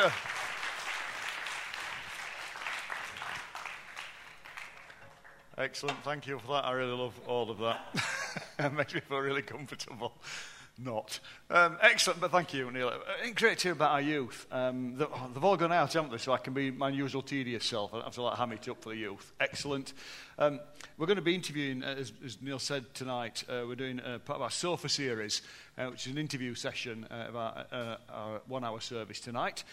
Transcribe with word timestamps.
Pastor. 0.00 0.12
Excellent. 5.58 6.02
Thank 6.04 6.26
you 6.26 6.38
for 6.38 6.46
that. 6.48 6.64
I 6.64 6.72
really 6.72 6.96
love 6.96 7.20
all 7.26 7.50
of 7.50 7.58
that. 7.58 7.80
it 8.58 8.72
makes 8.72 8.94
me 8.94 9.00
feel 9.00 9.18
really 9.18 9.42
comfortable. 9.42 10.14
Not. 10.78 11.20
Um, 11.50 11.76
excellent, 11.82 12.20
but 12.20 12.30
thank 12.30 12.54
you, 12.54 12.70
Neil. 12.70 12.88
Uh, 12.88 13.28
great 13.34 13.58
to 13.58 13.64
hear 13.64 13.72
about 13.72 13.90
our 13.90 14.00
youth. 14.00 14.46
Um, 14.50 14.96
they've 14.96 15.44
all 15.44 15.56
gone 15.56 15.72
out, 15.72 15.92
haven't 15.92 16.10
they? 16.10 16.16
So 16.16 16.32
I 16.32 16.38
can 16.38 16.54
be 16.54 16.70
my 16.70 16.88
usual 16.88 17.20
tedious 17.20 17.66
self. 17.66 17.92
I 17.92 18.02
have 18.02 18.14
to 18.14 18.22
like, 18.22 18.38
ham 18.38 18.52
it 18.52 18.66
up 18.66 18.82
for 18.82 18.90
the 18.90 18.96
youth. 18.96 19.32
Excellent. 19.40 19.92
Um, 20.38 20.58
we're 20.96 21.06
going 21.06 21.16
to 21.16 21.22
be 21.22 21.34
interviewing, 21.34 21.82
uh, 21.82 21.96
as, 21.98 22.12
as 22.24 22.40
Neil 22.40 22.58
said 22.58 22.94
tonight, 22.94 23.44
uh, 23.48 23.64
we're 23.68 23.74
doing 23.74 24.00
uh, 24.00 24.20
part 24.20 24.36
of 24.36 24.42
our 24.42 24.50
sofa 24.50 24.88
series, 24.88 25.42
uh, 25.76 25.86
which 25.86 26.06
is 26.06 26.12
an 26.12 26.18
interview 26.18 26.54
session 26.54 27.06
uh, 27.10 27.14
of 27.28 27.36
our, 27.36 27.66
uh, 27.70 27.96
our 28.08 28.40
one 28.46 28.64
hour 28.64 28.80
service 28.80 29.20
tonight 29.20 29.64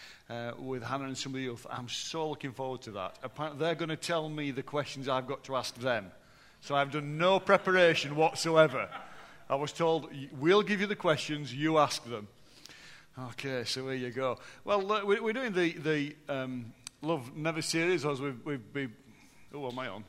with 0.59 0.83
Hannah 0.83 1.05
and 1.05 1.17
some 1.17 1.31
of 1.31 1.37
the 1.37 1.43
youth. 1.43 1.65
I'm 1.69 1.87
so 1.87 2.29
looking 2.29 2.51
forward 2.51 2.81
to 2.81 2.91
that. 2.91 3.17
Apparently, 3.23 3.59
they're 3.59 3.75
going 3.75 3.89
to 3.89 3.95
tell 3.95 4.27
me 4.27 4.51
the 4.51 4.63
questions 4.63 5.07
I've 5.07 5.27
got 5.27 5.45
to 5.45 5.55
ask 5.55 5.73
them. 5.75 6.11
So 6.59 6.75
I've 6.75 6.91
done 6.91 7.17
no 7.17 7.39
preparation 7.39 8.15
whatsoever. 8.17 8.89
I 9.49 9.55
was 9.55 9.71
told, 9.71 10.09
we'll 10.37 10.61
give 10.61 10.81
you 10.81 10.87
the 10.87 10.95
questions, 10.95 11.53
you 11.53 11.77
ask 11.77 12.03
them. 12.03 12.27
Okay, 13.17 13.63
so 13.63 13.87
here 13.87 13.93
you 13.93 14.11
go. 14.11 14.37
Well, 14.65 15.05
we're 15.05 15.33
doing 15.33 15.53
the, 15.53 15.71
the 15.71 16.15
um, 16.29 16.73
Love 17.01 17.35
Never 17.35 17.61
series, 17.61 18.05
as 18.05 18.21
we've, 18.21 18.39
we've 18.45 18.73
been. 18.73 18.93
Oh, 19.53 19.71
am 19.71 19.79
I 19.79 19.87
on? 19.87 20.03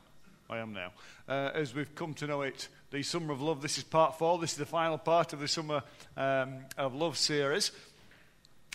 I 0.51 0.59
am 0.59 0.73
now. 0.73 0.93
Uh, 1.29 1.51
as 1.55 1.75
we've 1.75 1.95
come 1.95 2.15
to 2.15 2.27
know 2.27 2.43
it, 2.43 2.69
the 2.91 3.03
Summer 3.03 3.33
of 3.33 3.41
Love. 3.41 3.63
This 3.63 3.79
is 3.79 3.85
part 3.85 4.19
four. 4.19 4.39
This 4.39 4.53
is 4.53 4.59
the 4.59 4.67
final 4.67 4.99
part 4.99 5.33
of 5.33 5.41
the 5.41 5.49
Summer 5.49 5.83
um, 6.17 6.67
of 6.77 6.95
Love 6.95 7.17
series. 7.17 7.71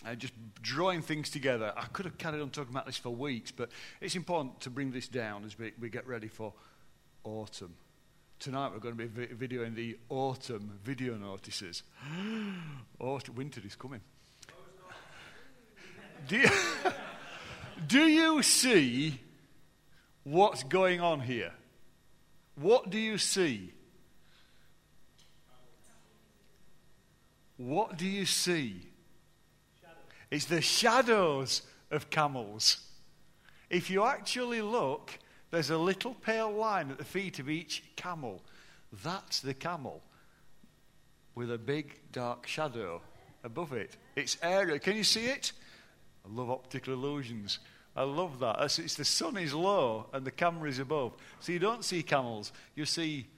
Uh, 0.06 0.14
just 0.14 0.32
drawing 0.62 1.02
things 1.02 1.30
together. 1.30 1.72
I 1.76 1.84
could 1.92 2.04
have 2.04 2.18
carried 2.18 2.40
on 2.40 2.50
talking 2.50 2.72
about 2.72 2.86
this 2.86 2.96
for 2.96 3.10
weeks, 3.10 3.50
but 3.50 3.70
it's 4.00 4.16
important 4.16 4.60
to 4.62 4.70
bring 4.70 4.90
this 4.92 5.08
down 5.08 5.44
as 5.44 5.58
we, 5.58 5.72
we 5.80 5.90
get 5.90 6.06
ready 6.06 6.28
for 6.28 6.52
autumn. 7.22 7.74
Tonight 8.38 8.72
we're 8.72 8.80
going 8.80 8.96
to 8.96 9.06
be 9.06 9.26
videoing 9.26 9.74
the 9.74 9.98
autumn 10.08 10.78
video 10.84 11.16
notices. 11.16 11.82
autumn, 13.00 13.34
winter 13.34 13.60
is 13.64 13.76
coming. 13.76 14.00
Do 16.28 16.38
you, 16.38 16.48
do 17.86 18.06
you 18.06 18.42
see 18.42 19.20
what's 20.22 20.62
going 20.62 21.00
on 21.00 21.20
here? 21.20 21.52
What 22.54 22.88
do 22.88 22.98
you 22.98 23.18
see? 23.18 23.72
What 27.56 27.98
do 27.98 28.06
you 28.06 28.26
see? 28.26 28.80
It's 30.30 30.46
the 30.46 30.62
shadows 30.62 31.62
of 31.90 32.10
camels. 32.10 32.78
If 33.70 33.90
you 33.90 34.04
actually 34.04 34.62
look, 34.62 35.18
there's 35.54 35.70
a 35.70 35.78
little 35.78 36.14
pale 36.14 36.50
line 36.52 36.90
at 36.90 36.98
the 36.98 37.04
feet 37.04 37.38
of 37.38 37.48
each 37.48 37.84
camel. 37.96 38.42
That's 39.04 39.40
the 39.40 39.54
camel 39.54 40.02
with 41.34 41.50
a 41.52 41.58
big 41.58 42.00
dark 42.12 42.46
shadow 42.46 43.00
above 43.44 43.72
it. 43.72 43.96
It's 44.16 44.36
area. 44.42 44.78
Can 44.78 44.96
you 44.96 45.04
see 45.04 45.26
it? 45.26 45.52
I 46.24 46.34
love 46.34 46.50
optical 46.50 46.94
illusions. 46.94 47.60
I 47.94 48.02
love 48.02 48.40
that. 48.40 48.56
It's 48.60 48.96
the 48.96 49.04
sun 49.04 49.36
is 49.36 49.54
low 49.54 50.06
and 50.12 50.24
the 50.24 50.32
camera 50.32 50.68
is 50.68 50.80
above. 50.80 51.12
So 51.38 51.52
you 51.52 51.60
don't 51.60 51.84
see 51.84 52.02
camels, 52.02 52.52
you 52.74 52.84
see 52.84 53.28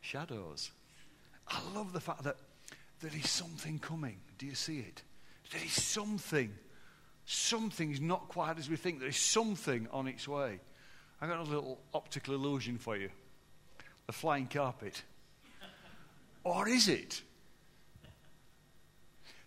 shadows. 0.00 0.72
I 1.46 1.60
love 1.74 1.92
the 1.92 2.00
fact 2.00 2.24
that 2.24 2.36
there 3.00 3.12
is 3.16 3.30
something 3.30 3.78
coming. 3.78 4.18
Do 4.38 4.46
you 4.46 4.54
see 4.56 4.80
it? 4.80 5.02
There 5.52 5.62
is 5.64 5.80
something. 5.80 6.52
Something 7.24 7.92
is 7.92 8.00
not 8.00 8.28
quite 8.28 8.58
as 8.58 8.68
we 8.68 8.76
think. 8.76 8.98
There 8.98 9.08
is 9.08 9.16
something 9.16 9.86
on 9.92 10.08
its 10.08 10.26
way. 10.26 10.58
I've 11.22 11.28
got 11.28 11.38
a 11.38 11.48
little 11.48 11.78
optical 11.94 12.34
illusion 12.34 12.78
for 12.78 12.96
you 12.96 13.08
the 14.08 14.12
flying 14.12 14.48
carpet. 14.48 15.02
or 16.42 16.68
is 16.68 16.88
it? 16.88 17.22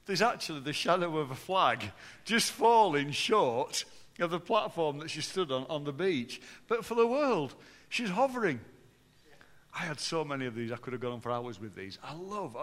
There's 0.05 0.21
actually 0.21 0.61
the 0.61 0.71
shadow 0.71 1.17
of 1.17 1.31
a 1.31 1.35
flag 1.35 1.91
just 2.23 2.51
falling 2.51 3.11
short 3.11 3.83
of 4.21 4.31
the 4.31 4.39
platform 4.39 4.99
that 4.99 5.09
she 5.09 5.19
stood 5.19 5.51
on 5.51 5.65
on 5.65 5.83
the 5.83 5.91
beach. 5.91 6.41
But 6.69 6.85
for 6.85 6.95
the 6.95 7.05
world, 7.05 7.53
she's 7.89 8.09
hovering. 8.09 8.61
I 9.77 9.79
had 9.79 9.99
so 9.99 10.23
many 10.23 10.45
of 10.45 10.55
these, 10.55 10.71
I 10.71 10.77
could 10.77 10.93
have 10.93 11.01
gone 11.01 11.11
on 11.11 11.19
for 11.19 11.31
hours 11.33 11.59
with 11.59 11.75
these. 11.75 11.99
I 12.01 12.13
love, 12.13 12.55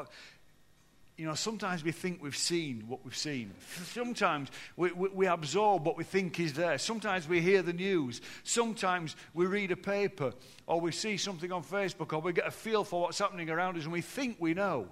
you 1.22 1.28
know, 1.28 1.34
sometimes 1.34 1.84
we 1.84 1.93
think 1.93 2.21
we've 2.21 2.37
seen 2.37 2.83
what 2.88 3.05
we've 3.05 3.16
seen. 3.16 3.53
Sometimes 3.84 4.49
we, 4.77 4.91
we, 4.91 5.09
we, 5.10 5.27
absorb 5.28 5.87
what 5.87 5.97
we 5.97 6.03
think 6.03 6.41
is 6.41 6.55
there. 6.55 6.78
Sometimes 6.78 7.28
we 7.28 7.41
hear 7.41 7.62
the 7.62 7.72
news. 7.72 8.21
Sometimes 8.43 9.15
we 9.33 9.47
read 9.47 9.71
a 9.71 9.77
paper 9.77 10.33
or 10.66 10.81
we 10.81 10.91
see 10.91 11.16
something 11.16 11.53
on 11.53 11.62
Facebook 11.62 12.12
or 12.12 12.19
we 12.19 12.33
get 12.33 12.49
a 12.49 12.50
feel 12.50 12.83
for 12.83 13.03
what's 13.03 13.21
happening 13.21 13.50
around 13.50 13.77
us 13.77 13.84
and 13.84 13.93
we 13.93 14.00
think 14.00 14.38
we 14.41 14.53
know. 14.53 14.88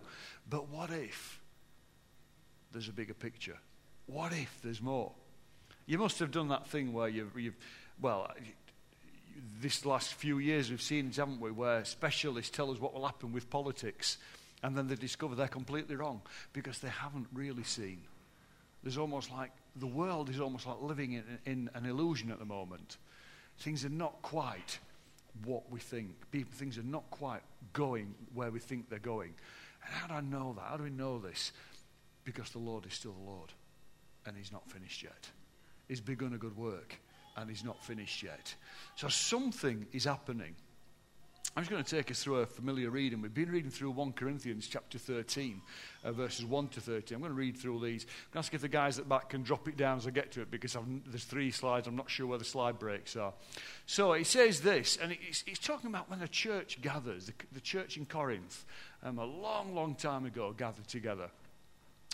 But 0.49 0.69
what 0.69 0.91
if 0.91 1.41
there's 2.71 2.89
a 2.89 2.93
bigger 2.93 3.15
picture? 3.15 3.59
What 4.07 4.33
if 4.33 4.57
there's 4.63 4.81
more? 4.81 5.11
You 5.85 5.99
must 5.99 6.21
have 6.21 6.31
done 6.31 6.47
that 6.51 6.69
thing 6.69 6.93
where 6.93 7.09
you've, 7.09 7.37
you've 7.37 7.57
well, 8.01 8.31
this 9.61 9.85
last 9.85 10.15
few 10.15 10.39
years 10.39 10.71
we've 10.71 10.81
seen, 10.81 11.11
haven't 11.11 11.41
we, 11.41 11.51
where 11.51 11.85
specialists 11.85 12.57
tell 12.57 12.71
us 12.71 12.79
what 12.79 12.95
will 12.95 13.05
happen 13.05 13.33
with 13.33 13.51
politics 13.51 14.17
and 14.63 14.77
then 14.77 14.89
they 14.89 14.95
discover 14.95 15.35
they're 15.35 15.49
completely 15.49 15.97
wrong 15.97 16.21
because 16.53 16.79
they 16.79 16.89
haven't 16.89 17.27
really 17.33 17.65
seen. 17.65 18.03
There's 18.83 18.99
almost 18.99 19.31
like 19.31 19.51
the 19.77 19.87
world 19.87 20.31
is 20.31 20.41
almost 20.41 20.67
like 20.67 20.81
living 20.81 21.13
in, 21.13 21.25
in 21.47 21.71
an 21.75 21.87
illusion 21.87 22.31
at 22.31 22.39
the 22.39 22.45
moment. 22.45 22.97
Things 23.59 23.85
are 23.85 23.91
not 23.91 24.23
quite 24.23 24.79
what 25.45 25.71
we 25.71 25.81
think. 25.81 26.15
People, 26.31 26.53
things 26.55 26.79
are 26.79 26.83
not 26.83 27.09
quite 27.11 27.43
going 27.73 28.15
where 28.35 28.51
we 28.51 28.59
think 28.59 28.89
they're 28.89 28.99
going. 28.99 29.35
And 29.85 29.95
how 29.95 30.07
do 30.07 30.15
I 30.15 30.21
know 30.21 30.55
that? 30.57 30.65
How 30.69 30.77
do 30.77 30.85
we 30.85 30.91
know 30.91 31.19
this? 31.19 31.53
Because 32.25 32.51
the 32.51 32.59
Lord 32.59 32.87
is 32.87 32.95
still 32.95 33.13
the 33.13 33.31
Lord 33.31 33.53
and 34.27 34.37
He's 34.37 34.53
not 34.53 34.69
finished 34.71 35.03
yet. 35.03 35.29
He's 35.89 36.01
begun 36.01 36.35
a 36.35 36.39
good 36.39 36.57
work 36.57 36.97
and 37.37 37.49
He's 37.49 37.65
not 37.65 37.83
finished 37.85 38.23
yet. 38.23 38.55
So 38.97 39.09
something 39.09 39.87
is 39.93 40.05
happening. 40.05 40.55
I'm 41.57 41.65
just 41.65 41.71
going 41.73 41.83
to 41.83 41.97
take 41.97 42.13
us 42.13 42.23
through 42.23 42.37
a 42.37 42.47
familiar 42.47 42.91
reading. 42.91 43.21
We've 43.21 43.35
been 43.35 43.51
reading 43.51 43.73
through 43.73 43.91
1 43.91 44.13
Corinthians 44.13 44.69
chapter 44.69 44.99
13, 44.99 45.61
uh, 46.05 46.13
verses 46.13 46.45
1 46.45 46.69
to 46.69 46.81
13. 46.81 47.17
I'm 47.17 47.21
going 47.21 47.33
to 47.33 47.37
read 47.37 47.57
through 47.57 47.81
these. 47.81 48.05
I'm 48.05 48.35
going 48.35 48.35
to 48.35 48.39
ask 48.39 48.55
if 48.55 48.61
the 48.61 48.69
guys 48.69 48.99
at 48.99 49.05
the 49.05 49.09
back 49.09 49.31
can 49.31 49.43
drop 49.43 49.67
it 49.67 49.77
down 49.77 49.99
as 49.99 50.07
I 50.07 50.11
get 50.11 50.31
to 50.33 50.43
it 50.43 50.51
because 50.53 50.77
I've, 50.77 50.85
there's 51.07 51.25
three 51.25 51.51
slides. 51.51 51.89
I'm 51.89 51.97
not 51.97 52.09
sure 52.09 52.29
where 52.29 52.39
the 52.39 52.45
slide 52.45 52.79
breaks 52.79 53.17
are. 53.17 53.33
So 53.87 54.13
it 54.13 54.29
says 54.29 54.61
this, 54.61 54.97
and 55.03 55.11
it's, 55.11 55.43
it's 55.45 55.59
talking 55.59 55.91
about 55.91 56.09
when 56.09 56.23
a 56.23 56.29
church 56.29 56.81
gathers, 56.83 57.27
the, 57.27 57.33
the 57.53 57.61
church 57.61 57.97
in 57.97 58.07
Corinth, 58.07 58.65
um, 59.03 59.19
a 59.19 59.25
long, 59.25 59.75
long 59.75 59.97
time 59.97 60.27
ago, 60.27 60.55
gathered 60.57 60.87
together. 60.87 61.31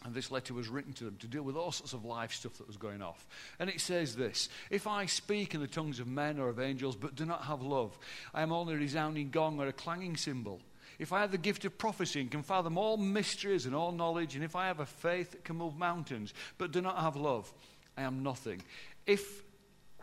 And 0.05 0.15
this 0.15 0.31
letter 0.31 0.55
was 0.55 0.69
written 0.69 0.93
to 0.95 1.05
them 1.05 1.17
to 1.21 1.27
deal 1.27 1.43
with 1.43 1.57
all 1.57 1.73
sorts 1.73 1.93
of 1.93 2.05
life 2.05 2.33
stuff 2.33 2.59
that 2.59 2.67
was 2.67 2.77
going 2.77 3.03
off. 3.03 3.27
And 3.59 3.71
it 3.71 3.81
says 3.81 4.15
this 4.15 4.49
If 4.71 4.87
I 4.87 5.07
speak 5.07 5.55
in 5.55 5.61
the 5.61 5.67
tongues 5.67 6.01
of 6.01 6.07
men 6.07 6.39
or 6.39 6.49
of 6.49 6.61
angels, 6.61 6.97
but 6.97 7.17
do 7.17 7.25
not 7.25 7.45
have 7.45 7.63
love, 7.63 7.99
I 8.35 8.43
am 8.43 8.53
only 8.53 8.75
a 8.75 8.79
resounding 8.79 9.31
gong 9.31 9.59
or 9.59 9.69
a 9.69 9.73
clanging 9.73 10.17
cymbal. 10.17 10.61
If 10.99 11.13
I 11.13 11.21
have 11.21 11.31
the 11.31 11.39
gift 11.39 11.65
of 11.65 11.77
prophecy 11.77 12.21
and 12.21 12.31
can 12.31 12.43
fathom 12.43 12.79
all 12.79 12.97
mysteries 12.97 13.67
and 13.67 13.75
all 13.75 13.93
knowledge, 13.93 14.35
and 14.35 14.45
if 14.45 14.57
I 14.57 14.67
have 14.67 14.81
a 14.81 14.87
faith 14.87 15.33
that 15.33 15.45
can 15.45 15.57
move 15.57 15.77
mountains, 15.77 16.33
but 16.57 16.73
do 16.73 16.81
not 16.81 16.99
have 16.99 17.17
love, 17.17 17.53
I 17.99 18.03
am 18.03 18.23
nothing. 18.23 18.63
If 19.07 19.43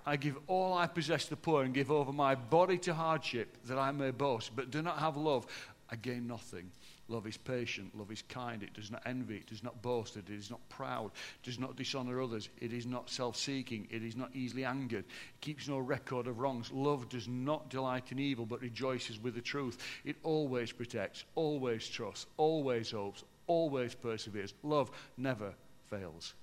I 0.06 0.18
give 0.18 0.38
all 0.48 0.78
I 0.78 0.88
possess 0.88 1.26
to 1.26 1.30
the 1.32 1.36
poor 1.38 1.64
and 1.64 1.74
give 1.74 1.90
over 1.90 2.12
my 2.12 2.36
body 2.36 2.78
to 2.80 2.94
hardship 2.94 3.58
that 3.66 3.80
I 3.80 3.92
may 3.92 4.12
boast, 4.12 4.56
but 4.56 4.70
do 4.70 4.82
not 4.82 5.00
have 5.00 5.18
love, 5.18 5.48
I 5.90 5.96
gain 5.96 6.28
nothing. 6.28 6.72
Love 7.10 7.28
is 7.28 7.36
patient, 7.36 7.98
love 7.98 8.12
is 8.12 8.24
kind, 8.30 8.64
it 8.64 8.74
does 8.74 8.90
not 8.90 9.02
envy, 9.06 9.36
it 9.36 9.48
does 9.48 9.62
not 9.62 9.82
boast, 9.82 10.16
it 10.16 10.30
is 10.30 10.50
not 10.50 10.68
proud, 10.70 11.08
it 11.08 11.44
does 11.44 11.60
not 11.60 11.76
dishonor 11.76 12.22
others, 12.22 12.48
it 12.62 12.72
is 12.72 12.86
not 12.86 13.10
self 13.10 13.36
seeking, 13.36 13.88
it 13.92 14.04
is 14.04 14.16
not 14.16 14.34
easily 14.34 14.64
angered, 14.64 15.04
it 15.04 15.42
keeps 15.42 15.68
no 15.68 15.80
record 15.80 16.28
of 16.28 16.40
wrongs. 16.40 16.72
Love 16.72 17.10
does 17.10 17.28
not 17.28 17.70
delight 17.70 18.12
in 18.12 18.20
evil, 18.20 18.46
but 18.46 18.62
rejoices 18.62 19.20
with 19.20 19.36
the 19.36 19.42
truth. 19.42 19.78
It 20.06 20.16
always 20.24 20.72
protects, 20.72 21.26
always 21.36 21.88
trusts, 21.90 22.26
always 22.38 22.92
hopes, 22.92 23.26
always 23.48 23.96
perseveres. 23.96 24.54
Love 24.64 24.90
never 25.18 25.54
fails. 25.88 26.34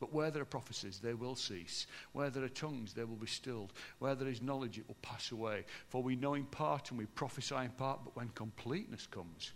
But 0.00 0.12
where 0.12 0.32
there 0.32 0.42
are 0.42 0.46
prophecies, 0.46 0.98
they 0.98 1.14
will 1.14 1.36
cease. 1.36 1.86
Where 2.12 2.28
there 2.28 2.42
are 2.42 2.48
tongues, 2.48 2.92
they 2.92 3.04
will 3.04 3.14
be 3.14 3.28
stilled. 3.28 3.72
Where 4.00 4.16
there 4.16 4.28
is 4.28 4.42
knowledge, 4.42 4.78
it 4.78 4.88
will 4.88 4.96
pass 5.00 5.30
away. 5.30 5.64
For 5.88 6.02
we 6.02 6.16
know 6.16 6.34
in 6.34 6.46
part 6.46 6.90
and 6.90 6.98
we 6.98 7.06
prophesy 7.06 7.54
in 7.54 7.70
part, 7.70 8.00
but 8.04 8.16
when 8.16 8.30
completeness 8.30 9.06
comes, 9.06 9.52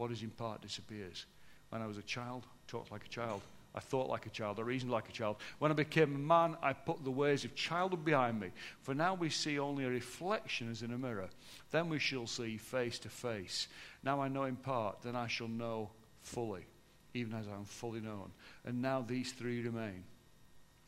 what 0.00 0.10
is 0.10 0.22
in 0.22 0.30
part 0.30 0.62
disappears. 0.62 1.26
When 1.68 1.82
I 1.82 1.86
was 1.86 1.98
a 1.98 2.02
child, 2.02 2.46
talked 2.66 2.90
like 2.90 3.04
a 3.04 3.08
child. 3.08 3.42
I 3.74 3.80
thought 3.80 4.08
like 4.08 4.24
a 4.24 4.30
child. 4.30 4.58
I 4.58 4.62
reasoned 4.62 4.90
like 4.90 5.10
a 5.10 5.12
child. 5.12 5.36
When 5.58 5.70
I 5.70 5.74
became 5.74 6.14
a 6.14 6.18
man, 6.18 6.56
I 6.62 6.72
put 6.72 7.04
the 7.04 7.10
ways 7.10 7.44
of 7.44 7.54
childhood 7.54 8.02
behind 8.02 8.40
me. 8.40 8.48
For 8.80 8.94
now 8.94 9.12
we 9.12 9.28
see 9.28 9.58
only 9.58 9.84
a 9.84 9.90
reflection 9.90 10.70
as 10.70 10.80
in 10.80 10.94
a 10.94 10.96
mirror. 10.96 11.28
Then 11.70 11.90
we 11.90 11.98
shall 11.98 12.26
see 12.26 12.56
face 12.56 12.98
to 13.00 13.10
face. 13.10 13.68
Now 14.02 14.22
I 14.22 14.28
know 14.28 14.44
in 14.44 14.56
part, 14.56 15.02
then 15.02 15.16
I 15.16 15.26
shall 15.26 15.48
know 15.48 15.90
fully, 16.22 16.64
even 17.12 17.34
as 17.34 17.46
I 17.46 17.54
am 17.54 17.66
fully 17.66 18.00
known. 18.00 18.30
And 18.64 18.80
now 18.80 19.04
these 19.06 19.32
three 19.32 19.60
remain 19.60 20.04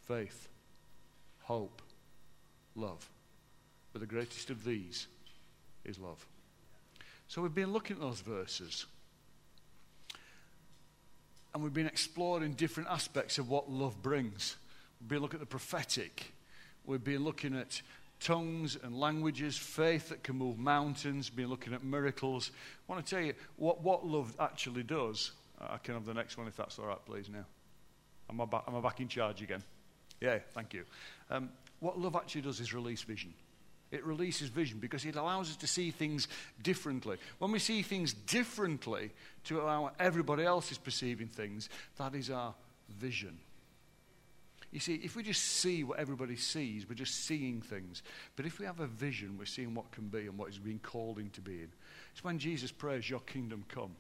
faith, 0.07 0.49
hope, 1.43 1.83
love. 2.75 3.07
But 3.93 4.01
the 4.01 4.07
greatest 4.07 4.49
of 4.49 4.65
these 4.65 5.07
is 5.85 5.99
love. 5.99 6.27
So 7.29 7.43
we've 7.43 7.55
been 7.55 7.75
looking 7.75 7.97
at 7.97 8.03
those 8.03 8.21
verses. 8.21 8.87
And 11.55 11.63
we've 11.63 11.75
been 11.75 11.87
exploring 11.87 12.55
different 12.55 12.89
aspects 12.89 13.39
of 13.39 13.49
what 13.49 13.71
love 13.71 14.03
brings. 14.03 14.57
We've 15.01 15.09
been 15.09 15.21
looking 15.21 15.37
at 15.37 15.41
the 15.41 15.47
prophetic. 15.47 16.33
We've 16.85 17.03
been 17.03 17.25
looking 17.25 17.57
at 17.57 17.83
tongues 18.21 18.77
and 18.83 18.99
languages, 18.99 19.57
faith 19.57 20.09
that 20.09 20.23
can 20.23 20.37
move 20.37 20.59
mountains, 20.59 21.29
been 21.29 21.49
looking 21.49 21.75
at 21.75 21.85
miracles. 21.85 22.53
I 22.89 22.93
want 22.93 23.05
to 23.05 23.15
tell 23.15 23.25
you 23.25 23.35
what, 23.57 23.83
what 23.83 24.07
love 24.07 24.35
actually 24.41 24.83
does. 24.83 25.33
I 25.61 25.79
can 25.79 25.95
have 25.95 26.07
the 26.07 26.15
next 26.15 26.39
one 26.39 26.47
if 26.47 26.57
that's 26.57 26.79
all 26.79 26.87
right, 26.87 27.05
please, 27.05 27.29
now. 27.29 27.45
Am 28.31 28.41
I 28.41 28.45
back, 28.47 28.65
am 28.67 28.77
I 28.77 28.81
back 28.81 29.01
in 29.01 29.09
charge 29.09 29.43
again? 29.43 29.63
Yeah, 30.21 30.39
thank 30.55 30.73
you. 30.73 30.85
Um, 31.31 31.51
what 31.81 31.99
love 31.99 32.17
actually 32.17 32.43
does 32.43 32.61
is 32.61 32.73
release 32.73 33.03
vision. 33.03 33.35
It 33.93 34.05
releases 34.07 34.49
vision 34.49 34.79
because 34.79 35.05
it 35.05 35.17
allows 35.17 35.51
us 35.51 35.57
to 35.57 35.67
see 35.67 35.91
things 35.91 36.27
differently. 36.63 37.19
When 37.39 37.53
we 37.53 37.59
see 37.59 37.83
things 37.83 38.15
differently 38.15 39.11
to 39.45 39.61
how 39.61 39.93
everybody 40.01 40.45
else 40.45 40.73
is 40.73 40.79
perceiving 40.79 41.29
things, 41.29 41.69
that 41.99 42.15
is 42.15 42.31
our 42.31 42.55
vision. 42.99 43.39
You 44.73 44.81
see, 44.81 44.95
if 44.95 45.15
we 45.15 45.23
just 45.23 45.45
see 45.45 45.85
what 45.85 45.99
everybody 45.99 46.37
sees, 46.37 46.89
we're 46.89 46.95
just 46.95 47.27
seeing 47.27 47.61
things. 47.61 48.03
But 48.35 48.47
if 48.47 48.59
we 48.59 48.65
have 48.65 48.81
a 48.81 48.87
vision, 48.87 49.37
we're 49.39 49.45
seeing 49.45 49.75
what 49.75 49.93
can 49.93 50.09
be 50.09 50.21
and 50.21 50.39
what 50.39 50.49
is 50.49 50.59
being 50.59 50.79
called 50.79 51.19
into 51.19 51.43
being. 51.43 51.69
It's 52.13 52.25
when 52.25 52.39
Jesus 52.39 52.73
prays, 52.73 53.09
Your 53.09 53.21
kingdom 53.21 53.67
come. 53.69 53.95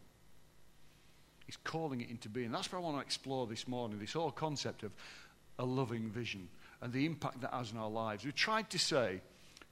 He's 1.44 1.58
calling 1.64 2.00
it 2.00 2.08
into 2.08 2.30
being. 2.30 2.50
That's 2.50 2.72
what 2.72 2.78
I 2.78 2.80
want 2.80 2.96
to 2.96 3.02
explore 3.02 3.46
this 3.46 3.68
morning 3.68 3.98
this 3.98 4.14
whole 4.14 4.30
concept 4.30 4.84
of 4.84 4.92
a 5.58 5.64
loving 5.66 6.08
vision 6.08 6.48
and 6.80 6.90
the 6.90 7.04
impact 7.04 7.42
that 7.42 7.52
has 7.52 7.72
on 7.72 7.78
our 7.78 7.90
lives. 7.90 8.24
We 8.24 8.32
tried 8.32 8.70
to 8.70 8.78
say 8.78 9.20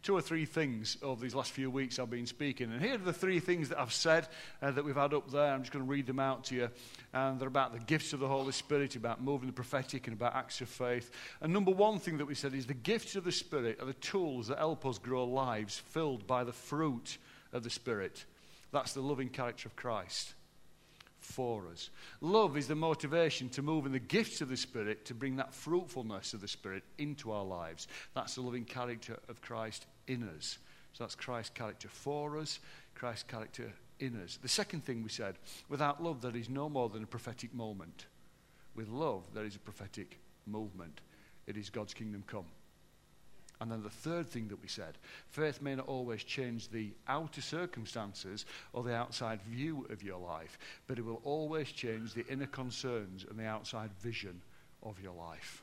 two 0.02 0.16
or 0.16 0.20
three 0.20 0.44
things 0.44 0.96
over 1.02 1.20
these 1.20 1.34
last 1.34 1.52
few 1.52 1.70
weeks 1.70 1.98
I've 1.98 2.10
been 2.10 2.26
speaking. 2.26 2.72
And 2.72 2.80
here 2.80 2.94
are 2.94 2.98
the 2.98 3.12
three 3.12 3.40
things 3.40 3.68
that 3.68 3.78
I've 3.78 3.92
said 3.92 4.28
uh, 4.62 4.70
that 4.70 4.84
we've 4.84 4.96
had 4.96 5.12
up 5.14 5.30
there. 5.30 5.52
I'm 5.52 5.62
just 5.62 5.72
going 5.72 5.84
to 5.84 5.90
read 5.90 6.06
them 6.06 6.18
out 6.18 6.44
to 6.44 6.54
you. 6.54 6.70
And 7.12 7.38
they're 7.38 7.48
about 7.48 7.72
the 7.72 7.84
gifts 7.84 8.12
of 8.12 8.20
the 8.20 8.28
Holy 8.28 8.52
Spirit, 8.52 8.96
about 8.96 9.22
moving 9.22 9.48
the 9.48 9.52
prophetic, 9.52 10.06
and 10.06 10.16
about 10.16 10.34
acts 10.34 10.60
of 10.60 10.68
faith. 10.68 11.10
And 11.40 11.52
number 11.52 11.70
one 11.70 11.98
thing 11.98 12.18
that 12.18 12.26
we 12.26 12.34
said 12.34 12.54
is 12.54 12.66
the 12.66 12.74
gifts 12.74 13.16
of 13.16 13.24
the 13.24 13.32
Spirit 13.32 13.78
are 13.80 13.86
the 13.86 13.92
tools 13.94 14.48
that 14.48 14.58
help 14.58 14.86
us 14.86 14.98
grow 14.98 15.24
lives 15.24 15.78
filled 15.78 16.26
by 16.26 16.44
the 16.44 16.52
fruit 16.52 17.18
of 17.52 17.62
the 17.62 17.70
Spirit. 17.70 18.24
That's 18.72 18.92
the 18.92 19.02
loving 19.02 19.28
character 19.28 19.68
of 19.68 19.76
Christ 19.76 20.34
for 21.20 21.68
us. 21.68 21.90
Love 22.20 22.56
is 22.56 22.66
the 22.66 22.74
motivation 22.74 23.48
to 23.50 23.62
move 23.62 23.86
in 23.86 23.92
the 23.92 23.98
gifts 23.98 24.40
of 24.40 24.48
the 24.48 24.56
Spirit 24.56 25.04
to 25.04 25.14
bring 25.14 25.36
that 25.36 25.54
fruitfulness 25.54 26.34
of 26.34 26.40
the 26.40 26.48
Spirit 26.48 26.82
into 26.98 27.30
our 27.30 27.44
lives. 27.44 27.88
That's 28.14 28.34
the 28.34 28.40
loving 28.40 28.64
character 28.64 29.18
of 29.28 29.40
Christ 29.40 29.86
in 30.06 30.28
us. 30.36 30.58
So 30.92 31.04
that's 31.04 31.14
Christ's 31.14 31.52
character 31.54 31.88
for 31.88 32.38
us, 32.38 32.58
Christ's 32.94 33.24
character 33.24 33.72
in 34.00 34.20
us. 34.22 34.38
The 34.42 34.48
second 34.48 34.84
thing 34.84 35.02
we 35.02 35.08
said 35.08 35.36
without 35.68 36.02
love, 36.02 36.20
there 36.20 36.36
is 36.36 36.48
no 36.48 36.68
more 36.68 36.88
than 36.88 37.02
a 37.02 37.06
prophetic 37.06 37.54
moment. 37.54 38.06
With 38.74 38.88
love, 38.88 39.24
there 39.34 39.44
is 39.44 39.56
a 39.56 39.60
prophetic 39.60 40.18
movement. 40.46 41.00
It 41.46 41.56
is 41.56 41.70
God's 41.70 41.94
kingdom 41.94 42.24
come. 42.26 42.46
And 43.60 43.70
then 43.70 43.82
the 43.82 43.90
third 43.90 44.26
thing 44.26 44.48
that 44.48 44.60
we 44.60 44.68
said 44.68 44.96
faith 45.28 45.60
may 45.60 45.74
not 45.74 45.86
always 45.86 46.24
change 46.24 46.68
the 46.70 46.92
outer 47.08 47.42
circumstances 47.42 48.46
or 48.72 48.82
the 48.82 48.94
outside 48.94 49.42
view 49.42 49.86
of 49.90 50.02
your 50.02 50.18
life, 50.18 50.58
but 50.86 50.98
it 50.98 51.04
will 51.04 51.20
always 51.24 51.70
change 51.70 52.14
the 52.14 52.26
inner 52.26 52.46
concerns 52.46 53.26
and 53.28 53.38
the 53.38 53.46
outside 53.46 53.90
vision 54.00 54.40
of 54.82 55.00
your 55.00 55.14
life. 55.14 55.62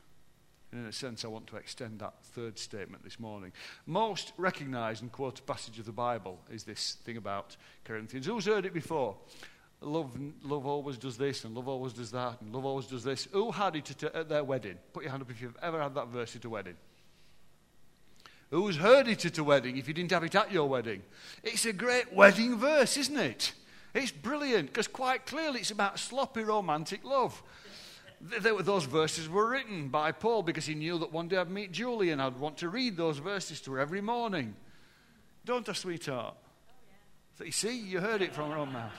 And 0.70 0.82
in 0.82 0.86
a 0.86 0.92
sense, 0.92 1.24
I 1.24 1.28
want 1.28 1.46
to 1.48 1.56
extend 1.56 1.98
that 2.00 2.22
third 2.22 2.58
statement 2.58 3.02
this 3.02 3.18
morning. 3.18 3.52
Most 3.86 4.32
recognized 4.36 5.02
and 5.02 5.10
quoted 5.10 5.46
passage 5.46 5.78
of 5.78 5.86
the 5.86 5.92
Bible 5.92 6.38
is 6.50 6.64
this 6.64 6.98
thing 7.04 7.16
about 7.16 7.56
Corinthians. 7.84 8.26
Who's 8.26 8.44
heard 8.44 8.66
it 8.66 8.74
before? 8.74 9.16
Love, 9.80 10.18
love 10.42 10.66
always 10.66 10.98
does 10.98 11.16
this, 11.16 11.44
and 11.44 11.54
love 11.54 11.68
always 11.68 11.92
does 11.92 12.10
that, 12.10 12.40
and 12.40 12.52
love 12.52 12.66
always 12.66 12.86
does 12.86 13.04
this. 13.04 13.28
Who 13.32 13.50
had 13.50 13.76
it 13.76 14.02
at, 14.02 14.28
their 14.28 14.44
wedding? 14.44 14.76
Put 14.92 15.04
your 15.04 15.10
hand 15.10 15.22
up 15.22 15.30
if 15.30 15.40
you've 15.40 15.56
ever 15.62 15.80
had 15.80 15.94
that 15.94 16.08
verse 16.08 16.36
at 16.36 16.44
a 16.44 16.50
wedding. 16.50 16.74
Who's 18.50 18.76
heard 18.76 19.08
it 19.08 19.24
at 19.26 19.38
a 19.38 19.44
wedding 19.44 19.76
if 19.76 19.88
you 19.88 19.94
didn't 19.94 20.12
have 20.12 20.24
it 20.24 20.34
at 20.34 20.50
your 20.50 20.68
wedding? 20.68 21.02
It's 21.42 21.66
a 21.66 21.72
great 21.72 22.12
wedding 22.12 22.56
verse, 22.56 22.96
isn't 22.96 23.18
it? 23.18 23.52
It's 23.94 24.10
brilliant 24.10 24.68
because 24.68 24.88
quite 24.88 25.26
clearly 25.26 25.60
it's 25.60 25.70
about 25.70 25.98
sloppy 25.98 26.42
romantic 26.42 27.04
love. 27.04 27.42
Those 28.20 28.84
verses 28.84 29.28
were 29.28 29.50
written 29.50 29.88
by 29.88 30.12
Paul 30.12 30.42
because 30.42 30.66
he 30.66 30.74
knew 30.74 30.98
that 30.98 31.12
one 31.12 31.28
day 31.28 31.36
I'd 31.36 31.50
meet 31.50 31.72
Julie 31.72 32.10
and 32.10 32.20
I'd 32.20 32.38
want 32.38 32.58
to 32.58 32.68
read 32.68 32.96
those 32.96 33.18
verses 33.18 33.60
to 33.62 33.72
her 33.72 33.80
every 33.80 34.00
morning. 34.00 34.56
Don't 35.44 35.68
I, 35.68 35.72
sweetheart? 35.72 36.34
You 37.42 37.52
see, 37.52 37.78
you 37.78 38.00
heard 38.00 38.22
it 38.22 38.34
from 38.34 38.50
her 38.50 38.56
own 38.56 38.72
mouth. 38.72 38.92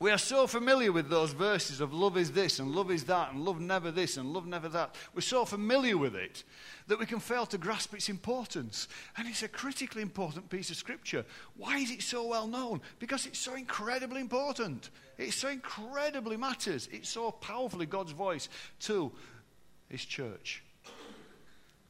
We 0.00 0.12
are 0.12 0.18
so 0.18 0.46
familiar 0.46 0.92
with 0.92 1.10
those 1.10 1.32
verses 1.32 1.80
of 1.80 1.92
love 1.92 2.16
is 2.16 2.30
this 2.30 2.60
and 2.60 2.70
love 2.70 2.92
is 2.92 3.04
that 3.04 3.32
and 3.32 3.44
love 3.44 3.60
never 3.60 3.90
this 3.90 4.16
and 4.16 4.32
love 4.32 4.46
never 4.46 4.68
that. 4.68 4.94
We're 5.12 5.22
so 5.22 5.44
familiar 5.44 5.98
with 5.98 6.14
it 6.14 6.44
that 6.86 7.00
we 7.00 7.06
can 7.06 7.18
fail 7.18 7.46
to 7.46 7.58
grasp 7.58 7.94
its 7.94 8.08
importance. 8.08 8.86
And 9.16 9.26
it's 9.26 9.42
a 9.42 9.48
critically 9.48 10.02
important 10.02 10.50
piece 10.50 10.70
of 10.70 10.76
scripture. 10.76 11.24
Why 11.56 11.78
is 11.78 11.90
it 11.90 12.02
so 12.02 12.28
well 12.28 12.46
known? 12.46 12.80
Because 13.00 13.26
it's 13.26 13.40
so 13.40 13.56
incredibly 13.56 14.20
important. 14.20 14.90
It 15.16 15.32
so 15.32 15.48
incredibly 15.48 16.36
matters. 16.36 16.88
It's 16.92 17.08
so 17.08 17.32
powerfully 17.32 17.86
God's 17.86 18.12
voice 18.12 18.48
to 18.80 19.10
his 19.88 20.04
church. 20.04 20.62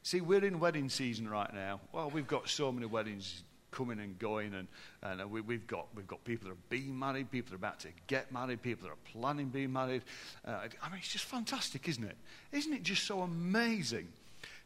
See, 0.01 0.21
we're 0.21 0.45
in 0.45 0.59
wedding 0.59 0.89
season 0.89 1.29
right 1.29 1.53
now. 1.53 1.79
Well, 1.91 2.09
we've 2.09 2.27
got 2.27 2.49
so 2.49 2.71
many 2.71 2.87
weddings 2.87 3.43
coming 3.71 3.99
and 3.99 4.17
going, 4.19 4.53
and, 4.53 4.67
and 5.03 5.31
we, 5.31 5.41
have 5.53 5.67
got, 5.67 5.87
we've 5.95 6.07
got 6.07 6.23
people 6.23 6.49
that 6.49 6.55
are 6.55 6.67
being 6.69 6.97
married, 6.97 7.31
people 7.31 7.51
that 7.51 7.55
are 7.55 7.67
about 7.67 7.79
to 7.81 7.89
get 8.07 8.31
married, 8.31 8.61
people 8.61 8.87
that 8.87 8.93
are 8.93 9.19
planning 9.19 9.47
being 9.47 9.73
married. 9.73 10.03
Uh, 10.45 10.67
I 10.81 10.89
mean, 10.89 10.99
it's 10.99 11.09
just 11.09 11.25
fantastic, 11.25 11.87
isn't 11.87 12.03
it? 12.03 12.17
Isn't 12.51 12.73
it 12.73 12.83
just 12.83 13.05
so 13.05 13.21
amazing 13.21 14.07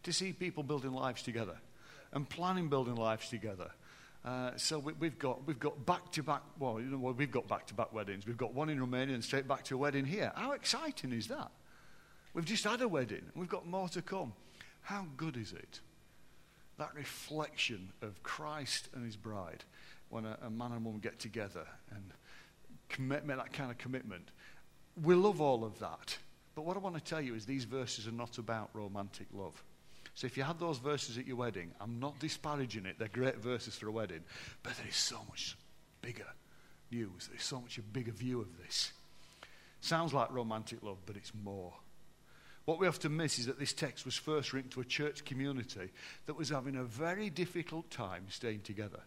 to 0.04 0.14
see 0.14 0.34
people 0.34 0.64
building 0.64 0.94
lives 0.94 1.24
together 1.24 1.58
and 2.12 2.28
planning 2.28 2.70
building 2.70 2.96
lives 2.96 3.30
together? 3.30 3.72
Uh, 4.26 4.52
so 4.56 4.80
we, 4.80 4.94
have 5.02 5.20
got 5.20 5.46
we've 5.46 5.60
got 5.60 5.86
back 5.86 6.10
to 6.14 6.24
back. 6.24 6.44
Well, 6.58 6.80
you 6.80 6.88
know, 6.88 6.98
we've 6.98 7.32
got 7.32 7.48
back 7.48 7.68
to 7.68 7.74
back 7.74 7.94
weddings. 7.94 8.26
We've 8.26 8.38
got 8.38 8.54
one 8.54 8.70
in 8.70 8.80
Romania 8.80 9.16
and 9.16 9.24
straight 9.24 9.48
back 9.50 9.66
to 9.66 9.76
a 9.76 9.78
wedding 9.78 10.06
here. 10.06 10.32
How 10.36 10.54
exciting 10.54 11.12
is 11.12 11.28
that? 11.28 11.52
We've 12.34 12.46
just 12.46 12.64
had 12.64 12.82
a 12.82 12.88
wedding. 12.88 13.24
We've 13.36 13.50
got 13.50 13.68
more 13.68 13.90
to 13.90 14.02
come. 14.02 14.34
How 14.82 15.06
good 15.18 15.36
is 15.36 15.52
it? 15.52 15.82
That 16.78 16.94
reflection 16.96 17.92
of 18.02 18.22
Christ 18.24 18.90
and 18.94 19.06
his 19.06 19.16
bride 19.16 19.64
when 20.10 20.26
a, 20.26 20.38
a 20.44 20.50
man 20.50 20.72
and 20.72 20.84
woman 20.86 21.00
get 21.00 21.20
together 21.20 21.66
and 21.92 22.04
commit, 22.90 23.26
make 23.26 23.38
that 23.38 23.54
kind 23.54 23.72
of 23.72 23.78
commitment. 23.78 24.30
We 25.02 25.16
love 25.16 25.42
all 25.42 25.64
of 25.64 25.80
that. 25.80 26.18
But 26.56 26.66
what 26.66 26.78
I 26.78 26.80
want 26.80 26.96
to 26.96 27.02
tell 27.02 27.22
you 27.22 27.34
is 27.36 27.46
these 27.46 27.64
verses 27.64 28.08
are 28.08 28.12
not 28.12 28.38
about 28.38 28.70
romantic 28.74 29.28
love. 29.34 29.62
So 30.14 30.28
if 30.28 30.38
you 30.38 30.44
had 30.44 30.60
those 30.60 30.78
verses 30.78 31.18
at 31.18 31.26
your 31.26 31.38
wedding, 31.38 31.72
I'm 31.82 32.00
not 32.00 32.20
disparaging 32.20 32.86
it. 32.86 33.00
They're 33.00 33.08
great 33.08 33.38
verses 33.38 33.76
for 33.76 33.88
a 33.88 33.92
wedding. 33.92 34.22
But 34.62 34.78
there 34.78 34.88
is 34.88 34.96
so 34.96 35.18
much 35.28 35.58
bigger 36.02 36.28
news. 36.92 37.30
There's 37.32 37.44
so 37.44 37.60
much 37.60 37.80
a 37.80 37.82
bigger 37.82 38.12
view 38.12 38.40
of 38.40 38.48
this. 38.62 38.92
Sounds 39.82 40.14
like 40.14 40.32
romantic 40.32 40.84
love, 40.84 41.00
but 41.06 41.18
it's 41.18 41.32
more. 41.44 41.74
What 42.66 42.80
we 42.80 42.88
often 42.88 43.16
miss 43.16 43.40
is 43.40 43.48
that 43.48 43.60
this 43.60 43.74
text 43.74 44.06
was 44.06 44.16
first 44.16 44.54
written 44.54 44.70
to 44.72 44.82
a 44.82 44.86
church 44.86 45.26
community 45.26 45.92
that 46.26 46.38
was 46.38 46.50
having 46.50 46.78
a 46.78 46.84
very 46.84 47.30
difficult 47.30 47.90
time 47.90 48.26
staying 48.30 48.62
together. 48.62 49.02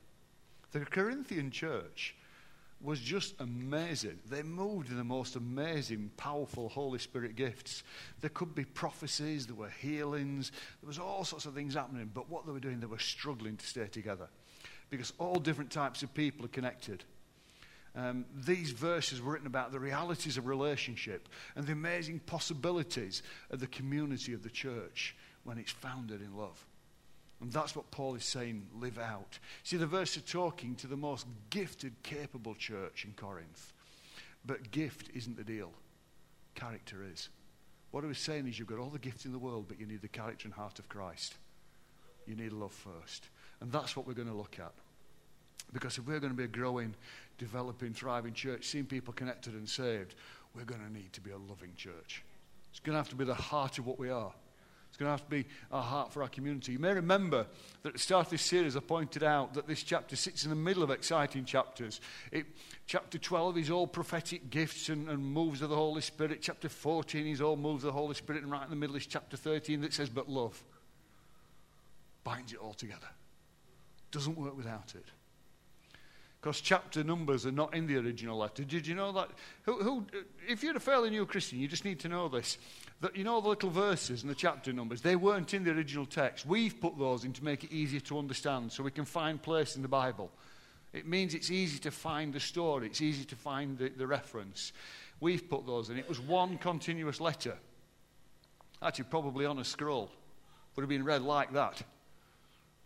The 0.72 0.80
Corinthian 0.80 1.50
church 1.50 2.14
was 2.82 3.00
just 3.00 3.34
amazing. 3.40 4.18
They 4.28 4.42
moved 4.42 4.90
in 4.90 4.98
the 4.98 5.04
most 5.04 5.36
amazing, 5.36 6.10
powerful 6.18 6.68
Holy 6.68 6.98
Spirit 6.98 7.34
gifts. 7.34 7.82
There 8.20 8.28
could 8.28 8.54
be 8.54 8.64
prophecies, 8.64 9.46
there 9.46 9.56
were 9.56 9.70
healings, 9.70 10.52
there 10.82 10.88
was 10.88 10.98
all 10.98 11.24
sorts 11.24 11.46
of 11.46 11.54
things 11.54 11.74
happening, 11.74 12.10
but 12.12 12.28
what 12.28 12.44
they 12.44 12.52
were 12.52 12.60
doing, 12.60 12.80
they 12.80 12.86
were 12.86 12.98
struggling 12.98 13.56
to 13.56 13.66
stay 13.66 13.86
together 13.86 14.28
because 14.90 15.14
all 15.18 15.36
different 15.36 15.70
types 15.70 16.02
of 16.02 16.12
people 16.12 16.44
are 16.44 16.48
connected 16.48 17.04
um, 17.96 18.26
these 18.34 18.72
verses 18.72 19.22
were 19.22 19.32
written 19.32 19.46
about 19.46 19.72
the 19.72 19.80
realities 19.80 20.36
of 20.36 20.46
relationship 20.46 21.28
and 21.54 21.66
the 21.66 21.72
amazing 21.72 22.20
possibilities 22.20 23.22
of 23.50 23.60
the 23.60 23.66
community 23.66 24.34
of 24.34 24.42
the 24.42 24.50
church 24.50 25.16
when 25.44 25.56
it's 25.56 25.72
founded 25.72 26.20
in 26.20 26.36
love. 26.36 26.64
And 27.40 27.52
that's 27.52 27.74
what 27.74 27.90
Paul 27.90 28.14
is 28.14 28.24
saying 28.24 28.66
live 28.78 28.98
out. 28.98 29.38
See, 29.62 29.76
the 29.76 29.86
verse 29.86 30.16
are 30.16 30.20
talking 30.20 30.74
to 30.76 30.86
the 30.86 30.96
most 30.96 31.26
gifted, 31.50 32.02
capable 32.02 32.54
church 32.54 33.04
in 33.04 33.12
Corinth. 33.12 33.72
But 34.44 34.70
gift 34.70 35.10
isn't 35.14 35.36
the 35.36 35.44
deal, 35.44 35.72
character 36.54 36.98
is. 37.12 37.30
What 37.90 38.04
I 38.04 38.08
was 38.08 38.18
saying 38.18 38.46
is 38.46 38.58
you've 38.58 38.68
got 38.68 38.78
all 38.78 38.90
the 38.90 38.98
gifts 38.98 39.24
in 39.24 39.32
the 39.32 39.38
world, 39.38 39.66
but 39.68 39.80
you 39.80 39.86
need 39.86 40.02
the 40.02 40.08
character 40.08 40.46
and 40.46 40.54
heart 40.54 40.78
of 40.78 40.88
Christ. 40.88 41.34
You 42.26 42.36
need 42.36 42.52
love 42.52 42.72
first. 42.72 43.28
And 43.60 43.72
that's 43.72 43.96
what 43.96 44.06
we're 44.06 44.14
going 44.14 44.28
to 44.28 44.34
look 44.34 44.58
at. 44.58 44.72
Because 45.72 45.98
if 45.98 46.06
we're 46.06 46.20
going 46.20 46.32
to 46.32 46.36
be 46.36 46.44
a 46.44 46.48
growing, 46.48 46.94
developing, 47.38 47.92
thriving 47.92 48.32
church, 48.32 48.66
seeing 48.66 48.86
people 48.86 49.12
connected 49.12 49.54
and 49.54 49.68
saved, 49.68 50.14
we're 50.54 50.64
going 50.64 50.80
to 50.80 50.92
need 50.92 51.12
to 51.12 51.20
be 51.20 51.30
a 51.30 51.36
loving 51.36 51.72
church. 51.76 52.22
It's 52.70 52.80
going 52.80 52.94
to 52.94 52.98
have 52.98 53.08
to 53.10 53.16
be 53.16 53.24
the 53.24 53.34
heart 53.34 53.78
of 53.78 53.86
what 53.86 53.98
we 53.98 54.10
are. 54.10 54.32
It's 54.96 54.96
going 54.96 55.08
to 55.08 55.10
have 55.10 55.24
to 55.24 55.30
be 55.30 55.44
our 55.70 55.82
heart 55.82 56.10
for 56.10 56.22
our 56.22 56.28
community. 56.30 56.72
You 56.72 56.78
may 56.78 56.94
remember 56.94 57.46
that 57.82 57.88
at 57.90 57.92
the 57.94 58.00
start 58.00 58.28
of 58.28 58.30
this 58.30 58.40
series, 58.40 58.78
I 58.78 58.80
pointed 58.80 59.22
out 59.22 59.52
that 59.52 59.66
this 59.66 59.82
chapter 59.82 60.16
sits 60.16 60.44
in 60.44 60.50
the 60.50 60.56
middle 60.56 60.82
of 60.82 60.90
exciting 60.90 61.44
chapters. 61.44 62.00
It, 62.32 62.46
chapter 62.86 63.18
12 63.18 63.58
is 63.58 63.70
all 63.70 63.86
prophetic 63.86 64.48
gifts 64.48 64.88
and, 64.88 65.10
and 65.10 65.22
moves 65.22 65.60
of 65.60 65.68
the 65.68 65.76
Holy 65.76 66.00
Spirit. 66.00 66.38
Chapter 66.40 66.70
14 66.70 67.26
is 67.26 67.42
all 67.42 67.56
moves 67.56 67.84
of 67.84 67.88
the 67.88 67.98
Holy 67.98 68.14
Spirit. 68.14 68.42
And 68.42 68.50
right 68.50 68.64
in 68.64 68.70
the 68.70 68.76
middle 68.76 68.96
is 68.96 69.06
chapter 69.06 69.36
13 69.36 69.82
that 69.82 69.92
says, 69.92 70.08
But 70.08 70.30
love 70.30 70.64
binds 72.24 72.54
it 72.54 72.58
all 72.58 72.72
together. 72.72 73.08
Doesn't 74.12 74.38
work 74.38 74.56
without 74.56 74.94
it. 74.94 75.04
Because 76.46 76.60
chapter 76.60 77.02
numbers 77.02 77.44
are 77.44 77.50
not 77.50 77.74
in 77.74 77.88
the 77.88 77.96
original 77.96 78.38
letter. 78.38 78.62
Did 78.62 78.86
you 78.86 78.94
know 78.94 79.10
that? 79.10 79.30
Who, 79.64 79.82
who, 79.82 80.06
if 80.48 80.62
you're 80.62 80.76
a 80.76 80.80
fairly 80.80 81.10
new 81.10 81.26
Christian, 81.26 81.58
you 81.58 81.66
just 81.66 81.84
need 81.84 81.98
to 81.98 82.08
know 82.08 82.28
this 82.28 82.58
that 83.00 83.16
you 83.16 83.24
know 83.24 83.40
the 83.40 83.48
little 83.48 83.68
verses 83.68 84.22
and 84.22 84.30
the 84.30 84.34
chapter 84.36 84.72
numbers, 84.72 85.00
they 85.00 85.16
weren't 85.16 85.54
in 85.54 85.64
the 85.64 85.72
original 85.72 86.06
text. 86.06 86.46
We've 86.46 86.80
put 86.80 86.96
those 86.96 87.24
in 87.24 87.32
to 87.32 87.44
make 87.44 87.64
it 87.64 87.72
easier 87.72 87.98
to 87.98 88.18
understand 88.20 88.70
so 88.70 88.84
we 88.84 88.92
can 88.92 89.04
find 89.04 89.42
place 89.42 89.74
in 89.74 89.82
the 89.82 89.88
Bible. 89.88 90.30
It 90.92 91.08
means 91.08 91.34
it's 91.34 91.50
easy 91.50 91.80
to 91.80 91.90
find 91.90 92.32
the 92.32 92.38
story, 92.38 92.86
it's 92.86 93.02
easy 93.02 93.24
to 93.24 93.34
find 93.34 93.76
the, 93.76 93.88
the 93.88 94.06
reference. 94.06 94.72
We've 95.18 95.50
put 95.50 95.66
those 95.66 95.90
in. 95.90 95.98
It 95.98 96.08
was 96.08 96.20
one 96.20 96.58
continuous 96.58 97.20
letter. 97.20 97.56
Actually, 98.80 99.06
probably 99.06 99.46
on 99.46 99.58
a 99.58 99.64
scroll. 99.64 100.12
Would 100.76 100.82
have 100.82 100.88
been 100.88 101.04
read 101.04 101.22
like 101.22 101.54
that 101.54 101.82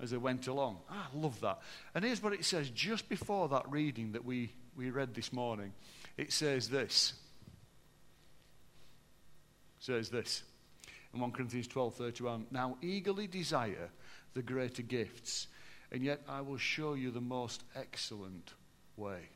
as 0.00 0.10
they 0.10 0.16
went 0.16 0.46
along. 0.46 0.78
Ah, 0.90 1.08
I 1.12 1.18
love 1.18 1.40
that. 1.40 1.60
And 1.94 2.04
here's 2.04 2.22
what 2.22 2.32
it 2.32 2.44
says 2.44 2.70
just 2.70 3.08
before 3.08 3.48
that 3.48 3.70
reading 3.70 4.12
that 4.12 4.24
we, 4.24 4.52
we 4.76 4.90
read 4.90 5.14
this 5.14 5.32
morning. 5.32 5.72
It 6.16 6.32
says 6.32 6.68
this 6.68 7.14
says 9.80 10.10
this 10.10 10.42
in 11.12 11.20
1 11.20 11.32
Corinthians 11.32 11.66
12 11.66 11.94
31. 11.94 12.46
Now 12.50 12.76
eagerly 12.82 13.26
desire 13.26 13.90
the 14.34 14.42
greater 14.42 14.82
gifts, 14.82 15.48
and 15.90 16.04
yet 16.04 16.22
I 16.28 16.42
will 16.42 16.58
show 16.58 16.94
you 16.94 17.10
the 17.10 17.20
most 17.20 17.64
excellent 17.74 18.52
way. 18.96 19.30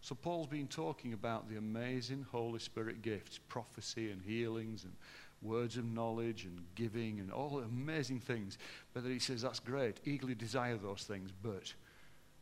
So 0.00 0.14
Paul's 0.14 0.46
been 0.46 0.68
talking 0.68 1.12
about 1.12 1.48
the 1.48 1.56
amazing 1.56 2.26
Holy 2.30 2.60
Spirit 2.60 3.02
gifts, 3.02 3.38
prophecy 3.48 4.10
and 4.10 4.22
healings 4.22 4.84
and 4.84 4.94
words 5.42 5.76
of 5.76 5.84
knowledge 5.84 6.44
and 6.44 6.64
giving 6.74 7.20
and 7.20 7.30
all 7.30 7.60
amazing 7.60 8.20
things. 8.20 8.58
But 8.92 9.04
then 9.04 9.12
he 9.12 9.18
says 9.18 9.42
that's 9.42 9.60
great, 9.60 10.00
eagerly 10.04 10.34
desire 10.34 10.76
those 10.76 11.02
things, 11.02 11.30
but 11.42 11.72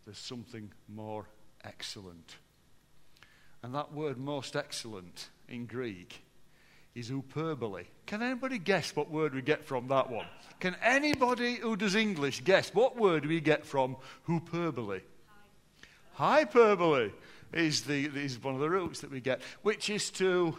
there's 0.05 0.19
something 0.19 0.73
more 0.89 1.27
excellent. 1.65 2.37
And 3.63 3.75
that 3.75 3.93
word 3.93 4.19
most 4.19 4.57
excellent 4.57 5.29
in 5.49 5.67
Greek 5.67 6.23
is 6.95 7.11
hyperbole. 7.11 7.85
Can 8.07 8.23
anybody 8.23 8.59
guess 8.59 8.97
what 8.97 9.11
word 9.11 9.35
we 9.35 9.43
get 9.43 9.65
from 9.65 9.89
that 9.89 10.11
one? 10.11 10.27
Can 10.61 10.77
anybody 10.83 11.57
who 11.57 11.77
does 11.77 11.95
English 11.95 12.43
guess 12.43 12.71
what 12.73 12.97
word 12.97 13.27
we 13.27 13.41
get 13.41 13.67
from 13.67 13.97
hyperbole? 14.27 15.01
Hyperbole 16.15 17.11
is, 17.53 17.83
the, 17.83 18.07
is 18.07 18.43
one 18.43 18.55
of 18.55 18.61
the 18.61 18.71
roots 18.71 19.01
that 19.01 19.11
we 19.11 19.21
get, 19.21 19.43
which 19.63 19.91
is 19.91 20.11
to, 20.13 20.57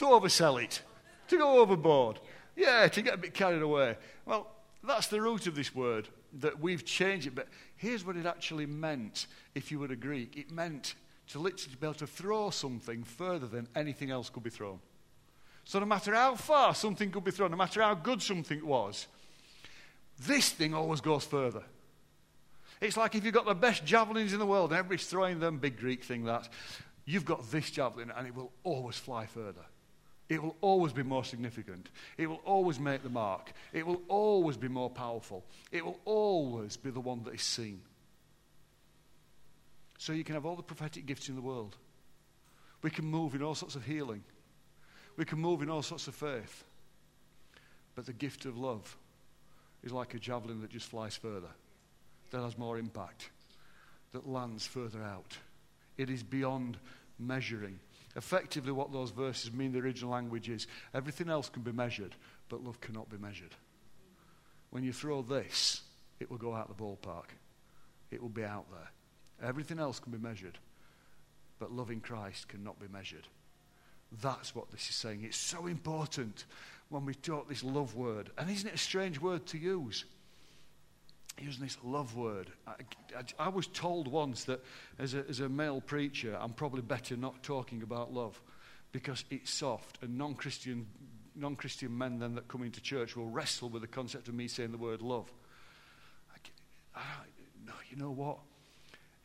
to 0.00 0.06
oversell 0.06 0.62
it, 0.62 0.80
to 1.28 1.36
go 1.36 1.60
overboard. 1.60 2.18
Yeah, 2.56 2.88
to 2.88 3.02
get 3.02 3.14
a 3.14 3.18
bit 3.18 3.34
carried 3.34 3.60
away. 3.60 3.98
Well, 4.24 4.46
that's 4.82 5.08
the 5.08 5.20
root 5.20 5.46
of 5.46 5.54
this 5.54 5.74
word, 5.74 6.08
that 6.40 6.58
we've 6.58 6.86
changed 6.86 7.26
it. 7.26 7.34
But 7.34 7.48
here's 7.76 8.04
what 8.04 8.16
it 8.16 8.24
actually 8.24 8.64
meant 8.64 9.26
if 9.54 9.70
you 9.70 9.78
were 9.78 9.92
a 9.92 9.96
Greek 9.96 10.38
it 10.38 10.50
meant 10.50 10.94
to 11.28 11.38
literally 11.38 11.76
be 11.78 11.86
able 11.86 11.94
to 11.94 12.06
throw 12.06 12.48
something 12.48 13.04
further 13.04 13.46
than 13.46 13.68
anything 13.76 14.10
else 14.10 14.30
could 14.30 14.42
be 14.42 14.48
thrown. 14.48 14.80
So, 15.64 15.78
no 15.78 15.86
matter 15.86 16.14
how 16.14 16.34
far 16.34 16.74
something 16.74 17.10
could 17.10 17.24
be 17.24 17.30
thrown, 17.30 17.50
no 17.50 17.58
matter 17.58 17.82
how 17.82 17.94
good 17.94 18.22
something 18.22 18.66
was, 18.66 19.06
this 20.26 20.48
thing 20.48 20.72
always 20.72 21.02
goes 21.02 21.26
further. 21.26 21.62
It's 22.80 22.96
like 22.96 23.14
if 23.14 23.24
you've 23.24 23.34
got 23.34 23.44
the 23.44 23.54
best 23.54 23.84
javelins 23.84 24.32
in 24.32 24.38
the 24.38 24.46
world 24.46 24.70
and 24.70 24.78
everybody's 24.78 25.06
throwing 25.06 25.40
them, 25.40 25.58
big 25.58 25.78
Greek 25.78 26.02
thing 26.02 26.24
that, 26.24 26.48
you've 27.04 27.26
got 27.26 27.50
this 27.50 27.70
javelin 27.70 28.10
and 28.16 28.26
it 28.26 28.34
will 28.34 28.50
always 28.64 28.96
fly 28.96 29.26
further. 29.26 29.66
It 30.30 30.40
will 30.40 30.54
always 30.60 30.92
be 30.92 31.02
more 31.02 31.24
significant. 31.24 31.90
It 32.16 32.28
will 32.28 32.40
always 32.44 32.78
make 32.78 33.02
the 33.02 33.08
mark. 33.08 33.52
It 33.72 33.84
will 33.84 34.00
always 34.06 34.56
be 34.56 34.68
more 34.68 34.88
powerful. 34.88 35.44
It 35.72 35.84
will 35.84 35.98
always 36.04 36.76
be 36.76 36.90
the 36.90 37.00
one 37.00 37.24
that 37.24 37.34
is 37.34 37.42
seen. 37.42 37.80
So 39.98 40.12
you 40.12 40.22
can 40.22 40.36
have 40.36 40.46
all 40.46 40.54
the 40.54 40.62
prophetic 40.62 41.04
gifts 41.04 41.28
in 41.28 41.34
the 41.34 41.42
world. 41.42 41.76
We 42.80 42.90
can 42.90 43.04
move 43.04 43.34
in 43.34 43.42
all 43.42 43.56
sorts 43.56 43.74
of 43.74 43.84
healing. 43.84 44.22
We 45.16 45.24
can 45.24 45.40
move 45.40 45.62
in 45.62 45.68
all 45.68 45.82
sorts 45.82 46.06
of 46.06 46.14
faith. 46.14 46.64
But 47.96 48.06
the 48.06 48.12
gift 48.12 48.46
of 48.46 48.56
love 48.56 48.96
is 49.82 49.90
like 49.90 50.14
a 50.14 50.20
javelin 50.20 50.60
that 50.60 50.70
just 50.70 50.86
flies 50.86 51.16
further, 51.16 51.50
that 52.30 52.40
has 52.40 52.56
more 52.56 52.78
impact, 52.78 53.30
that 54.12 54.28
lands 54.28 54.64
further 54.64 55.02
out. 55.02 55.36
It 55.98 56.08
is 56.08 56.22
beyond 56.22 56.78
measuring. 57.18 57.80
Effectively, 58.16 58.72
what 58.72 58.92
those 58.92 59.10
verses 59.10 59.52
mean, 59.52 59.72
the 59.72 59.78
original 59.78 60.10
language 60.10 60.48
is 60.48 60.66
everything 60.94 61.28
else 61.28 61.48
can 61.48 61.62
be 61.62 61.72
measured, 61.72 62.14
but 62.48 62.64
love 62.64 62.80
cannot 62.80 63.08
be 63.08 63.16
measured. 63.16 63.54
When 64.70 64.82
you 64.82 64.92
throw 64.92 65.22
this, 65.22 65.82
it 66.18 66.30
will 66.30 66.38
go 66.38 66.54
out 66.54 66.68
the 66.68 66.82
ballpark, 66.82 67.30
it 68.10 68.20
will 68.20 68.28
be 68.28 68.44
out 68.44 68.66
there. 68.70 69.48
Everything 69.48 69.78
else 69.78 70.00
can 70.00 70.12
be 70.12 70.18
measured, 70.18 70.58
but 71.58 71.72
loving 71.72 72.00
Christ 72.00 72.48
cannot 72.48 72.78
be 72.80 72.88
measured. 72.88 73.26
That's 74.20 74.54
what 74.54 74.70
this 74.70 74.88
is 74.88 74.96
saying. 74.96 75.22
It's 75.22 75.36
so 75.36 75.66
important 75.66 76.44
when 76.88 77.04
we 77.04 77.14
talk 77.14 77.48
this 77.48 77.62
love 77.62 77.94
word. 77.94 78.30
And 78.36 78.50
isn't 78.50 78.68
it 78.68 78.74
a 78.74 78.78
strange 78.78 79.20
word 79.20 79.46
to 79.46 79.58
use? 79.58 80.04
Using 81.38 81.62
this 81.62 81.78
love 81.82 82.16
word. 82.16 82.50
I, 82.66 82.72
I, 83.16 83.46
I 83.46 83.48
was 83.48 83.66
told 83.68 84.08
once 84.08 84.44
that 84.44 84.62
as 84.98 85.14
a, 85.14 85.24
as 85.28 85.40
a 85.40 85.48
male 85.48 85.80
preacher, 85.80 86.36
I'm 86.38 86.52
probably 86.52 86.82
better 86.82 87.16
not 87.16 87.42
talking 87.42 87.82
about 87.82 88.12
love 88.12 88.40
because 88.92 89.24
it's 89.30 89.50
soft 89.50 89.98
and 90.02 90.18
non 90.18 90.34
Christian 90.34 90.86
non 91.36 91.56
Christian 91.56 91.96
men 91.96 92.18
then 92.18 92.34
that 92.34 92.48
come 92.48 92.62
into 92.62 92.80
church 92.80 93.16
will 93.16 93.28
wrestle 93.28 93.68
with 93.68 93.82
the 93.82 93.88
concept 93.88 94.28
of 94.28 94.34
me 94.34 94.48
saying 94.48 94.72
the 94.72 94.78
word 94.78 95.00
love. 95.00 95.32
I, 96.94 97.00
no, 97.66 97.72
you 97.88 97.96
know 97.96 98.10
what? 98.10 98.38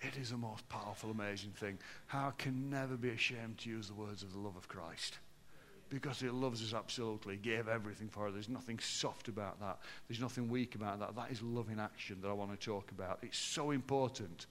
It 0.01 0.17
is 0.17 0.31
a 0.31 0.37
most 0.37 0.67
powerful, 0.69 1.09
amazing 1.09 1.51
thing. 1.51 1.79
How 2.07 2.27
I 2.27 2.31
can 2.37 2.69
never 2.69 2.95
be 2.95 3.09
ashamed 3.09 3.57
to 3.59 3.69
use 3.69 3.87
the 3.87 3.95
words 3.95 4.23
of 4.23 4.33
the 4.33 4.39
love 4.39 4.55
of 4.55 4.67
Christ. 4.67 5.17
Because 5.89 6.19
he 6.19 6.29
loves 6.29 6.63
us 6.63 6.73
absolutely, 6.73 7.37
gave 7.37 7.67
everything 7.67 8.09
for 8.09 8.27
us. 8.27 8.33
There's 8.33 8.49
nothing 8.49 8.79
soft 8.79 9.27
about 9.27 9.59
that. 9.59 9.79
There's 10.07 10.19
nothing 10.19 10.49
weak 10.49 10.75
about 10.75 10.99
that. 10.99 11.15
That 11.15 11.31
is 11.31 11.41
loving 11.41 11.79
action 11.79 12.17
that 12.21 12.27
I 12.27 12.33
want 12.33 12.51
to 12.51 12.57
talk 12.57 12.91
about. 12.91 13.19
It's 13.21 13.37
so 13.37 13.71
important. 13.71 14.47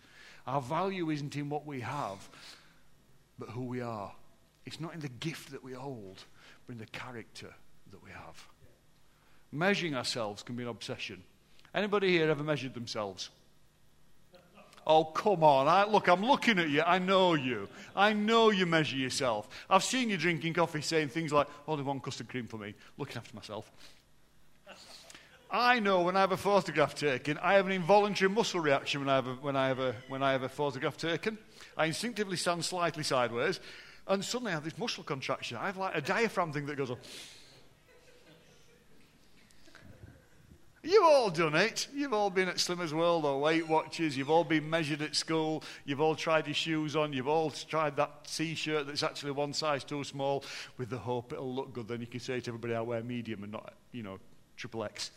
Our 0.47 0.61
value 0.61 1.11
isn't 1.11 1.35
in 1.37 1.49
what 1.49 1.67
we 1.67 1.81
have, 1.81 2.29
but 3.39 3.51
who 3.51 3.65
we 3.65 3.81
are. 3.81 4.13
It's 4.65 4.81
not 4.81 4.95
in 4.95 5.01
the 5.01 5.09
gift 5.09 5.51
that 5.51 5.63
we 5.63 5.73
hold, 5.73 6.23
but 6.67 6.75
in 6.75 6.79
the 6.79 6.87
character 6.87 7.53
that 7.91 8.03
we 8.03 8.11
have. 8.11 8.49
Measuring 9.51 9.95
ourselves 9.95 10.43
can 10.43 10.57
be 10.57 10.63
an 10.63 10.69
obsession. 10.69 11.23
Anybody 11.75 12.11
here 12.11 12.31
ever 12.31 12.45
measured 12.45 12.75
themselves? 12.75 13.31
Oh, 14.87 15.05
come 15.05 15.43
on. 15.43 15.67
I, 15.67 15.85
look, 15.85 16.09
I'm 16.09 16.25
looking 16.25 16.59
at 16.59 16.69
you. 16.69 16.83
I 16.83 16.99
know 16.99 17.35
you. 17.35 17.69
I 17.97 18.13
know 18.13 18.51
you 18.51 18.67
measure 18.67 18.97
yourself. 18.97 19.49
I've 19.71 19.85
seen 19.85 20.11
you 20.11 20.17
drinking 20.17 20.55
coffee 20.55 20.83
saying 20.83 21.09
things 21.09 21.33
like, 21.33 21.49
only 21.67 21.83
one 21.85 22.01
custard 22.01 22.29
cream 22.29 22.47
for 22.47 22.59
me, 22.59 22.75
looking 22.99 23.17
after 23.17 23.35
myself. 23.35 23.71
I 25.51 25.79
know 25.79 26.03
when 26.03 26.17
I 26.17 26.21
have 26.21 26.33
a 26.33 26.37
photograph 26.37 26.97
taken, 26.97 27.39
I 27.39 27.55
have 27.55 27.67
an 27.67 27.73
involuntary 27.73 28.29
muscle 28.29 28.59
reaction 28.59 29.01
when 29.01 29.09
I 29.09 29.15
have 29.15 29.27
a, 29.29 29.35
when 29.35 29.57
I 29.57 29.69
have 29.69 29.79
a, 29.79 29.95
when 30.09 30.23
I 30.23 30.33
have 30.33 30.43
a 30.43 30.49
photograph 30.49 30.97
taken. 30.97 31.39
I 31.77 31.87
instinctively 31.87 32.37
stand 32.37 32.65
slightly 32.65 33.05
sideways, 33.05 33.61
and 34.09 34.25
suddenly 34.25 34.51
I 34.51 34.57
have 34.57 34.65
this 34.65 34.77
muscle 34.77 35.05
contraction. 35.05 35.57
I 35.57 35.67
have 35.67 35.77
like 35.77 35.95
a 35.95 36.01
diaphragm 36.01 36.53
thing 36.53 36.67
that 36.67 36.77
goes 36.77 36.91
up. 36.91 36.99
You've 40.85 41.05
all 41.05 41.31
done 41.31 41.55
it. 41.55 41.89
You've 41.95 42.13
all 42.13 42.29
been 42.29 42.47
at 42.47 42.57
Slimmers 42.57 42.93
World 42.93 43.25
or 43.25 43.41
Weight 43.41 43.67
Watchers. 43.67 44.19
You've 44.19 44.29
all 44.29 44.45
been 44.45 44.69
measured 44.69 45.01
at 45.01 45.17
school. 45.17 45.63
You've 45.87 46.03
all 46.03 46.15
tried 46.15 46.47
your 46.47 46.55
shoes 46.55 46.95
on. 46.95 47.15
You've 47.15 47.27
all 47.27 47.51
tried 47.51 47.97
that 47.97 48.27
t 48.27 48.55
shirt 48.55 48.87
that's 48.87 49.03
actually 49.03 49.33
one 49.33 49.55
size 49.55 49.83
too 49.83 50.05
small 50.05 50.45
with 50.77 50.91
the 50.91 50.99
hope 50.99 51.33
it'll 51.33 51.55
look 51.55 51.73
good. 51.73 51.89
Then 51.89 52.03
you 52.03 52.07
can 52.07 52.21
say 52.21 52.39
to 52.39 52.51
everybody, 52.51 52.75
I 52.75 52.83
wear 52.83 53.03
medium 53.03 53.45
and 53.45 53.53
not, 53.53 53.73
you 53.93 54.03
know, 54.03 54.19
triple 54.59 54.85
X. 54.85 55.11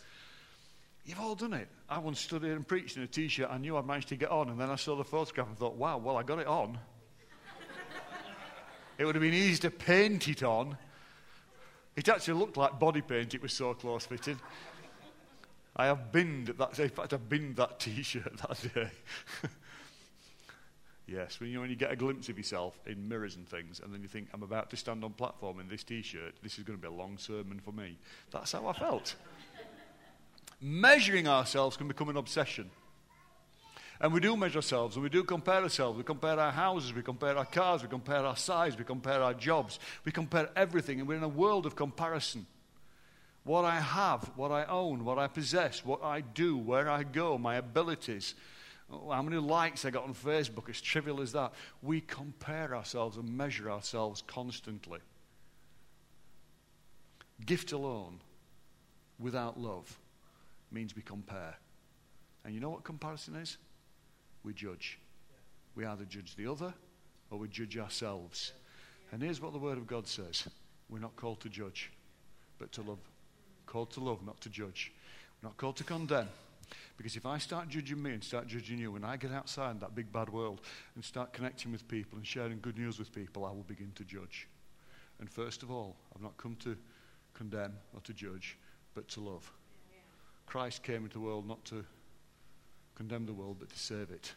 You've 1.06 1.20
all 1.20 1.36
done 1.36 1.54
it. 1.54 1.68
I 1.90 2.00
once 2.00 2.22
stood 2.22 2.44
here 2.44 2.56
and 2.56 2.66
preached 2.66 2.96
in 2.96 3.04
a 3.04 3.08
t 3.08 3.28
shirt. 3.28 3.50
I 3.52 3.58
knew 3.58 3.76
I'd 3.76 3.86
managed 3.86 4.08
to 4.10 4.16
get 4.16 4.32
on. 4.32 4.50
And 4.50 4.58
then 4.58 4.70
I 4.70 4.78
saw 4.78 4.96
the 4.96 5.04
photograph 5.04 5.50
and 5.50 5.58
thought, 5.58 5.76
wow, 5.76 5.98
well, 5.98 6.16
I 6.16 6.24
got 6.24 6.40
it 6.40 6.48
on. 6.48 6.80
it 8.98 9.04
would 9.04 9.16
have 9.16 9.22
been 9.22 9.34
easy 9.34 9.58
to 9.64 9.72
paint 9.72 10.30
it 10.30 10.44
on. 10.44 10.78
It 11.98 12.08
actually 12.08 12.36
looked 12.36 12.56
like 12.56 12.80
body 12.80 13.02
paint, 13.02 13.34
it 13.34 13.42
was 13.42 13.52
so 13.52 13.74
close 13.74 14.06
fitting. 14.06 14.40
I 15.78 15.86
have 15.86 16.12
binned 16.12 16.48
that. 16.48 16.78
In 16.80 16.90
fact, 16.90 17.14
I 17.14 17.18
binned 17.18 17.56
that 17.58 17.80
T-shirt 17.80 18.38
that 18.48 18.74
day. 18.74 18.90
Yes, 21.08 21.40
when 21.40 21.50
you, 21.50 21.62
when 21.62 21.70
you 21.70 21.78
get 21.78 21.92
a 21.92 21.96
glimpse 21.96 22.28
of 22.28 22.38
yourself 22.38 22.78
in 22.86 23.08
mirrors 23.08 23.38
and 23.38 23.48
things, 23.48 23.80
and 23.80 23.94
then 23.94 24.02
you 24.02 24.10
think, 24.10 24.28
I'm 24.34 24.44
about 24.44 24.70
to 24.72 24.78
stand 24.78 25.06
on 25.06 25.14
platform 25.14 25.62
in 25.62 25.70
this 25.70 25.84
t 25.84 26.02
shirt, 26.02 26.36
this 26.44 26.58
is 26.58 26.66
going 26.66 26.78
to 26.78 26.82
be 26.82 26.94
a 26.94 26.96
long 26.96 27.18
sermon 27.18 27.62
for 27.64 27.72
me. 27.72 27.98
That's 28.30 28.52
how 28.52 28.68
I 28.68 28.74
felt. 28.74 29.16
Measuring 30.60 31.28
ourselves 31.28 31.78
can 31.78 31.88
become 31.88 32.10
an 32.10 32.18
obsession. 32.18 32.70
And 34.02 34.14
we 34.14 34.20
do 34.20 34.36
measure 34.36 34.58
ourselves, 34.58 34.98
and 34.98 35.04
we 35.04 35.10
do 35.10 35.24
compare 35.24 35.64
ourselves. 35.64 35.98
We 35.98 36.04
compare 36.04 36.38
our 36.38 36.52
houses, 36.52 36.94
we 36.94 37.02
compare 37.02 37.38
our 37.38 37.46
cars, 37.46 37.84
we 37.84 37.88
compare 37.88 38.26
our 38.26 38.36
size, 38.36 38.78
we 38.78 38.84
compare 38.84 39.24
our 39.24 39.34
jobs, 39.34 39.80
we 40.04 40.12
compare 40.12 40.50
everything, 40.58 41.00
and 41.00 41.08
we're 41.08 41.16
in 41.16 41.24
a 41.24 41.30
world 41.30 41.66
of 41.66 41.78
comparison. 41.78 42.46
What 43.48 43.63
I 43.63 43.80
have, 43.80 44.30
what 44.36 44.51
I 44.51 44.66
own, 44.66 45.06
what 45.06 45.18
I 45.18 45.27
possess, 45.27 45.86
what 45.86 46.04
I 46.04 46.20
do, 46.20 46.58
where 46.58 46.89
I 46.89 47.04
go, 47.04 47.38
my 47.38 47.56
abilities, 47.56 48.36
oh, 48.92 49.10
how 49.10 49.22
many 49.22 49.38
likes 49.38 49.86
I 49.86 49.89
got 49.89 50.04
on 50.04 50.13
Facebook, 50.13 50.70
as 50.70 50.82
trivial 50.82 51.22
as 51.22 51.32
that. 51.32 51.54
We 51.82 52.01
compare 52.01 52.75
ourselves 52.75 53.16
and 53.16 53.38
measure 53.38 53.72
ourselves 53.72 54.22
constantly. 54.27 55.00
Gift 57.46 57.72
alone, 57.72 58.20
without 59.18 59.58
love, 59.58 59.98
means 60.70 60.94
we 60.94 61.01
compare. 61.01 61.56
And 62.44 62.54
you 62.54 62.60
know 62.60 62.72
what 62.72 62.84
comparison 62.84 63.38
is? 63.38 63.58
We 64.44 64.54
judge. 64.54 65.00
We 65.74 65.86
either 65.86 66.04
judge 66.04 66.36
the 66.36 66.51
other 66.51 66.74
or 67.32 67.39
we 67.39 67.48
judge 67.48 67.77
ourselves. 67.77 68.51
And 69.13 69.24
here's 69.24 69.39
what 69.39 69.54
the 69.54 69.60
Word 69.60 69.77
of 69.77 69.88
God 69.88 70.06
says 70.06 70.50
we're 70.89 71.00
not 71.00 71.16
called 71.16 71.39
to 71.39 71.50
judge, 71.50 71.94
but 72.60 72.74
to 72.74 72.82
love. 72.82 73.00
Called 73.68 73.92
to 73.92 74.00
love, 74.00 74.26
not 74.26 74.42
to 74.42 74.50
judge. 74.50 74.92
We're 75.42 75.50
not 75.50 75.58
called 75.58 75.76
to 75.78 75.84
condemn. 75.84 76.30
Because 76.98 77.16
if 77.16 77.26
I 77.26 77.38
start 77.38 77.70
judging 77.70 78.02
me 78.02 78.12
and 78.12 78.24
start 78.24 78.48
judging 78.48 78.80
you, 78.80 78.92
when 78.92 79.04
I 79.04 79.18
get 79.18 79.32
outside 79.32 79.80
that 79.80 79.94
big 79.94 80.12
bad 80.12 80.30
world 80.30 80.62
and 80.96 81.06
start 81.06 81.32
connecting 81.32 81.72
with 81.72 81.88
people 81.88 82.18
and 82.18 82.26
sharing 82.26 82.60
good 82.60 82.78
news 82.78 82.98
with 82.98 83.14
people, 83.14 83.46
I 83.46 83.52
will 83.52 83.66
begin 83.68 83.92
to 83.96 84.04
judge. 84.04 84.48
And 85.20 85.30
first 85.30 85.62
of 85.62 85.70
all, 85.70 85.96
I've 86.16 86.22
not 86.22 86.38
come 86.38 86.56
to 86.62 86.76
condemn 87.34 87.74
or 87.94 88.02
to 88.02 88.14
judge, 88.14 88.58
but 88.96 89.08
to 89.10 89.22
love. 89.22 89.52
Christ 90.48 90.82
came 90.82 91.04
into 91.04 91.14
the 91.14 91.20
world 91.20 91.48
not 91.48 91.64
to 91.66 91.86
condemn 92.96 93.26
the 93.26 93.34
world, 93.34 93.58
but 93.60 93.70
to 93.70 93.78
save 93.78 94.10
it. 94.10 94.34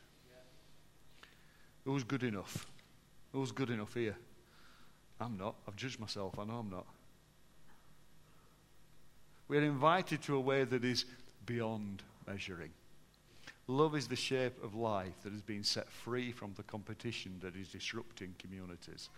Who's 1.84 2.04
good 2.04 2.24
enough? 2.24 2.66
Who's 3.32 3.52
good 3.52 3.70
enough 3.70 3.94
here? 3.94 4.16
I'm 5.20 5.38
not. 5.38 5.54
I've 5.66 5.76
judged 5.76 5.98
myself. 5.98 6.38
I 6.38 6.44
know 6.44 6.58
I'm 6.58 6.70
not. 6.70 6.86
We're 9.50 9.64
invited 9.64 10.22
to 10.22 10.36
a 10.36 10.40
way 10.40 10.62
that 10.62 10.84
is 10.84 11.06
beyond 11.44 12.04
measuring. 12.24 12.70
Love 13.66 13.96
is 13.96 14.06
the 14.06 14.14
shape 14.14 14.62
of 14.62 14.76
life 14.76 15.20
that 15.24 15.32
has 15.32 15.42
been 15.42 15.64
set 15.64 15.90
free 15.90 16.30
from 16.30 16.52
the 16.54 16.62
competition 16.62 17.34
that 17.42 17.56
is 17.56 17.66
disrupting 17.66 18.36
communities, 18.38 19.08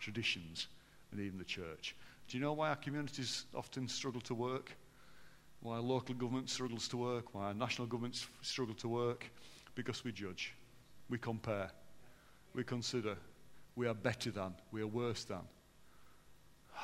traditions, 0.00 0.68
and 1.10 1.20
even 1.20 1.36
the 1.36 1.44
church. 1.44 1.96
Do 2.28 2.38
you 2.38 2.44
know 2.44 2.52
why 2.52 2.68
our 2.68 2.76
communities 2.76 3.44
often 3.56 3.88
struggle 3.88 4.20
to 4.20 4.36
work? 4.36 4.70
Why 5.62 5.78
local 5.78 6.14
government 6.14 6.48
struggles 6.48 6.86
to 6.86 6.96
work? 6.96 7.34
Why 7.34 7.52
national 7.52 7.88
governments 7.88 8.28
struggle 8.40 8.76
to 8.76 8.88
work? 8.88 9.28
Because 9.74 10.04
we 10.04 10.12
judge, 10.12 10.54
we 11.10 11.18
compare, 11.18 11.72
we 12.54 12.62
consider, 12.62 13.16
we 13.74 13.88
are 13.88 13.94
better 13.94 14.30
than, 14.30 14.54
we 14.70 14.80
are 14.80 14.86
worse 14.86 15.24
than. 15.24 15.42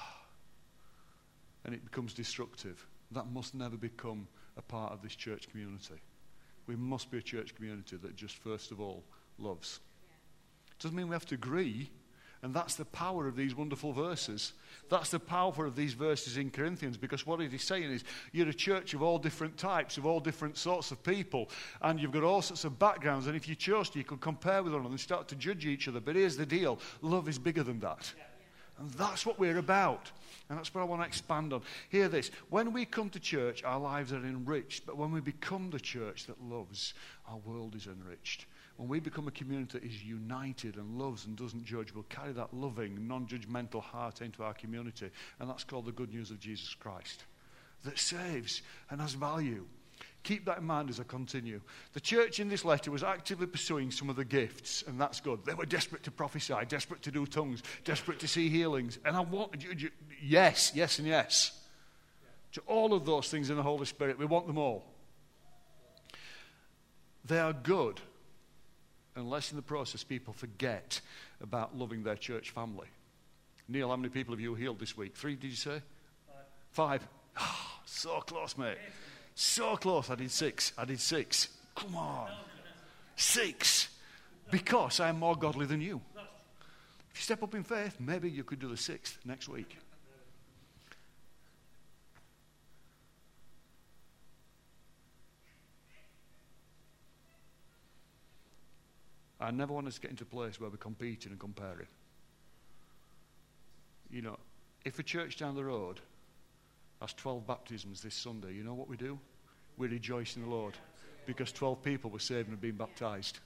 And 1.65 1.75
it 1.75 1.85
becomes 1.85 2.13
destructive. 2.13 2.88
That 3.13 3.31
must 3.31 3.55
never 3.55 3.77
become 3.77 4.29
a 4.57 4.63
part 4.63 4.93
of 4.93 5.03
this 5.03 5.15
church 5.15 5.49
community. 5.51 6.01
We 6.67 6.77
must 6.77 7.11
be 7.11 7.19
a 7.19 7.23
church 7.23 7.55
community 7.55 7.97
that 7.97 8.17
just 8.17 8.37
first 8.37 8.71
of 8.71 8.81
all 8.81 9.03
loves. 9.39 9.81
Doesn't 10.79 10.97
mean 10.97 11.09
we 11.09 11.15
have 11.15 11.27
to 11.27 11.35
agree, 11.35 11.91
and 12.43 12.55
that's 12.55 12.77
the 12.77 12.85
power 12.85 13.27
of 13.27 13.35
these 13.35 13.57
wonderful 13.57 13.93
verses. 13.93 14.53
That's 14.91 15.11
the 15.11 15.19
power 15.19 15.67
of 15.67 15.75
these 15.75 15.95
verses 15.95 16.37
in 16.37 16.51
Corinthians 16.51 16.97
because 16.97 17.27
what 17.27 17.41
it 17.41 17.53
is 17.53 17.65
saying 17.65 17.91
is 17.91 18.05
you're 18.33 18.49
a 18.49 18.55
church 18.55 18.95
of 18.95 19.03
all 19.03 19.19
different 19.19 19.57
types, 19.57 19.97
of 19.97 20.07
all 20.07 20.21
different 20.21 20.57
sorts 20.57 20.93
of 20.93 21.03
people, 21.03 21.49
and 21.83 21.99
you've 21.99 22.13
got 22.13 22.23
all 22.23 22.43
sorts 22.43 22.65
of 22.65 22.79
backgrounds. 22.79 23.27
And 23.27 23.35
if 23.35 23.49
you 23.49 23.57
chose 23.57 23.91
to, 23.91 23.99
you 23.99 24.05
could 24.05 24.21
compare 24.21 24.63
with 24.63 24.73
one 24.73 24.83
another 24.83 24.93
and 24.93 25.01
start 25.01 25.27
to 25.29 25.37
judge 25.37 25.67
each 25.67 25.89
other. 25.89 26.01
But 26.01 26.15
here's 26.15 26.37
the 26.37 26.47
deal 26.47 26.79
love 27.03 27.29
is 27.29 27.39
bigger 27.39 27.65
than 27.65 27.81
that. 27.81 28.13
And 28.79 28.91
that's 28.91 29.27
what 29.27 29.39
we're 29.39 29.59
about. 29.59 30.11
And 30.49 30.59
that's 30.59 30.75
what 30.75 30.81
I 30.81 30.85
want 30.85 31.03
to 31.03 31.07
expand 31.07 31.53
on. 31.53 31.63
Hear 31.89 32.09
this. 32.09 32.31
When 32.49 32.73
we 32.73 32.85
come 32.85 33.11
to 33.11 33.21
church, 33.21 33.65
our 33.65 33.79
lives 33.79 34.13
are 34.13 34.25
enriched. 34.25 34.87
But 34.87 34.97
when 34.97 35.13
we 35.13 35.21
become 35.21 35.71
the 35.71 35.81
church 35.81 36.27
that 36.27 36.43
loves, 36.43 36.95
our 37.29 37.39
world 37.39 37.75
is 37.75 37.87
enriched. 37.87 38.47
When 38.77 38.89
we 38.89 39.01
become 39.01 39.27
a 39.27 39.33
community 39.33 39.79
that 39.79 39.87
is 39.87 40.05
united 40.05 40.77
and 40.77 40.99
loves 40.99 41.27
and 41.27 41.37
doesn't 41.37 41.65
judge, 41.65 41.93
we'll 41.93 42.05
carry 42.05 42.33
that 42.33 42.55
loving, 42.55 43.09
non 43.09 43.27
judgmental 43.27 43.83
heart 43.83 44.23
into 44.23 44.45
our 44.45 44.55
community. 44.55 45.11
And 45.41 45.51
that's 45.51 45.65
called 45.65 45.87
the 45.87 45.93
good 45.93 46.15
news 46.15 46.31
of 46.31 46.39
Jesus 46.39 46.75
Christ 46.75 47.25
that 47.85 47.99
saves 47.99 48.63
and 48.91 49.01
has 49.01 49.15
value. 49.15 49.65
Keep 50.25 50.45
that 50.47 50.59
in 50.59 50.65
mind 50.65 50.91
as 50.91 51.01
I 51.01 51.05
continue. 51.05 51.61
The 51.93 52.01
church 52.01 52.41
in 52.41 52.49
this 52.49 52.65
letter 52.65 52.91
was 52.91 53.03
actively 53.03 53.47
pursuing 53.47 53.91
some 53.91 54.11
of 54.11 54.17
the 54.17 54.25
gifts, 54.25 54.85
and 54.87 55.01
that's 55.01 55.21
good. 55.21 55.45
They 55.45 55.55
were 55.55 55.65
desperate 55.65 56.03
to 56.05 56.11
prophesy, 56.11 56.55
desperate 56.69 57.03
to 57.03 57.11
do 57.11 57.25
tongues, 57.25 57.63
desperate 57.85 58.19
to 58.21 58.29
see 58.29 58.49
healings. 58.49 58.99
And 59.05 59.17
I 59.17 59.21
want, 59.21 59.65
yes, 60.23 60.73
yes, 60.75 60.99
and 60.99 61.09
yes. 61.09 61.59
To 62.53 62.63
all 62.67 62.95
of 62.95 63.07
those 63.07 63.31
things 63.31 63.51
in 63.51 63.57
the 63.57 63.63
Holy 63.63 63.87
Spirit, 63.87 64.19
we 64.19 64.27
want 64.27 64.47
them 64.47 64.59
all. 64.59 64.85
They 67.25 67.39
are 67.39 67.53
good 67.53 68.01
unless 69.17 69.51
in 69.51 69.57
the 69.57 69.63
process 69.63 70.05
people 70.05 70.33
forget 70.33 71.01
about 71.41 71.77
loving 71.77 72.03
their 72.03 72.17
church 72.17 72.51
family. 72.51 72.89
Neil, 73.69 73.91
how 73.91 73.97
many 73.97 74.09
people 74.09 74.33
have 74.33 74.41
you 74.41 74.55
healed 74.55 74.79
this 74.79 74.97
week? 74.97 75.15
Three, 75.15 75.37
did 75.37 75.51
you 75.51 75.57
say? 75.57 75.83
Five. 76.71 77.03
Five. 77.03 77.09
Oh, 77.41 77.81
so 77.85 78.21
close, 78.21 78.57
mate. 78.57 78.79
So 79.41 79.77
close. 79.77 80.11
I 80.11 80.17
did 80.17 80.33
six. 80.33 80.73
I 80.77 80.85
did 80.85 80.99
six. 80.99 81.47
Come 81.77 81.95
on. 81.95 82.29
Six. 83.15 83.89
Because 84.51 84.99
I 84.99 85.11
am 85.11 85.21
more 85.21 85.37
godly 85.37 85.65
than 85.65 85.81
you. 85.81 86.01
If 87.13 87.19
you 87.19 87.23
step 87.23 87.45
up 87.45 87.55
in 87.55 87.63
faith, 87.63 87.99
maybe 88.01 88.29
you 88.29 88.43
could 88.43 88.59
do 88.59 88.69
the 88.69 88.77
sixth 88.77 89.17
next 89.25 89.49
week. 89.49 89.77
I 99.41 99.53
never 99.53 99.73
want 99.73 99.87
us 99.87 99.95
to 99.95 100.01
get 100.01 100.11
into 100.11 100.25
a 100.25 100.27
place 100.27 100.61
where 100.61 100.69
we're 100.69 100.79
competing 100.79 101.31
and 101.31 101.39
comparing. 101.39 101.87
You 104.11 104.23
know, 104.23 104.39
if 104.85 104.99
a 104.99 105.05
church 105.05 105.37
down 105.37 105.55
the 105.55 105.65
road 105.65 106.01
has 107.01 107.13
12 107.13 107.47
baptisms 107.47 108.03
this 108.03 108.17
Sunday, 108.17 108.53
you 108.53 108.65
know 108.65 108.75
what 108.75 108.89
we 108.89 108.97
do? 108.97 109.21
We 109.79 109.87
rejoice 109.89 110.37
in 110.37 110.43
the 110.43 110.49
Lord 110.49 110.75
because 111.25 111.53
12 111.53 111.83
people 111.83 112.11
were 112.11 112.19
saved 112.19 112.49
and 112.49 112.61
been 112.61 112.77
baptized. 112.77 113.39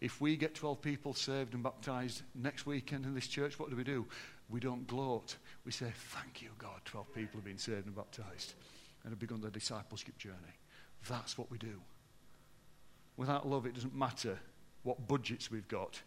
If 0.00 0.20
we 0.20 0.36
get 0.36 0.54
12 0.54 0.80
people 0.80 1.14
saved 1.14 1.54
and 1.54 1.62
baptized 1.62 2.22
next 2.34 2.66
weekend 2.66 3.04
in 3.04 3.14
this 3.14 3.26
church, 3.26 3.58
what 3.58 3.70
do 3.70 3.76
we 3.76 3.84
do? 3.84 4.06
We 4.48 4.60
don't 4.60 4.86
gloat. 4.86 5.36
We 5.64 5.72
say, 5.72 5.92
Thank 5.94 6.42
you, 6.42 6.50
God, 6.58 6.80
12 6.84 7.14
people 7.14 7.38
have 7.38 7.44
been 7.44 7.58
saved 7.58 7.86
and 7.86 7.94
baptized 7.94 8.54
and 9.02 9.12
have 9.12 9.18
begun 9.18 9.40
their 9.40 9.50
discipleship 9.50 10.18
journey. 10.18 10.36
That's 11.08 11.38
what 11.38 11.50
we 11.50 11.58
do. 11.58 11.80
Without 13.16 13.48
love, 13.48 13.66
it 13.66 13.74
doesn't 13.74 13.94
matter 13.94 14.38
what 14.82 15.06
budgets 15.06 15.50
we've 15.50 15.68
got, 15.68 16.00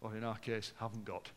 or 0.00 0.16
in 0.16 0.24
our 0.24 0.36
case, 0.38 0.72
haven't 0.78 1.04
got. 1.04 1.30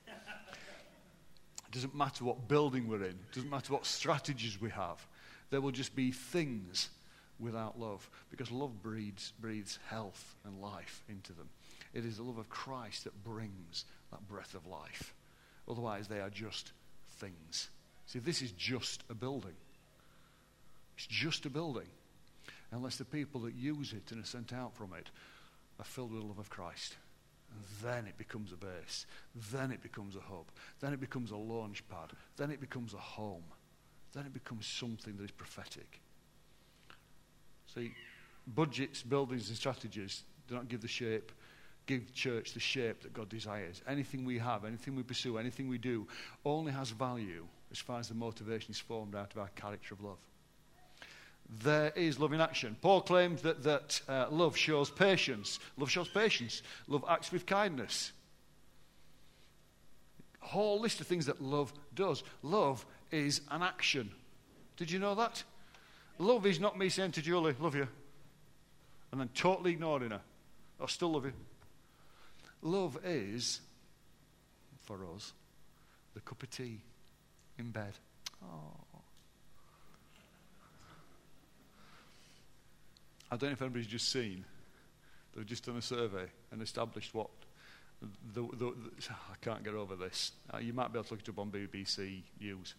It 1.67 1.71
doesn't 1.71 1.95
matter 1.95 2.23
what 2.23 2.47
building 2.47 2.87
we're 2.87 3.03
in, 3.03 3.11
it 3.11 3.31
doesn't 3.31 3.49
matter 3.49 3.73
what 3.73 3.85
strategies 3.85 4.59
we 4.59 4.71
have. 4.71 5.05
There 5.51 5.61
will 5.61 5.71
just 5.71 5.95
be 5.95 6.11
things 6.11 6.89
without 7.39 7.79
love 7.79 8.09
because 8.29 8.51
love 8.51 8.81
breeds, 8.81 9.33
breathes 9.39 9.79
health 9.87 10.35
and 10.45 10.61
life 10.61 11.03
into 11.07 11.33
them. 11.33 11.49
It 11.93 12.05
is 12.05 12.17
the 12.17 12.23
love 12.23 12.37
of 12.37 12.49
Christ 12.49 13.05
that 13.05 13.23
brings 13.23 13.85
that 14.11 14.27
breath 14.27 14.53
of 14.53 14.67
life. 14.67 15.13
Otherwise, 15.67 16.07
they 16.07 16.19
are 16.19 16.29
just 16.29 16.71
things. 17.17 17.69
See, 18.05 18.19
this 18.19 18.41
is 18.41 18.51
just 18.51 19.03
a 19.09 19.13
building. 19.13 19.55
It's 20.97 21.07
just 21.07 21.45
a 21.45 21.49
building. 21.49 21.87
Unless 22.71 22.97
the 22.97 23.05
people 23.05 23.41
that 23.41 23.55
use 23.55 23.93
it 23.93 24.11
and 24.11 24.21
are 24.21 24.27
sent 24.27 24.53
out 24.53 24.75
from 24.75 24.93
it 24.93 25.09
are 25.79 25.85
filled 25.85 26.11
with 26.11 26.21
the 26.21 26.27
love 26.27 26.39
of 26.39 26.49
Christ. 26.49 26.97
And 27.51 27.61
then 27.83 28.05
it 28.05 28.17
becomes 28.17 28.51
a 28.51 28.57
base. 28.57 29.05
Then 29.51 29.71
it 29.71 29.81
becomes 29.81 30.15
a 30.15 30.19
hub. 30.19 30.45
Then 30.79 30.93
it 30.93 30.99
becomes 30.99 31.31
a 31.31 31.37
launch 31.37 31.87
pad. 31.89 32.11
Then 32.37 32.51
it 32.51 32.59
becomes 32.59 32.93
a 32.93 32.97
home. 32.97 33.43
Then 34.13 34.25
it 34.25 34.33
becomes 34.33 34.67
something 34.67 35.15
that 35.17 35.23
is 35.23 35.31
prophetic. 35.31 36.01
See, 37.73 37.93
budgets, 38.47 39.03
buildings, 39.03 39.49
and 39.49 39.57
strategies 39.57 40.23
do 40.47 40.55
not 40.55 40.67
give 40.67 40.81
the 40.81 40.87
shape, 40.87 41.31
give 41.85 42.13
church 42.13 42.53
the 42.53 42.59
shape 42.59 43.01
that 43.03 43.13
God 43.13 43.29
desires. 43.29 43.81
Anything 43.87 44.25
we 44.25 44.37
have, 44.39 44.65
anything 44.65 44.95
we 44.95 45.03
pursue, 45.03 45.37
anything 45.37 45.69
we 45.69 45.77
do 45.77 46.07
only 46.45 46.71
has 46.71 46.89
value 46.89 47.45
as 47.71 47.79
far 47.79 47.99
as 47.99 48.09
the 48.09 48.15
motivation 48.15 48.71
is 48.71 48.79
formed 48.79 49.15
out 49.15 49.31
of 49.31 49.39
our 49.39 49.49
character 49.49 49.93
of 49.93 50.01
love. 50.01 50.17
there 51.63 51.91
is 51.95 52.19
love 52.19 52.33
in 52.33 52.41
action. 52.41 52.75
Paul 52.81 53.01
claims 53.01 53.41
that, 53.41 53.63
that 53.63 54.01
uh, 54.07 54.27
love 54.29 54.55
shows 54.55 54.89
patience. 54.89 55.59
Love 55.77 55.89
shows 55.89 56.07
patience. 56.07 56.61
Love 56.87 57.03
acts 57.07 57.31
with 57.31 57.45
kindness. 57.45 58.11
Whole 60.39 60.79
list 60.79 61.01
of 61.01 61.07
things 61.07 61.25
that 61.25 61.41
love 61.41 61.73
does. 61.95 62.23
Love 62.43 62.85
is 63.11 63.41
an 63.51 63.61
action. 63.61 64.11
Did 64.77 64.91
you 64.91 64.99
know 64.99 65.15
that? 65.15 65.43
Love 66.19 66.45
is 66.45 66.59
not 66.59 66.77
me 66.77 66.89
saying 66.89 67.13
to 67.13 67.21
Julie, 67.21 67.55
love 67.59 67.75
you, 67.75 67.87
and 69.11 69.21
then 69.21 69.29
totally 69.33 69.71
ignoring 69.71 70.11
her. 70.11 70.21
I 70.79 70.85
still 70.87 71.13
love 71.13 71.25
you. 71.25 71.33
Love 72.61 72.99
is, 73.05 73.61
for 74.81 74.99
us, 75.15 75.31
the 76.13 76.19
cup 76.19 76.43
of 76.43 76.49
tea 76.49 76.81
in 77.57 77.71
bed. 77.71 77.93
Oh. 78.43 78.99
I 83.31 83.37
don't 83.37 83.49
know 83.49 83.53
if 83.53 83.61
anybody's 83.61 83.87
just 83.87 84.11
seen. 84.11 84.43
They've 85.35 85.45
just 85.45 85.65
done 85.65 85.77
a 85.77 85.81
survey 85.81 86.25
and 86.51 86.61
established 86.61 87.13
what 87.13 87.29
the, 88.01 88.41
the, 88.41 88.47
the, 88.57 88.73
I 89.09 89.35
can't 89.41 89.63
get 89.63 89.73
over 89.73 89.95
this. 89.95 90.31
Uh, 90.53 90.57
you 90.57 90.73
might 90.73 90.91
be 90.91 90.99
able 90.99 91.05
to 91.05 91.13
look 91.13 91.21
it 91.21 91.29
up 91.29 91.39
on 91.39 91.51
BBC 91.51 92.21
News. 92.39 92.73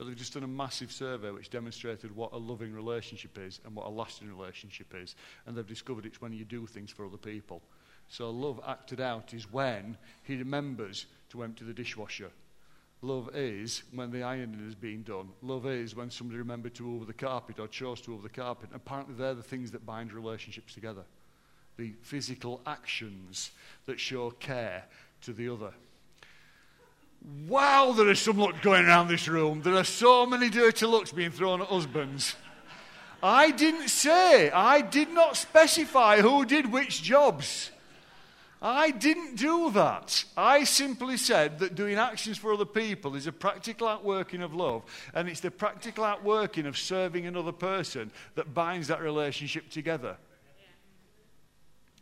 But 0.00 0.06
they've 0.06 0.16
just 0.16 0.32
done 0.32 0.44
a 0.44 0.48
massive 0.48 0.90
survey 0.90 1.30
which 1.30 1.50
demonstrated 1.50 2.16
what 2.16 2.32
a 2.32 2.38
loving 2.38 2.72
relationship 2.72 3.36
is 3.36 3.60
and 3.66 3.74
what 3.76 3.84
a 3.84 3.90
lasting 3.90 4.34
relationship 4.34 4.94
is. 4.94 5.14
And 5.44 5.54
they've 5.54 5.66
discovered 5.66 6.06
it's 6.06 6.22
when 6.22 6.32
you 6.32 6.46
do 6.46 6.64
things 6.64 6.90
for 6.90 7.04
other 7.04 7.18
people. 7.18 7.60
So 8.08 8.30
love 8.30 8.62
acted 8.66 9.02
out 9.02 9.34
is 9.34 9.52
when 9.52 9.98
he 10.22 10.36
remembers 10.36 11.04
to 11.32 11.42
empty 11.42 11.66
the 11.66 11.74
dishwasher. 11.74 12.30
Love 13.02 13.28
is 13.34 13.82
when 13.92 14.10
the 14.10 14.22
ironing 14.22 14.66
is 14.66 14.74
being 14.74 15.02
done. 15.02 15.28
Love 15.42 15.66
is 15.66 15.94
when 15.94 16.08
somebody 16.08 16.38
remembered 16.38 16.74
to 16.76 16.94
over 16.94 17.04
the 17.04 17.12
carpet 17.12 17.58
or 17.58 17.68
chose 17.68 18.00
to 18.00 18.14
over 18.14 18.22
the 18.22 18.30
carpet. 18.30 18.70
Apparently, 18.72 19.14
they're 19.14 19.34
the 19.34 19.42
things 19.42 19.70
that 19.70 19.84
bind 19.84 20.14
relationships 20.14 20.72
together. 20.72 21.04
The 21.76 21.92
physical 22.00 22.62
actions 22.66 23.50
that 23.84 24.00
show 24.00 24.30
care 24.30 24.86
to 25.20 25.34
the 25.34 25.50
other. 25.50 25.74
Wow, 27.46 27.92
there 27.96 28.08
is 28.08 28.20
some 28.20 28.38
luck 28.38 28.62
going 28.62 28.86
around 28.86 29.08
this 29.08 29.28
room. 29.28 29.62
There 29.62 29.74
are 29.74 29.84
so 29.84 30.24
many 30.24 30.48
dirty 30.48 30.86
looks 30.86 31.12
being 31.12 31.30
thrown 31.30 31.60
at 31.60 31.68
husbands. 31.68 32.34
I 33.22 33.50
didn't 33.50 33.88
say, 33.88 34.50
I 34.50 34.80
did 34.80 35.10
not 35.10 35.36
specify 35.36 36.22
who 36.22 36.46
did 36.46 36.72
which 36.72 37.02
jobs. 37.02 37.70
I 38.62 38.90
didn't 38.90 39.36
do 39.36 39.70
that. 39.72 40.24
I 40.36 40.64
simply 40.64 41.16
said 41.16 41.58
that 41.60 41.74
doing 41.74 41.96
actions 41.96 42.36
for 42.38 42.52
other 42.52 42.66
people 42.66 43.14
is 43.14 43.26
a 43.26 43.32
practical 43.32 43.88
outworking 43.88 44.42
of 44.42 44.54
love, 44.54 44.82
and 45.14 45.28
it's 45.28 45.40
the 45.40 45.50
practical 45.50 46.04
outworking 46.04 46.66
of 46.66 46.78
serving 46.78 47.26
another 47.26 47.52
person 47.52 48.10
that 48.34 48.54
binds 48.54 48.88
that 48.88 49.00
relationship 49.00 49.70
together. 49.70 50.16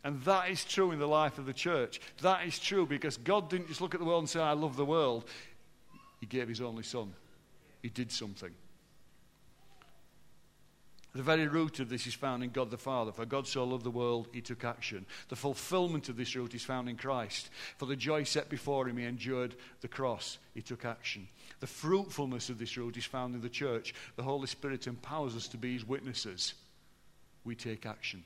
And 0.03 0.21
that 0.23 0.49
is 0.49 0.63
true 0.63 0.91
in 0.91 0.99
the 0.99 1.07
life 1.07 1.37
of 1.37 1.45
the 1.45 1.53
church. 1.53 1.99
That 2.21 2.45
is 2.45 2.57
true 2.57 2.85
because 2.85 3.17
God 3.17 3.49
didn't 3.49 3.67
just 3.67 3.81
look 3.81 3.93
at 3.93 3.99
the 3.99 4.05
world 4.05 4.21
and 4.21 4.29
say, 4.29 4.39
I 4.39 4.53
love 4.53 4.77
the 4.77 4.85
world. 4.85 5.25
He 6.19 6.25
gave 6.25 6.47
his 6.47 6.61
only 6.61 6.83
son, 6.83 7.13
He 7.81 7.89
did 7.89 8.11
something. 8.11 8.51
The 11.15 11.23
very 11.23 11.47
root 11.47 11.79
of 11.79 11.89
this 11.89 12.05
is 12.05 12.13
found 12.13 12.43
in 12.43 12.51
God 12.51 12.69
the 12.69 12.77
Father. 12.77 13.11
For 13.11 13.25
God 13.25 13.47
so 13.47 13.63
loved 13.63 13.83
the 13.83 13.89
world, 13.89 14.27
he 14.31 14.41
took 14.41 14.63
action. 14.63 15.07
The 15.29 15.35
fulfillment 15.35 16.07
of 16.07 16.17
this 16.17 16.35
root 16.35 16.53
is 16.53 16.63
found 16.63 16.87
in 16.87 16.97
Christ. 16.97 17.49
For 17.77 17.87
the 17.87 17.95
joy 17.95 18.23
set 18.23 18.47
before 18.47 18.87
him, 18.87 18.97
he 18.97 19.05
endured 19.05 19.55
the 19.81 19.87
cross, 19.87 20.37
he 20.53 20.61
took 20.61 20.85
action. 20.85 21.27
The 21.61 21.67
fruitfulness 21.67 22.49
of 22.49 22.59
this 22.59 22.77
root 22.77 22.95
is 22.95 23.05
found 23.05 23.33
in 23.33 23.41
the 23.41 23.49
church. 23.49 23.95
The 24.17 24.23
Holy 24.23 24.45
Spirit 24.45 24.85
empowers 24.85 25.35
us 25.35 25.47
to 25.47 25.57
be 25.57 25.73
his 25.73 25.87
witnesses. 25.87 26.53
We 27.43 27.55
take 27.55 27.87
action. 27.87 28.23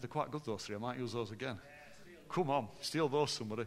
They're 0.00 0.08
quite 0.08 0.30
good, 0.30 0.44
those 0.44 0.64
three. 0.64 0.76
I 0.76 0.78
might 0.78 0.98
use 0.98 1.12
those 1.12 1.30
again. 1.30 1.58
Come 2.28 2.50
on, 2.50 2.68
steal 2.80 3.08
those, 3.08 3.30
somebody. 3.30 3.66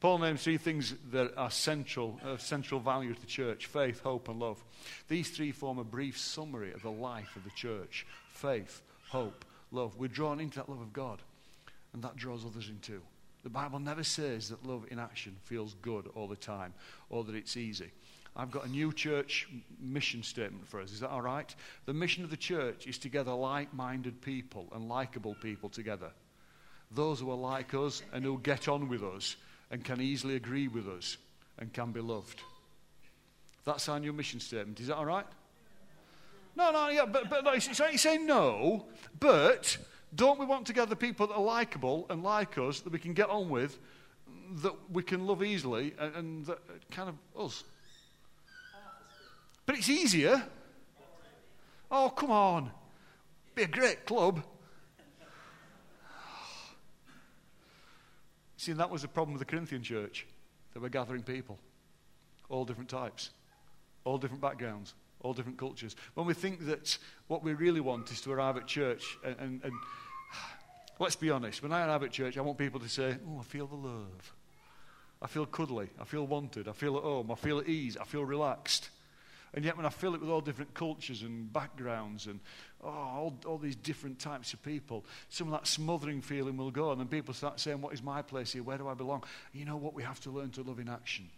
Paul 0.00 0.18
names 0.18 0.42
three 0.42 0.56
things 0.56 0.94
that 1.12 1.34
are 1.36 1.50
central, 1.50 2.18
uh, 2.24 2.38
central 2.38 2.80
value 2.80 3.14
to 3.14 3.20
the 3.20 3.26
church 3.26 3.66
faith, 3.66 4.00
hope, 4.00 4.28
and 4.28 4.40
love. 4.40 4.62
These 5.08 5.30
three 5.30 5.52
form 5.52 5.78
a 5.78 5.84
brief 5.84 6.18
summary 6.18 6.72
of 6.72 6.82
the 6.82 6.90
life 6.90 7.36
of 7.36 7.44
the 7.44 7.50
church 7.50 8.06
faith, 8.32 8.80
hope, 9.08 9.44
love. 9.70 9.96
We're 9.98 10.08
drawn 10.08 10.40
into 10.40 10.58
that 10.58 10.70
love 10.70 10.80
of 10.80 10.92
God, 10.92 11.20
and 11.92 12.02
that 12.02 12.16
draws 12.16 12.46
others 12.46 12.70
into. 12.70 13.02
The 13.42 13.50
Bible 13.50 13.78
never 13.78 14.04
says 14.04 14.48
that 14.48 14.66
love 14.66 14.86
in 14.90 14.98
action 14.98 15.36
feels 15.44 15.74
good 15.82 16.08
all 16.14 16.28
the 16.28 16.36
time 16.36 16.74
or 17.08 17.24
that 17.24 17.34
it's 17.34 17.56
easy. 17.56 17.90
I've 18.36 18.50
got 18.50 18.64
a 18.64 18.68
new 18.68 18.92
church 18.92 19.48
mission 19.80 20.22
statement 20.22 20.68
for 20.68 20.80
us. 20.80 20.92
Is 20.92 21.00
that 21.00 21.10
all 21.10 21.22
right? 21.22 21.52
The 21.86 21.94
mission 21.94 22.24
of 22.24 22.30
the 22.30 22.36
church 22.36 22.86
is 22.86 22.98
to 22.98 23.08
gather 23.08 23.32
like 23.32 23.74
minded 23.74 24.20
people 24.22 24.68
and 24.72 24.88
likable 24.88 25.34
people 25.42 25.68
together. 25.68 26.10
Those 26.92 27.20
who 27.20 27.30
are 27.30 27.36
like 27.36 27.74
us 27.74 28.02
and 28.12 28.24
who 28.24 28.38
get 28.38 28.68
on 28.68 28.88
with 28.88 29.02
us 29.02 29.36
and 29.70 29.84
can 29.84 30.00
easily 30.00 30.36
agree 30.36 30.68
with 30.68 30.88
us 30.88 31.16
and 31.58 31.72
can 31.72 31.92
be 31.92 32.00
loved. 32.00 32.42
That's 33.64 33.88
our 33.88 34.00
new 34.00 34.12
mission 34.12 34.40
statement. 34.40 34.80
Is 34.80 34.86
that 34.88 34.96
all 34.96 35.04
right? 35.04 35.26
No, 36.56 36.72
no, 36.72 36.88
yeah, 36.88 37.06
but, 37.06 37.30
but 37.30 37.46
it's 37.54 37.78
not 37.78 37.92
saying 37.98 38.26
no, 38.26 38.86
but 39.18 39.76
don't 40.14 40.38
we 40.38 40.46
want 40.46 40.66
to 40.66 40.72
gather 40.72 40.96
people 40.96 41.28
that 41.28 41.34
are 41.34 41.42
likable 41.42 42.06
and 42.10 42.22
like 42.22 42.58
us, 42.58 42.80
that 42.80 42.92
we 42.92 42.98
can 42.98 43.12
get 43.12 43.30
on 43.30 43.48
with, 43.48 43.78
that 44.62 44.74
we 44.90 45.02
can 45.02 45.26
love 45.26 45.44
easily, 45.44 45.94
and, 45.98 46.16
and 46.16 46.46
that 46.46 46.58
kind 46.90 47.08
of 47.08 47.44
us? 47.46 47.62
It's 49.80 49.88
easier. 49.88 50.42
Oh, 51.90 52.10
come 52.10 52.30
on. 52.30 52.70
Be 53.54 53.62
a 53.62 53.66
great 53.66 54.04
club. 54.04 54.44
See, 58.58 58.74
that 58.74 58.90
was 58.90 59.00
the 59.00 59.08
problem 59.08 59.32
with 59.32 59.38
the 59.38 59.50
Corinthian 59.50 59.82
church. 59.82 60.26
They 60.74 60.80
were 60.80 60.90
gathering 60.90 61.22
people, 61.22 61.58
all 62.50 62.66
different 62.66 62.90
types, 62.90 63.30
all 64.04 64.18
different 64.18 64.42
backgrounds, 64.42 64.92
all 65.22 65.32
different 65.32 65.56
cultures. 65.56 65.96
When 66.12 66.26
we 66.26 66.34
think 66.34 66.66
that 66.66 66.98
what 67.28 67.42
we 67.42 67.54
really 67.54 67.80
want 67.80 68.10
is 68.10 68.20
to 68.20 68.32
arrive 68.32 68.58
at 68.58 68.66
church, 68.66 69.16
and, 69.24 69.34
and, 69.38 69.64
and 69.64 69.72
let's 70.98 71.16
be 71.16 71.30
honest, 71.30 71.62
when 71.62 71.72
I 71.72 71.86
arrive 71.86 72.02
at 72.02 72.10
church, 72.10 72.36
I 72.36 72.42
want 72.42 72.58
people 72.58 72.80
to 72.80 72.88
say, 72.90 73.16
Oh, 73.26 73.38
I 73.40 73.44
feel 73.44 73.66
the 73.66 73.76
love. 73.76 74.34
I 75.22 75.26
feel 75.26 75.46
cuddly. 75.46 75.88
I 75.98 76.04
feel 76.04 76.26
wanted. 76.26 76.68
I 76.68 76.72
feel 76.72 76.98
at 76.98 77.02
home. 77.02 77.30
I 77.30 77.34
feel 77.34 77.60
at 77.60 77.66
ease. 77.66 77.96
I 77.96 78.04
feel 78.04 78.26
relaxed. 78.26 78.90
And 79.52 79.64
yet, 79.64 79.76
when 79.76 79.84
I 79.84 79.88
fill 79.88 80.14
it 80.14 80.20
with 80.20 80.30
all 80.30 80.40
different 80.40 80.74
cultures 80.74 81.22
and 81.22 81.52
backgrounds 81.52 82.26
and 82.26 82.38
oh, 82.82 82.88
all, 82.88 83.38
all 83.46 83.58
these 83.58 83.74
different 83.74 84.20
types 84.20 84.52
of 84.52 84.62
people, 84.62 85.04
some 85.28 85.48
of 85.48 85.52
that 85.52 85.66
smothering 85.66 86.22
feeling 86.22 86.56
will 86.56 86.70
go. 86.70 86.92
And 86.92 87.00
then 87.00 87.08
people 87.08 87.34
start 87.34 87.58
saying, 87.58 87.80
What 87.80 87.92
is 87.92 88.02
my 88.02 88.22
place 88.22 88.52
here? 88.52 88.62
Where 88.62 88.78
do 88.78 88.86
I 88.86 88.94
belong? 88.94 89.24
You 89.52 89.64
know 89.64 89.76
what? 89.76 89.94
We 89.94 90.04
have 90.04 90.20
to 90.20 90.30
learn 90.30 90.50
to 90.50 90.62
love 90.62 90.78
in 90.78 90.88
action 90.88 91.28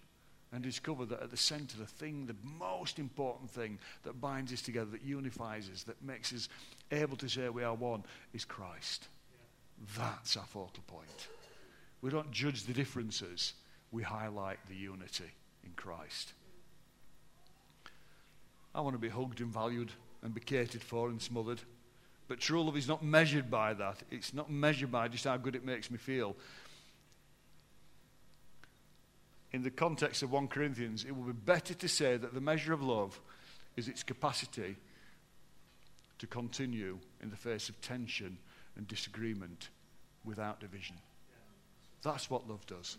and 0.52 0.62
discover 0.62 1.06
that 1.06 1.22
at 1.22 1.30
the 1.30 1.36
center, 1.36 1.78
the 1.78 1.86
thing, 1.86 2.26
the 2.26 2.36
most 2.58 2.98
important 2.98 3.50
thing 3.50 3.78
that 4.02 4.20
binds 4.20 4.52
us 4.52 4.60
together, 4.60 4.90
that 4.90 5.02
unifies 5.02 5.70
us, 5.72 5.84
that 5.84 6.02
makes 6.02 6.32
us 6.34 6.50
able 6.90 7.16
to 7.16 7.28
say 7.28 7.48
we 7.48 7.64
are 7.64 7.74
one, 7.74 8.04
is 8.34 8.44
Christ. 8.44 9.08
That's 9.96 10.36
our 10.36 10.44
focal 10.44 10.84
point. 10.86 11.28
We 12.02 12.10
don't 12.10 12.30
judge 12.30 12.64
the 12.64 12.74
differences, 12.74 13.54
we 13.90 14.02
highlight 14.02 14.58
the 14.68 14.74
unity 14.74 15.32
in 15.64 15.70
Christ. 15.74 16.34
I 18.74 18.80
want 18.80 18.94
to 18.94 19.00
be 19.00 19.08
hugged 19.08 19.40
and 19.40 19.52
valued 19.52 19.90
and 20.22 20.34
be 20.34 20.40
catered 20.40 20.82
for 20.82 21.08
and 21.08 21.20
smothered. 21.20 21.60
But 22.28 22.40
true 22.40 22.62
love 22.62 22.76
is 22.76 22.88
not 22.88 23.02
measured 23.04 23.50
by 23.50 23.74
that. 23.74 24.02
It's 24.10 24.32
not 24.32 24.50
measured 24.50 24.90
by 24.90 25.08
just 25.08 25.24
how 25.24 25.36
good 25.36 25.54
it 25.54 25.64
makes 25.64 25.90
me 25.90 25.98
feel. 25.98 26.36
In 29.52 29.62
the 29.62 29.70
context 29.70 30.22
of 30.22 30.32
1 30.32 30.48
Corinthians, 30.48 31.04
it 31.04 31.14
would 31.14 31.26
be 31.26 31.52
better 31.52 31.74
to 31.74 31.88
say 31.88 32.16
that 32.16 32.32
the 32.32 32.40
measure 32.40 32.72
of 32.72 32.82
love 32.82 33.20
is 33.76 33.88
its 33.88 34.02
capacity 34.02 34.76
to 36.18 36.26
continue 36.26 36.98
in 37.22 37.28
the 37.28 37.36
face 37.36 37.68
of 37.68 37.78
tension 37.82 38.38
and 38.76 38.88
disagreement 38.88 39.68
without 40.24 40.60
division. 40.60 40.96
That's 42.02 42.30
what 42.30 42.48
love 42.48 42.64
does. 42.66 42.96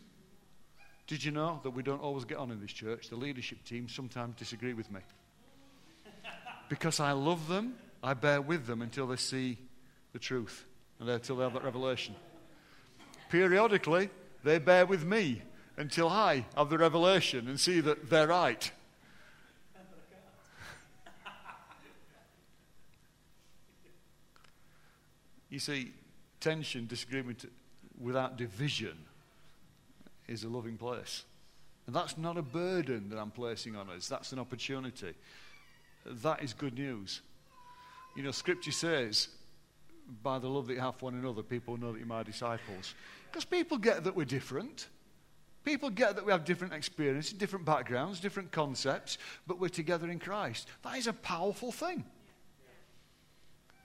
Did 1.07 1.23
you 1.23 1.31
know 1.31 1.59
that 1.63 1.71
we 1.71 1.83
don't 1.83 2.01
always 2.01 2.25
get 2.25 2.37
on 2.37 2.51
in 2.51 2.61
this 2.61 2.71
church? 2.71 3.09
The 3.09 3.15
leadership 3.15 3.63
team 3.65 3.89
sometimes 3.89 4.35
disagree 4.35 4.73
with 4.73 4.91
me. 4.91 4.99
Because 6.73 6.99
I 6.99 7.11
love 7.11 7.47
them, 7.47 7.75
I 8.01 8.15
bear 8.15 8.41
with 8.41 8.65
them 8.65 8.81
until 8.81 9.05
they 9.05 9.15
see 9.15 9.59
the 10.11 10.17
truth 10.17 10.65
and 10.99 11.07
until 11.07 11.35
they 11.35 11.43
have 11.43 11.53
that 11.53 11.63
revelation. 11.63 12.15
Periodically, 13.29 14.09
they 14.43 14.57
bear 14.57 14.87
with 14.87 15.05
me 15.05 15.43
until 15.77 16.09
I 16.09 16.47
have 16.57 16.71
the 16.71 16.79
revelation 16.79 17.47
and 17.47 17.59
see 17.59 17.79
that 17.81 18.09
they're 18.09 18.25
right. 18.25 18.71
You 25.51 25.59
see, 25.59 25.91
tension, 26.39 26.87
disagreement 26.87 27.45
without 28.01 28.35
division 28.35 28.97
is 30.27 30.43
a 30.43 30.49
loving 30.49 30.77
place. 30.77 31.23
And 31.85 31.95
that's 31.95 32.17
not 32.17 32.35
a 32.35 32.41
burden 32.41 33.09
that 33.09 33.19
I'm 33.19 33.29
placing 33.29 33.75
on 33.75 33.91
us, 33.91 34.07
that's 34.07 34.31
an 34.31 34.39
opportunity. 34.39 35.13
That 36.05 36.43
is 36.43 36.53
good 36.53 36.77
news. 36.77 37.21
You 38.15 38.23
know, 38.23 38.31
Scripture 38.31 38.71
says, 38.71 39.27
by 40.21 40.37
the 40.39 40.47
love 40.47 40.67
that 40.67 40.73
you 40.73 40.79
have 40.79 40.95
for 40.95 41.05
one 41.05 41.15
another, 41.15 41.41
people 41.41 41.77
know 41.77 41.91
that 41.91 41.97
you're 41.97 42.07
my 42.07 42.23
disciples. 42.23 42.93
Because 43.31 43.45
people 43.45 43.77
get 43.77 44.03
that 44.03 44.15
we're 44.15 44.25
different. 44.25 44.89
People 45.63 45.89
get 45.89 46.17
that 46.17 46.25
we 46.25 46.31
have 46.31 46.43
different 46.43 46.73
experiences, 46.73 47.33
different 47.33 47.65
backgrounds, 47.65 48.19
different 48.19 48.51
concepts, 48.51 49.17
but 49.47 49.59
we're 49.59 49.69
together 49.69 50.11
in 50.11 50.19
Christ. 50.19 50.67
That 50.83 50.97
is 50.97 51.07
a 51.07 51.13
powerful 51.13 51.71
thing. 51.71 52.03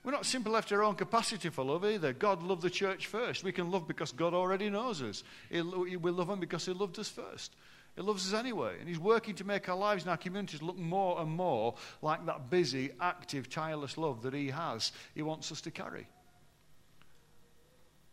We're 0.03 0.11
not 0.11 0.25
simply 0.25 0.51
left 0.51 0.69
to 0.69 0.75
our 0.75 0.83
own 0.83 0.95
capacity 0.95 1.49
for 1.49 1.63
love 1.63 1.85
either. 1.85 2.13
God 2.13 2.43
loved 2.43 2.61
the 2.61 2.69
church 2.69 3.07
first. 3.07 3.43
We 3.43 3.51
can 3.51 3.71
love 3.71 3.87
because 3.87 4.11
God 4.11 4.33
already 4.33 4.69
knows 4.69 5.01
us. 5.01 5.23
We 5.49 5.61
love 5.61 6.29
Him 6.29 6.39
because 6.39 6.65
He 6.65 6.73
loved 6.73 6.99
us 6.99 7.09
first. 7.09 7.53
He 7.99 8.05
loves 8.05 8.33
us 8.33 8.39
anyway. 8.39 8.77
And 8.79 8.87
He's 8.87 8.97
working 8.97 9.35
to 9.35 9.43
make 9.43 9.67
our 9.67 9.75
lives 9.75 10.03
and 10.03 10.09
our 10.09 10.15
communities 10.15 10.61
look 10.61 10.77
more 10.77 11.19
and 11.19 11.29
more 11.29 11.75
like 12.01 12.25
that 12.27 12.49
busy, 12.49 12.91
active, 13.01 13.49
tireless 13.49 13.97
love 13.97 14.21
that 14.21 14.33
He 14.33 14.51
has. 14.51 14.93
He 15.13 15.21
wants 15.21 15.51
us 15.51 15.59
to 15.61 15.71
carry. 15.71 16.07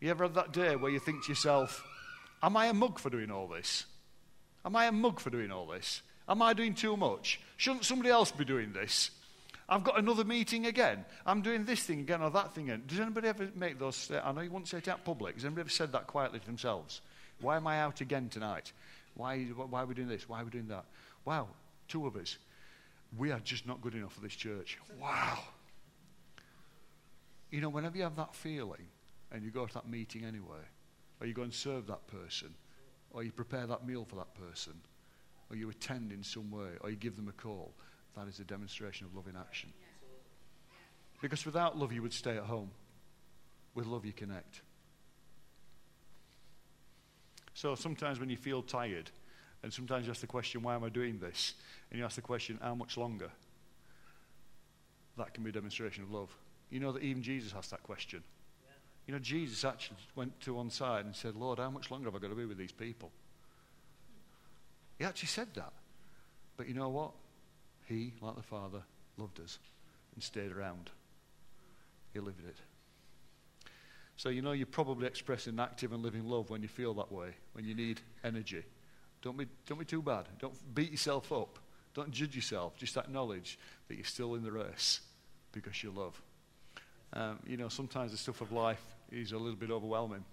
You 0.01 0.11
ever 0.11 0.25
had 0.25 0.35
that 0.35 0.53
day 0.53 0.75
where 0.75 0.91
you 0.91 0.99
think 0.99 1.23
to 1.23 1.29
yourself, 1.29 1.85
Am 2.43 2.57
I 2.57 2.67
a 2.67 2.75
mug 2.75 2.99
for 2.99 3.11
doing 3.11 3.31
all 3.31 3.47
this? 3.47 3.87
Am 4.65 4.75
I 4.75 4.87
a 4.87 4.93
mug 4.93 5.21
for 5.21 5.31
doing 5.31 5.53
all 5.53 5.69
this? 5.69 6.03
Am 6.29 6.43
I 6.43 6.53
doing 6.53 6.75
too 6.75 6.97
much? 6.97 7.41
Shouldn't 7.57 7.85
somebody 7.85 8.11
else 8.11 8.33
be 8.33 8.45
doing 8.45 8.73
this? 8.73 9.13
I've 9.69 9.85
got 9.85 10.01
another 10.01 10.25
meeting 10.25 10.67
again. 10.67 11.05
I'm 11.25 11.43
doing 11.43 11.65
this 11.65 11.85
thing 11.85 12.01
again 12.01 12.23
or 12.23 12.31
that 12.31 12.57
thing 12.57 12.71
again. 12.71 12.83
Does 12.89 12.99
anybody 12.99 13.29
ever 13.29 13.49
make 13.55 13.79
those? 13.79 14.11
I 14.11 14.33
know 14.33 14.41
you 14.41 14.51
won't 14.51 14.67
say 14.67 14.79
it 14.79 14.89
out 14.89 15.05
public. 15.05 15.37
Has 15.37 15.45
anybody 15.45 15.61
ever 15.61 15.71
said 15.71 15.93
that 15.93 16.09
quietly 16.09 16.41
to 16.41 16.47
themselves? 16.47 17.03
Why 17.41 17.57
am 17.57 17.69
I 17.69 17.81
out 17.81 18.01
again 18.01 18.29
tonight? 18.29 18.73
Why, 19.17 19.45
why 19.45 19.83
are 19.83 19.87
we 19.87 19.95
doing 19.95 20.09
this? 20.09 20.29
Why 20.29 20.43
are 20.43 20.45
we 20.45 20.51
doing 20.51 20.69
that? 20.69 20.85
Wow, 21.25 21.49
two 21.89 22.07
of 22.07 22.17
us. 22.17 22.39
We 23.17 23.33
are 23.33 23.41
just 23.41 23.67
not 23.67 23.81
good 23.81 23.95
enough 23.95 24.13
for 24.13 24.21
this 24.21 24.35
church. 24.35 24.79
Wow. 25.01 25.39
You 27.51 27.61
know, 27.61 27.71
whenever 27.71 27.97
you 27.97 28.03
have 28.03 28.17
that 28.17 28.35
feeling 28.35 28.87
and 29.33 29.43
you 29.43 29.51
go 29.51 29.67
to 29.67 29.75
that 29.75 29.89
meeting 29.89 30.25
anyway, 30.25 30.61
or 31.21 31.27
you 31.27 31.33
go 31.33 31.43
and 31.43 31.55
serve 31.55 31.87
that 31.87 32.07
person, 32.09 32.55
or 33.11 33.23
you 33.23 33.33
prepare 33.33 33.67
that 33.67 33.87
meal 33.87 34.05
for 34.05 34.17
that 34.17 34.35
person, 34.35 34.75
or 35.49 35.57
you 35.57 35.71
attend 35.71 36.13
in 36.13 36.23
some 36.23 36.51
way, 36.51 36.71
or 36.83 36.91
you 36.91 36.97
give 36.97 37.17
them 37.17 37.29
a 37.29 37.33
call, 37.33 37.73
that 38.17 38.29
is 38.29 38.39
a 38.39 38.45
demonstration 38.45 39.07
of 39.07 39.15
love 39.15 39.29
in 39.29 39.37
action. 39.37 39.73
Because 41.23 41.47
without 41.47 41.79
love, 41.79 41.93
you 41.93 42.03
would 42.03 42.13
stay 42.13 42.37
at 42.37 42.43
home. 42.43 42.71
With 43.75 43.87
love, 43.87 44.05
you 44.05 44.13
connect. 44.13 44.61
So 47.57 47.75
sometimes 47.75 48.21
when 48.21 48.29
you 48.29 48.37
feel 48.37 48.61
tired, 48.61 49.11
and 49.63 49.73
sometimes 49.73 50.05
you 50.05 50.11
ask 50.11 50.21
the 50.21 50.27
question, 50.27 50.63
why 50.63 50.75
am 50.75 50.85
I 50.85 50.91
doing 50.91 51.19
this? 51.19 51.55
And 51.91 51.99
you 51.99 52.05
ask 52.05 52.17
the 52.17 52.21
question, 52.21 52.59
how 52.61 52.75
much 52.75 52.99
longer? 52.99 53.31
That 55.17 55.33
can 55.33 55.43
be 55.43 55.49
a 55.49 55.53
demonstration 55.55 56.03
of 56.03 56.11
love. 56.11 56.29
You 56.69 56.81
know 56.81 56.93
that 56.93 57.03
even 57.03 57.23
Jesus 57.23 57.55
asked 57.57 57.71
that 57.71 57.83
question. 57.83 58.23
You 59.07 59.15
know, 59.15 59.19
Jesus 59.19 59.65
actually 59.65 59.97
went 60.15 60.39
to 60.43 60.53
one 60.53 60.69
side 60.69 61.07
and 61.07 61.17
said, 61.17 61.35
Lord, 61.35 61.59
how 61.59 61.71
much 61.71 61.91
longer 61.91 62.09
have 62.09 62.15
I 62.15 62.19
got 62.19 62.29
to 62.29 62.35
be 62.35 62.45
with 62.45 62.59
these 62.59 62.73
people? 62.73 63.11
He 64.99 65.07
actually 65.07 65.29
said 65.29 65.49
that. 65.55 65.73
But 66.59 66.69
you 66.69 66.75
know 66.75 66.91
what? 66.91 67.13
He, 67.87 68.13
like 68.21 68.37
the 68.37 68.43
Father, 68.43 68.83
loved 69.17 69.41
us 69.41 69.59
and 70.15 70.23
stayed 70.23 70.53
around. 70.53 70.91
He 72.13 72.21
lived 72.21 72.47
it. 72.47 72.57
So, 74.17 74.31
you 74.31 74.43
know, 74.43 74.53
you're 74.53 74.67
probably 74.67 75.07
expressing 75.07 75.61
active 75.61 75.93
and 75.93 76.03
living 76.03 76.25
love 76.25 76.49
when 76.49 76.63
you 76.63 76.69
feel 76.69 76.95
that 76.95 77.13
way, 77.13 77.31
when 77.53 77.65
you 77.65 77.75
need 77.75 78.01
energy. 78.25 78.63
Don't 79.23 79.37
be, 79.37 79.47
don't 79.67 79.79
be 79.79 79.85
too 79.85 80.03
bad. 80.03 80.27
Don't 80.39 80.55
beat 80.75 80.91
yourself 80.91 81.33
up. 81.33 81.59
Don't 81.95 82.11
judge 82.11 82.35
yourself. 82.35 82.77
Just 82.77 82.97
acknowledge 82.97 83.59
that 83.89 83.95
you're 83.97 84.05
still 84.05 84.35
in 84.35 84.43
the 84.43 84.53
race 84.53 85.01
because 85.53 85.83
you 85.83 85.91
love. 85.91 86.21
Um, 87.13 87.39
you 87.47 87.57
know, 87.57 87.69
sometimes 87.69 88.13
the 88.13 88.19
stuff 88.19 88.41
of 88.41 88.53
life 88.53 88.83
is 89.11 89.33
a 89.33 89.39
little 89.39 89.57
bit 89.57 89.71
overwhelming. 89.71 90.25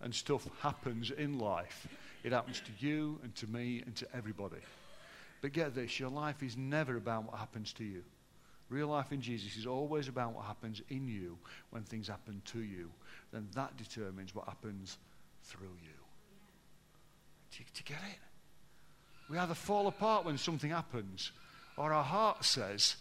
And 0.00 0.14
stuff 0.14 0.48
happens 0.60 1.10
in 1.10 1.38
life. 1.38 1.86
It 2.24 2.32
happens 2.32 2.60
to 2.60 2.86
you 2.86 3.18
and 3.22 3.34
to 3.36 3.46
me 3.46 3.82
and 3.84 3.94
to 3.96 4.06
everybody. 4.14 4.60
But 5.40 5.52
get 5.52 5.74
this 5.74 5.98
your 5.98 6.10
life 6.10 6.42
is 6.42 6.56
never 6.56 6.96
about 6.96 7.24
what 7.24 7.38
happens 7.38 7.72
to 7.74 7.84
you. 7.84 8.02
Real 8.72 8.86
life 8.86 9.12
in 9.12 9.20
Jesus 9.20 9.58
is 9.58 9.66
always 9.66 10.08
about 10.08 10.32
what 10.32 10.46
happens 10.46 10.80
in 10.88 11.06
you 11.06 11.36
when 11.68 11.82
things 11.82 12.08
happen 12.08 12.40
to 12.46 12.60
you. 12.60 12.90
Then 13.30 13.46
that 13.54 13.76
determines 13.76 14.34
what 14.34 14.46
happens 14.46 14.96
through 15.44 15.76
you. 15.82 16.00
Do 17.50 17.58
you, 17.58 17.64
do 17.74 17.80
you 17.80 17.84
get 17.84 18.02
it? 18.10 18.18
We 19.28 19.36
either 19.36 19.52
fall 19.52 19.88
apart 19.88 20.24
when 20.24 20.38
something 20.38 20.70
happens, 20.70 21.32
or 21.76 21.92
our 21.92 22.02
heart 22.02 22.46
says, 22.46 22.96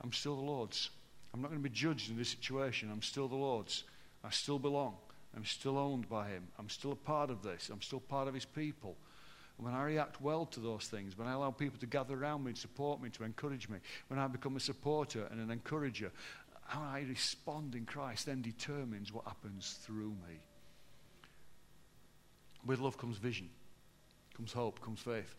I'm 0.00 0.12
still 0.12 0.34
the 0.34 0.42
Lord's. 0.42 0.90
I'm 1.32 1.40
not 1.40 1.52
going 1.52 1.62
to 1.62 1.68
be 1.68 1.72
judged 1.72 2.10
in 2.10 2.16
this 2.16 2.30
situation. 2.30 2.90
I'm 2.90 3.02
still 3.02 3.28
the 3.28 3.36
Lord's. 3.36 3.84
I 4.24 4.30
still 4.30 4.58
belong. 4.58 4.96
I'm 5.36 5.44
still 5.44 5.78
owned 5.78 6.08
by 6.08 6.26
Him. 6.30 6.48
I'm 6.58 6.68
still 6.68 6.92
a 6.92 6.96
part 6.96 7.30
of 7.30 7.44
this. 7.44 7.70
I'm 7.72 7.82
still 7.82 8.00
part 8.00 8.26
of 8.26 8.34
His 8.34 8.44
people. 8.44 8.96
When 9.56 9.72
I 9.72 9.84
react 9.84 10.20
well 10.20 10.46
to 10.46 10.60
those 10.60 10.86
things, 10.86 11.16
when 11.16 11.28
I 11.28 11.32
allow 11.32 11.50
people 11.50 11.78
to 11.78 11.86
gather 11.86 12.14
around 12.14 12.44
me 12.44 12.50
and 12.50 12.58
support 12.58 13.00
me, 13.00 13.08
to 13.10 13.24
encourage 13.24 13.68
me, 13.68 13.78
when 14.08 14.18
I 14.18 14.26
become 14.26 14.56
a 14.56 14.60
supporter 14.60 15.28
and 15.30 15.40
an 15.40 15.50
encourager, 15.50 16.10
how 16.66 16.82
I 16.82 17.04
respond 17.08 17.74
in 17.74 17.84
Christ 17.84 18.26
then 18.26 18.42
determines 18.42 19.12
what 19.12 19.24
happens 19.24 19.78
through 19.82 20.10
me. 20.10 20.40
With 22.66 22.80
love 22.80 22.98
comes 22.98 23.18
vision, 23.18 23.48
comes 24.34 24.52
hope, 24.52 24.80
comes 24.80 25.00
faith. 25.00 25.34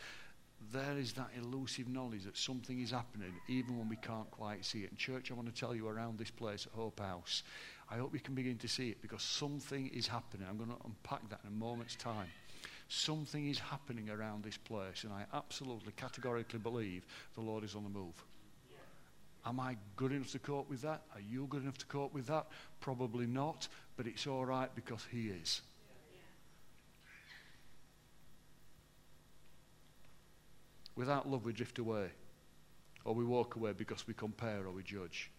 There 0.71 0.97
is 0.97 1.13
that 1.13 1.30
elusive 1.38 1.89
knowledge 1.89 2.23
that 2.23 2.38
something 2.38 2.80
is 2.80 2.91
happening 2.91 3.34
even 3.47 3.78
when 3.78 3.89
we 3.89 3.97
can't 3.97 4.30
quite 4.32 4.63
see 4.63 4.84
it. 4.84 4.91
And, 4.91 4.97
church, 4.97 5.30
I 5.30 5.34
want 5.34 5.54
to 5.54 5.60
tell 5.60 5.75
you 5.75 5.88
around 5.88 6.17
this 6.17 6.32
place 6.32 6.65
at 6.65 6.71
Hope 6.71 6.99
House, 6.99 7.43
I 7.89 7.97
hope 7.97 8.13
you 8.13 8.19
can 8.19 8.36
begin 8.36 8.58
to 8.60 8.67
see 8.67 8.89
it 8.89 9.01
because 9.01 9.21
something 9.21 9.89
is 9.89 10.08
happening. 10.08 10.47
I'm 10.49 10.58
going 10.58 10.69
to 10.69 10.86
unpack 10.86 11.28
that 11.30 11.41
in 11.43 11.49
a 11.49 11.56
moment's 11.56 11.95
time. 11.95 12.30
Something 12.88 13.48
is 13.48 13.58
happening 13.58 14.10
around 14.10 14.43
this 14.43 14.58
place, 14.58 15.04
and 15.04 15.12
I 15.12 15.26
absolutely, 15.34 15.91
categorically 15.98 16.60
believe 16.60 17.06
the 17.34 17.41
Lord 17.41 17.63
is 17.63 17.76
on 17.76 17.84
the 17.84 17.89
move. 17.89 18.13
Am 19.45 19.60
I 19.60 19.78
good 19.95 20.12
enough 20.12 20.32
to 20.32 20.39
cope 20.39 20.69
with 20.69 20.82
that? 20.82 21.02
Are 21.13 21.21
you 21.21 21.48
good 21.50 21.63
enough 21.63 21.78
to 21.80 21.86
cope 21.86 22.13
with 22.13 22.28
that? 22.28 22.48
Probably 22.82 23.28
not, 23.28 23.67
but 23.98 24.08
it's 24.08 24.28
all 24.28 24.45
right 24.45 24.69
because 24.76 25.06
He 25.12 25.30
is. 25.30 25.62
Without 30.95 31.30
love, 31.30 31.43
we 31.43 31.54
drift 31.54 31.80
away, 31.80 32.08
or 33.04 33.13
we 33.13 33.26
walk 33.26 33.56
away 33.56 33.74
because 33.74 34.08
we 34.08 34.13
compare 34.13 34.65
or 34.65 34.71
we 34.71 34.84
judge. 34.84 35.30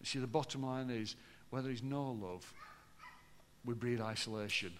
You 0.00 0.06
see, 0.06 0.18
the 0.18 0.26
bottom 0.26 0.62
line 0.62 0.90
is 0.90 1.16
where 1.50 1.60
there 1.60 1.72
is 1.72 1.82
no 1.82 2.12
love, 2.12 2.52
we 3.64 3.74
breed 3.74 4.00
isolation 4.00 4.72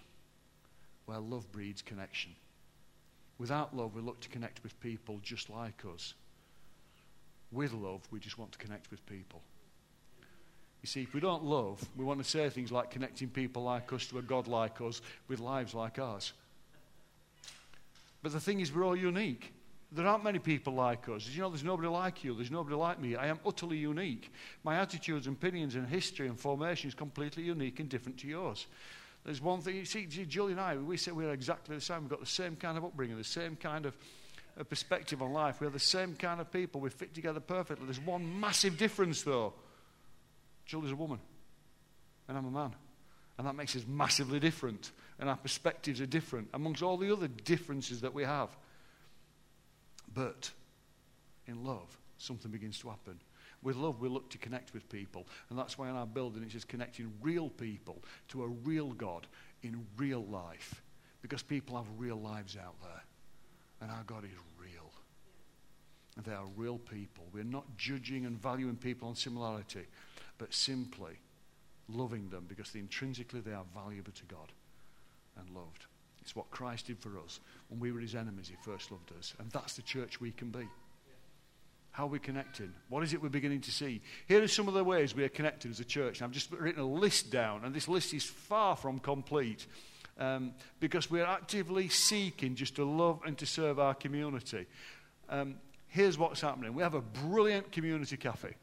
where 1.09 1.17
love 1.17 1.51
breeds 1.51 1.81
connection. 1.81 2.31
Without 3.39 3.75
love, 3.75 3.95
we 3.95 4.01
look 4.01 4.19
to 4.19 4.29
connect 4.29 4.61
with 4.61 4.79
people 4.79 5.19
just 5.23 5.49
like 5.49 5.81
us. 5.91 6.13
With 7.51 7.73
love, 7.73 8.01
we 8.11 8.19
just 8.19 8.37
want 8.37 8.51
to 8.51 8.59
connect 8.59 8.91
with 8.91 9.03
people. 9.07 9.41
You 10.83 10.87
see, 10.87 11.01
if 11.01 11.15
we 11.15 11.19
don't 11.19 11.43
love, 11.43 11.83
we 11.97 12.05
want 12.05 12.23
to 12.23 12.29
say 12.29 12.47
things 12.49 12.71
like 12.71 12.91
connecting 12.91 13.27
people 13.27 13.63
like 13.63 13.91
us 13.91 14.05
to 14.07 14.19
a 14.19 14.21
God 14.21 14.47
like 14.47 14.79
us 14.81 15.01
with 15.27 15.39
lives 15.39 15.73
like 15.73 15.97
ours. 15.97 16.31
But 18.21 18.31
the 18.31 18.39
thing 18.39 18.59
is, 18.59 18.71
we're 18.71 18.85
all 18.85 18.95
unique. 18.95 19.51
There 19.91 20.05
aren't 20.05 20.23
many 20.23 20.37
people 20.37 20.73
like 20.73 21.09
us. 21.09 21.27
You 21.27 21.41
know, 21.41 21.49
there's 21.49 21.63
nobody 21.63 21.87
like 21.87 22.23
you. 22.23 22.35
There's 22.35 22.51
nobody 22.51 22.75
like 22.75 23.01
me. 23.01 23.15
I 23.15 23.25
am 23.27 23.39
utterly 23.43 23.77
unique. 23.77 24.31
My 24.63 24.75
attitudes 24.75 25.25
and 25.25 25.35
opinions 25.35 25.73
and 25.73 25.87
history 25.87 26.27
and 26.27 26.39
formation 26.39 26.87
is 26.87 26.93
completely 26.93 27.41
unique 27.41 27.79
and 27.79 27.89
different 27.89 28.19
to 28.19 28.27
yours. 28.27 28.67
There's 29.25 29.41
one 29.41 29.61
thing, 29.61 29.75
you 29.75 29.85
see, 29.85 30.05
Julie 30.05 30.53
and 30.53 30.61
I, 30.61 30.75
we 30.77 30.97
say 30.97 31.11
we're 31.11 31.31
exactly 31.31 31.75
the 31.75 31.81
same. 31.81 32.01
We've 32.01 32.09
got 32.09 32.19
the 32.19 32.25
same 32.25 32.55
kind 32.55 32.77
of 32.77 32.85
upbringing, 32.85 33.17
the 33.17 33.23
same 33.23 33.55
kind 33.55 33.85
of 33.85 33.95
uh, 34.59 34.63
perspective 34.63 35.21
on 35.21 35.33
life. 35.33 35.61
We're 35.61 35.69
the 35.69 35.79
same 35.79 36.15
kind 36.15 36.39
of 36.39 36.51
people. 36.51 36.81
We 36.81 36.89
fit 36.89 37.13
together 37.13 37.39
perfectly. 37.39 37.85
There's 37.85 37.99
one 37.99 38.39
massive 38.39 38.77
difference, 38.77 39.23
though. 39.23 39.53
Julie's 40.65 40.91
a 40.91 40.95
woman, 40.95 41.19
and 42.27 42.37
I'm 42.37 42.45
a 42.45 42.51
man. 42.51 42.75
And 43.37 43.47
that 43.47 43.55
makes 43.55 43.75
us 43.75 43.83
massively 43.87 44.39
different. 44.39 44.91
And 45.19 45.29
our 45.29 45.37
perspectives 45.37 46.01
are 46.01 46.05
different 46.05 46.49
amongst 46.53 46.81
all 46.81 46.97
the 46.97 47.11
other 47.11 47.27
differences 47.27 48.01
that 48.01 48.13
we 48.13 48.23
have. 48.23 48.49
But 50.13 50.51
in 51.45 51.63
love, 51.63 51.97
something 52.17 52.51
begins 52.51 52.79
to 52.79 52.89
happen. 52.89 53.19
With 53.61 53.75
love, 53.75 53.99
we 53.99 54.07
look 54.07 54.29
to 54.29 54.37
connect 54.37 54.73
with 54.73 54.89
people. 54.89 55.27
And 55.49 55.59
that's 55.59 55.77
why 55.77 55.89
in 55.89 55.95
our 55.95 56.05
building 56.05 56.43
it's 56.43 56.53
just 56.53 56.67
connecting 56.67 57.11
real 57.21 57.49
people 57.49 58.01
to 58.29 58.43
a 58.43 58.47
real 58.47 58.91
God 58.93 59.27
in 59.63 59.85
real 59.97 60.23
life. 60.25 60.81
Because 61.21 61.43
people 61.43 61.75
have 61.75 61.85
real 61.97 62.15
lives 62.15 62.55
out 62.55 62.75
there. 62.81 63.03
And 63.81 63.91
our 63.91 64.03
God 64.03 64.23
is 64.23 64.31
real. 64.57 64.91
And 66.15 66.25
they 66.25 66.33
are 66.33 66.45
real 66.55 66.77
people. 66.77 67.25
We're 67.33 67.43
not 67.43 67.65
judging 67.77 68.25
and 68.25 68.41
valuing 68.41 68.75
people 68.75 69.09
on 69.09 69.15
similarity, 69.15 69.85
but 70.37 70.53
simply 70.53 71.19
loving 71.89 72.29
them 72.29 72.45
because 72.47 72.75
intrinsically 72.75 73.41
they 73.41 73.53
are 73.53 73.65
valuable 73.73 74.11
to 74.11 74.25
God 74.25 74.51
and 75.37 75.49
loved. 75.55 75.85
It's 76.21 76.35
what 76.35 76.51
Christ 76.51 76.87
did 76.87 76.99
for 76.99 77.17
us. 77.17 77.39
When 77.69 77.79
we 77.79 77.91
were 77.91 77.99
his 77.99 78.15
enemies, 78.15 78.49
he 78.49 78.55
first 78.61 78.91
loved 78.91 79.11
us. 79.17 79.33
And 79.39 79.49
that's 79.51 79.73
the 79.73 79.81
church 79.81 80.21
we 80.21 80.31
can 80.31 80.49
be. 80.49 80.67
How 81.91 82.05
are 82.05 82.09
we 82.09 82.19
connecting? 82.19 82.73
What 82.87 83.03
is 83.03 83.13
it 83.13 83.21
we're 83.21 83.29
beginning 83.29 83.61
to 83.61 83.71
see? 83.71 84.01
Here 84.27 84.41
are 84.41 84.47
some 84.47 84.67
of 84.67 84.73
the 84.73 84.83
ways 84.83 85.15
we 85.15 85.23
are 85.23 85.29
connected 85.29 85.71
as 85.71 85.79
a 85.79 85.85
church. 85.85 86.19
And 86.19 86.25
I've 86.25 86.31
just 86.31 86.51
written 86.51 86.81
a 86.81 86.87
list 86.87 87.31
down, 87.31 87.65
and 87.65 87.73
this 87.73 87.87
list 87.87 88.13
is 88.13 88.23
far 88.23 88.75
from 88.75 88.99
complete 88.99 89.65
um, 90.19 90.53
because 90.79 91.09
we're 91.09 91.25
actively 91.25 91.89
seeking 91.89 92.55
just 92.55 92.75
to 92.75 92.85
love 92.85 93.21
and 93.25 93.37
to 93.37 93.45
serve 93.45 93.79
our 93.79 93.93
community. 93.93 94.67
Um, 95.29 95.55
here's 95.87 96.17
what's 96.17 96.41
happening 96.41 96.73
we 96.73 96.83
have 96.83 96.93
a 96.93 97.01
brilliant 97.01 97.71
community 97.71 98.17
cafe 98.17 98.55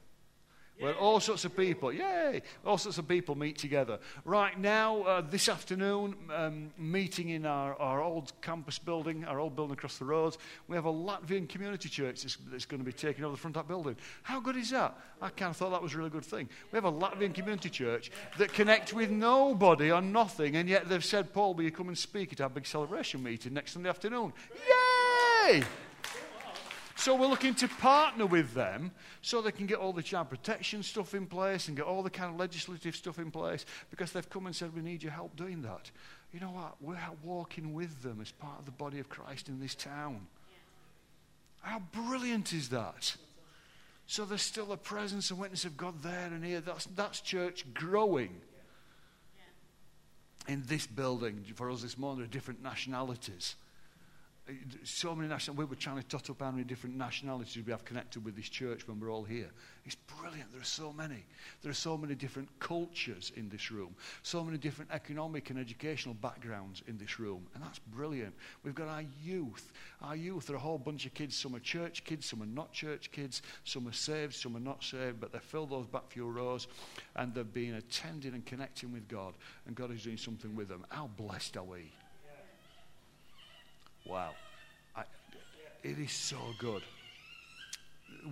where 0.78 0.94
all 0.94 1.20
sorts 1.20 1.44
of 1.44 1.56
people, 1.56 1.92
yay, 1.92 2.42
all 2.64 2.78
sorts 2.78 2.98
of 2.98 3.08
people 3.08 3.34
meet 3.34 3.56
together. 3.56 3.98
Right 4.24 4.58
now, 4.58 5.02
uh, 5.02 5.20
this 5.22 5.48
afternoon, 5.48 6.14
um, 6.34 6.70
meeting 6.78 7.30
in 7.30 7.46
our, 7.46 7.74
our 7.76 8.02
old 8.02 8.32
campus 8.42 8.78
building, 8.78 9.24
our 9.24 9.40
old 9.40 9.56
building 9.56 9.74
across 9.74 9.98
the 9.98 10.04
road, 10.04 10.36
we 10.68 10.76
have 10.76 10.84
a 10.84 10.92
Latvian 10.92 11.48
community 11.48 11.88
church 11.88 12.22
that's, 12.22 12.36
that's 12.50 12.66
going 12.66 12.80
to 12.80 12.84
be 12.84 12.92
taking 12.92 13.24
over 13.24 13.32
the 13.32 13.40
front 13.40 13.56
of 13.56 13.62
that 13.62 13.68
building. 13.68 13.96
How 14.22 14.40
good 14.40 14.56
is 14.56 14.70
that? 14.70 14.98
I 15.20 15.30
kind 15.30 15.50
of 15.50 15.56
thought 15.56 15.70
that 15.70 15.82
was 15.82 15.94
a 15.94 15.98
really 15.98 16.10
good 16.10 16.24
thing. 16.24 16.48
We 16.72 16.76
have 16.76 16.84
a 16.84 16.92
Latvian 16.92 17.34
community 17.34 17.70
church 17.70 18.10
that 18.38 18.52
connects 18.52 18.92
with 18.92 19.10
nobody 19.10 19.90
or 19.90 20.02
nothing, 20.02 20.56
and 20.56 20.68
yet 20.68 20.88
they've 20.88 21.04
said, 21.04 21.32
Paul, 21.32 21.54
will 21.54 21.64
you 21.64 21.70
come 21.70 21.88
and 21.88 21.96
speak 21.96 22.32
at 22.32 22.40
our 22.40 22.50
big 22.50 22.66
celebration 22.66 23.22
meeting 23.22 23.54
next 23.54 23.72
Sunday 23.72 23.88
afternoon? 23.88 24.32
Yay! 25.48 25.62
So 27.06 27.14
we're 27.14 27.28
looking 27.28 27.54
to 27.54 27.68
partner 27.68 28.26
with 28.26 28.52
them 28.52 28.90
so 29.22 29.40
they 29.40 29.52
can 29.52 29.66
get 29.66 29.78
all 29.78 29.92
the 29.92 30.02
child 30.02 30.28
protection 30.28 30.82
stuff 30.82 31.14
in 31.14 31.26
place 31.26 31.68
and 31.68 31.76
get 31.76 31.86
all 31.86 32.02
the 32.02 32.10
kind 32.10 32.32
of 32.32 32.36
legislative 32.36 32.96
stuff 32.96 33.20
in 33.20 33.30
place 33.30 33.64
because 33.90 34.10
they've 34.10 34.28
come 34.28 34.46
and 34.46 34.56
said, 34.56 34.74
we 34.74 34.82
need 34.82 35.04
your 35.04 35.12
help 35.12 35.36
doing 35.36 35.62
that. 35.62 35.92
You 36.32 36.40
know 36.40 36.48
what? 36.48 36.74
We're 36.80 36.98
walking 37.22 37.74
with 37.74 38.02
them 38.02 38.18
as 38.20 38.32
part 38.32 38.58
of 38.58 38.64
the 38.64 38.72
body 38.72 38.98
of 38.98 39.08
Christ 39.08 39.48
in 39.48 39.60
this 39.60 39.76
town. 39.76 40.26
How 41.60 41.80
brilliant 41.92 42.52
is 42.52 42.70
that? 42.70 43.14
So 44.08 44.24
there's 44.24 44.42
still 44.42 44.72
a 44.72 44.76
presence 44.76 45.30
and 45.30 45.38
witness 45.38 45.64
of 45.64 45.76
God 45.76 46.02
there 46.02 46.26
and 46.26 46.44
here. 46.44 46.60
That's, 46.60 46.86
that's 46.86 47.20
church 47.20 47.66
growing 47.72 48.34
in 50.48 50.64
this 50.66 50.88
building. 50.88 51.44
For 51.54 51.70
us 51.70 51.82
this 51.82 51.96
morning, 51.96 52.24
are 52.24 52.26
different 52.26 52.64
nationalities 52.64 53.54
so 54.84 55.14
many 55.14 55.28
national. 55.28 55.56
We 55.56 55.64
were 55.64 55.74
trying 55.74 55.96
to 55.96 56.06
tot 56.06 56.30
up 56.30 56.40
how 56.40 56.50
many 56.52 56.62
different 56.62 56.96
nationalities 56.96 57.56
we 57.64 57.72
have 57.72 57.84
connected 57.84 58.24
with 58.24 58.36
this 58.36 58.48
church 58.48 58.86
when 58.86 59.00
we're 59.00 59.10
all 59.10 59.24
here. 59.24 59.50
It's 59.84 59.96
brilliant. 60.20 60.52
There 60.52 60.60
are 60.60 60.64
so 60.64 60.92
many. 60.92 61.24
There 61.62 61.70
are 61.70 61.74
so 61.74 61.96
many 61.96 62.14
different 62.14 62.48
cultures 62.60 63.32
in 63.34 63.48
this 63.48 63.70
room. 63.70 63.94
So 64.22 64.44
many 64.44 64.58
different 64.58 64.92
economic 64.92 65.50
and 65.50 65.58
educational 65.58 66.14
backgrounds 66.14 66.82
in 66.86 66.96
this 66.96 67.18
room, 67.18 67.46
and 67.54 67.62
that's 67.62 67.78
brilliant. 67.78 68.34
We've 68.62 68.74
got 68.74 68.88
our 68.88 69.04
youth. 69.22 69.72
Our 70.00 70.16
youth 70.16 70.48
are 70.50 70.56
a 70.56 70.60
whole 70.60 70.78
bunch 70.78 71.06
of 71.06 71.14
kids. 71.14 71.36
Some 71.36 71.56
are 71.56 71.60
church 71.60 72.04
kids. 72.04 72.26
Some 72.26 72.42
are 72.42 72.46
not 72.46 72.72
church 72.72 73.10
kids. 73.10 73.42
Some 73.64 73.88
are 73.88 73.92
saved. 73.92 74.34
Some 74.34 74.56
are 74.56 74.60
not 74.60 74.84
saved. 74.84 75.20
But 75.20 75.32
they 75.32 75.40
fill 75.40 75.66
those 75.66 75.86
back 75.86 76.08
few 76.08 76.28
rows, 76.28 76.68
and 77.16 77.34
they've 77.34 77.52
been 77.52 77.74
attending 77.74 78.34
and 78.34 78.46
connecting 78.46 78.92
with 78.92 79.08
God, 79.08 79.34
and 79.66 79.74
God 79.74 79.90
is 79.90 80.04
doing 80.04 80.16
something 80.16 80.54
with 80.54 80.68
them. 80.68 80.86
How 80.90 81.08
blessed 81.16 81.56
are 81.56 81.64
we? 81.64 81.90
Wow. 84.08 84.34
I, 84.94 85.02
it 85.82 85.98
is 85.98 86.12
so 86.12 86.38
good. 86.58 86.82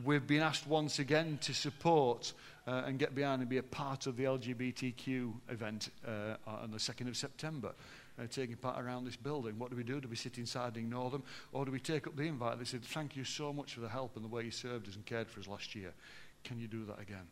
We've 0.04 0.26
been 0.26 0.40
asked 0.40 0.66
once 0.66 0.98
again 1.00 1.38
to 1.42 1.52
support 1.52 2.32
uh, 2.66 2.82
and 2.86 2.98
get 2.98 3.14
behind 3.14 3.40
and 3.40 3.48
be 3.48 3.58
a 3.58 3.62
part 3.62 4.06
of 4.06 4.16
the 4.16 4.24
LGBTQ 4.24 5.32
event 5.50 5.90
uh, 6.06 6.36
on 6.46 6.70
the 6.70 6.78
2nd 6.78 7.08
of 7.08 7.16
September. 7.16 7.72
Uh, 8.16 8.28
taking 8.30 8.54
part 8.54 8.80
around 8.80 9.04
this 9.04 9.16
building. 9.16 9.58
What 9.58 9.70
do 9.70 9.76
we 9.76 9.82
do? 9.82 10.00
Do 10.00 10.06
we 10.06 10.14
sit 10.14 10.38
inside 10.38 10.76
and 10.76 10.76
ignore 10.76 11.10
them? 11.10 11.24
Or 11.52 11.64
do 11.64 11.72
we 11.72 11.80
take 11.80 12.06
up 12.06 12.16
the 12.16 12.22
invite? 12.22 12.60
They 12.60 12.64
said, 12.64 12.84
Thank 12.84 13.16
you 13.16 13.24
so 13.24 13.52
much 13.52 13.74
for 13.74 13.80
the 13.80 13.88
help 13.88 14.14
and 14.14 14.24
the 14.24 14.28
way 14.28 14.44
you 14.44 14.52
served 14.52 14.88
us 14.88 14.94
and 14.94 15.04
cared 15.04 15.28
for 15.28 15.40
us 15.40 15.48
last 15.48 15.74
year. 15.74 15.92
Can 16.44 16.60
you 16.60 16.68
do 16.68 16.84
that 16.84 17.00
again? 17.00 17.26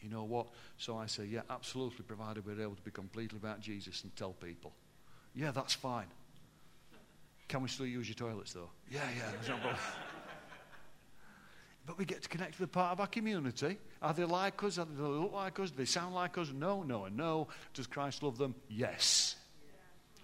You 0.00 0.08
know 0.08 0.24
what? 0.24 0.46
So 0.78 0.96
I 0.96 1.04
say, 1.04 1.26
Yeah, 1.26 1.42
absolutely, 1.50 2.02
provided 2.04 2.46
we're 2.46 2.62
able 2.62 2.76
to 2.76 2.82
be 2.82 2.90
completely 2.90 3.36
about 3.36 3.60
Jesus 3.60 4.04
and 4.04 4.16
tell 4.16 4.32
people. 4.32 4.72
Yeah, 5.34 5.50
that's 5.50 5.74
fine. 5.74 6.06
Can 7.48 7.62
we 7.62 7.68
still 7.68 7.86
use 7.86 8.06
your 8.06 8.14
toilets, 8.14 8.52
though? 8.52 8.68
Yeah, 8.90 9.00
yeah, 9.16 9.30
there's 9.32 9.48
no 9.48 9.56
problem. 9.56 9.76
but 11.86 11.98
we 11.98 12.04
get 12.04 12.22
to 12.22 12.28
connect 12.28 12.60
with 12.60 12.70
the 12.70 12.72
part 12.72 12.92
of 12.92 13.00
our 13.00 13.06
community. 13.06 13.78
Are 14.02 14.12
they 14.12 14.24
like 14.24 14.62
us? 14.62 14.78
Are 14.78 14.84
they 14.84 15.02
look 15.02 15.32
like 15.32 15.58
us? 15.58 15.70
Do 15.70 15.78
they 15.78 15.86
sound 15.86 16.14
like 16.14 16.36
us? 16.36 16.52
No, 16.54 16.82
no, 16.82 17.06
and 17.06 17.16
no. 17.16 17.48
Does 17.72 17.86
Christ 17.86 18.22
love 18.22 18.36
them? 18.36 18.54
Yes. 18.68 19.36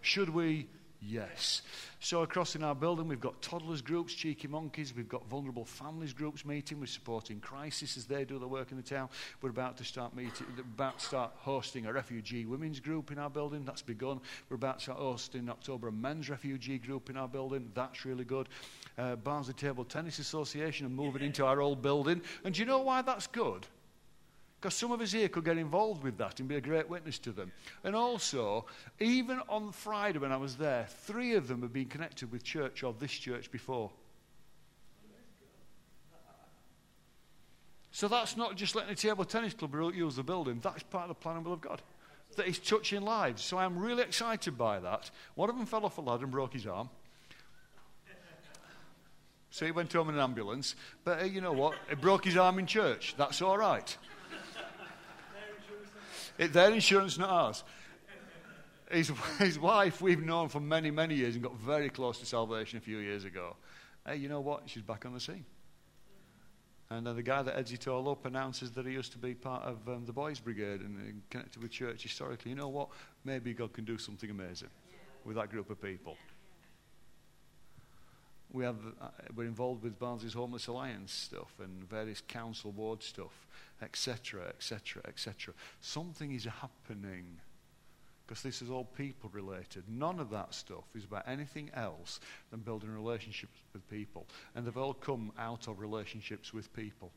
Should 0.03 0.29
we? 0.29 0.69
Yes. 1.07 1.63
So 2.01 2.23
across 2.23 2.57
in 2.57 2.63
our 2.63 2.75
building, 2.75 3.09
we've 3.09 3.21
got 3.21 3.41
toddlers 3.43 3.83
groups, 3.83 4.15
cheeky 4.15 4.49
monkeys. 4.49 4.95
We've 4.97 5.09
got 5.09 5.29
vulnerable 5.29 5.65
families 5.65 6.13
groups 6.13 6.45
meeting. 6.45 6.81
We're 6.81 6.87
supporting 6.87 7.41
crisis 7.41 7.97
as 7.97 8.07
they 8.07 8.25
do 8.25 8.39
their 8.39 8.49
work 8.49 8.71
in 8.71 8.77
the 8.77 8.83
town. 8.83 9.09
We're 9.43 9.51
about 9.51 9.77
to 9.79 9.85
start 9.85 10.17
meeting, 10.17 10.47
about 10.59 10.99
to 10.99 11.05
start 11.05 11.33
hosting 11.37 11.87
a 11.87 11.93
refugee 11.93 12.47
women's 12.47 12.81
group 12.81 13.11
in 13.11 13.19
our 13.19 13.31
building. 13.31 13.65
That's 13.65 13.83
begun. 13.83 14.21
We're 14.49 14.57
about 14.57 14.79
to 14.81 14.95
host 14.95 15.35
in 15.35 15.49
October 15.51 15.89
a 15.89 15.93
men's 15.93 16.31
refugee 16.31 16.79
group 16.79 17.11
in 17.11 17.17
our 17.17 17.29
building. 17.29 17.71
That's 17.75 18.05
really 18.05 18.25
good. 18.25 18.49
Uh, 18.97 19.17
Barnsley 19.17 19.55
Table 19.55 19.85
Tennis 19.85 20.19
Association 20.19 20.87
are 20.87 20.91
moving 20.91 21.23
into 21.23 21.45
our 21.45 21.61
old 21.61 21.83
building. 21.83 22.23
And 22.45 22.55
do 22.55 22.61
you 22.61 22.67
know 22.67 22.81
why 22.81 23.03
that's 23.03 23.27
good? 23.27 23.67
Because 24.65 24.77
some 24.77 24.93
of 24.93 25.03
us 25.03 25.13
here 25.13 25.29
could 25.29 25.45
get 25.45 25.59
involved 25.59 26.03
with 26.03 26.17
that 26.17 26.41
and 26.41 26.49
be 26.49 26.57
a 26.57 26.61
great 26.63 26.89
witness 26.89 27.19
to 27.19 27.33
them. 27.33 27.53
And 27.85 27.95
also, 27.95 28.65
even 28.99 29.43
on 29.47 29.73
Friday 29.73 30.19
when 30.19 30.33
I 30.33 30.39
was 30.39 30.57
there, 30.57 30.87
three 30.89 31.35
of 31.35 31.49
them 31.49 31.61
had 31.61 31.71
been 31.71 31.85
connected 31.85 32.33
with 32.33 32.45
church 32.45 32.83
or 32.83 32.95
this 32.99 33.11
church 33.11 33.51
before. 33.51 33.91
So 37.91 38.09
that's 38.09 38.39
not 38.39 38.57
just 38.57 38.75
letting 38.75 38.95
the 38.95 38.97
table 38.99 39.27
tennis 39.27 39.53
club 39.53 39.75
use 39.95 40.17
the 40.17 40.23
building, 40.23 40.61
that's 40.63 40.83
part 40.85 41.03
of 41.03 41.09
the 41.09 41.15
plan 41.15 41.37
and 41.37 41.45
will 41.45 41.53
of 41.53 41.61
God. 41.61 41.83
That 42.37 42.49
is 42.49 42.59
touching 42.59 43.03
lives. 43.03 43.45
So 43.45 43.59
I'm 43.59 43.79
really 43.79 44.03
excited 44.03 44.57
by 44.57 44.81
that. 44.81 45.11
One 45.35 45.51
of 45.51 45.59
them 45.59 45.67
fell 45.67 45.85
off 45.85 45.99
a 45.99 46.01
ladder 46.01 46.23
and 46.23 46.33
broke 46.33 46.55
his 46.55 46.67
arm. 46.67 46.89
So 49.51 49.67
he 49.67 49.73
went 49.73 49.93
home 49.93 50.09
in 50.09 50.15
an 50.15 50.23
ambulance. 50.23 50.75
But 51.05 51.21
uh, 51.21 51.25
you 51.27 51.43
know 51.43 51.53
what? 51.53 51.75
He 51.91 51.97
broke 51.97 52.25
his 52.25 52.39
arm 52.39 52.59
in 52.59 52.67
church. 52.67 53.15
That's 53.19 53.43
all 53.43 53.59
right. 53.59 53.97
It, 56.39 56.53
their 56.53 56.71
insurance, 56.71 57.19
not 57.19 57.31
ours. 57.31 57.65
His, 58.91 59.11
his 59.39 59.59
wife, 59.59 60.01
we've 60.01 60.23
known 60.23 60.49
for 60.49 60.61
many, 60.61 60.91
many 60.91 61.15
years 61.15 61.35
and 61.35 61.43
got 61.43 61.57
very 61.57 61.89
close 61.89 62.19
to 62.19 62.27
salvation 62.27 62.79
a 62.79 62.81
few 62.81 62.99
years 62.99 63.25
ago. 63.25 63.57
Hey, 64.07 64.17
you 64.17 64.29
know 64.29 64.41
what? 64.41 64.63
She's 64.67 64.83
back 64.83 65.07
on 65.07 65.15
the 65.15 65.21
scene. 65.21 65.45
And 66.91 67.09
uh, 67.09 67.15
the 67.15 67.23
guy 67.23 67.43
that 67.43 67.55
heads 67.55 67.73
it 67.73 67.89
all 67.89 68.09
up 68.11 68.27
announces 68.27 68.71
that 68.73 68.87
he 68.87 68.93
used 68.93 69.13
to 69.13 69.19
be 69.19 69.35
part 69.35 69.65
of 69.65 69.89
um, 69.89 70.05
the 70.05 70.13
Boys 70.13 70.39
Brigade 70.39 70.81
and, 70.81 70.99
and 70.99 71.23
connected 71.31 71.63
with 71.63 71.73
church 71.73 72.03
historically. 72.03 72.51
You 72.51 72.57
know 72.57 72.69
what? 72.69 72.91
Maybe 73.25 73.55
God 73.55 73.73
can 73.73 73.85
do 73.85 73.97
something 73.97 74.31
amazing 74.31 74.69
with 75.25 75.37
that 75.37 75.51
group 75.51 75.71
of 75.71 75.81
people. 75.81 76.17
We 78.53 78.65
have, 78.65 78.77
uh, 79.01 79.09
we're 79.35 79.47
involved 79.47 79.83
with 79.83 79.99
Barnsley's 79.99 80.35
Homeless 80.35 80.69
Alliance 80.69 81.13
stuff 81.13 81.53
and 81.61 81.89
various 81.89 82.23
council 82.27 82.71
ward 82.71 83.03
stuff 83.03 83.47
etc., 83.83 84.49
etc., 84.49 85.03
etc. 85.07 85.55
Something 85.81 86.33
is 86.33 86.45
happening 86.45 87.39
because 88.27 88.43
this 88.43 88.63
is 88.63 88.71
all 88.71 88.85
people 88.85 89.31
related. 89.33 89.85
None 89.89 90.19
of 90.19 90.31
that 90.31 90.55
stuff 90.55 90.85
is 90.95 91.05
about 91.05 91.29
anything 91.29 91.71
else 91.75 92.21
than 92.51 92.61
building 92.61 92.91
relationships 92.91 93.59
with 93.73 93.89
people. 93.91 94.27
And 94.55 94.67
they've 94.67 94.77
all 94.77 94.95
come 94.95 95.31
out 95.39 95.69
of 95.69 95.79
relationships 95.79 96.55
with 96.55 96.73
people. 96.73 97.13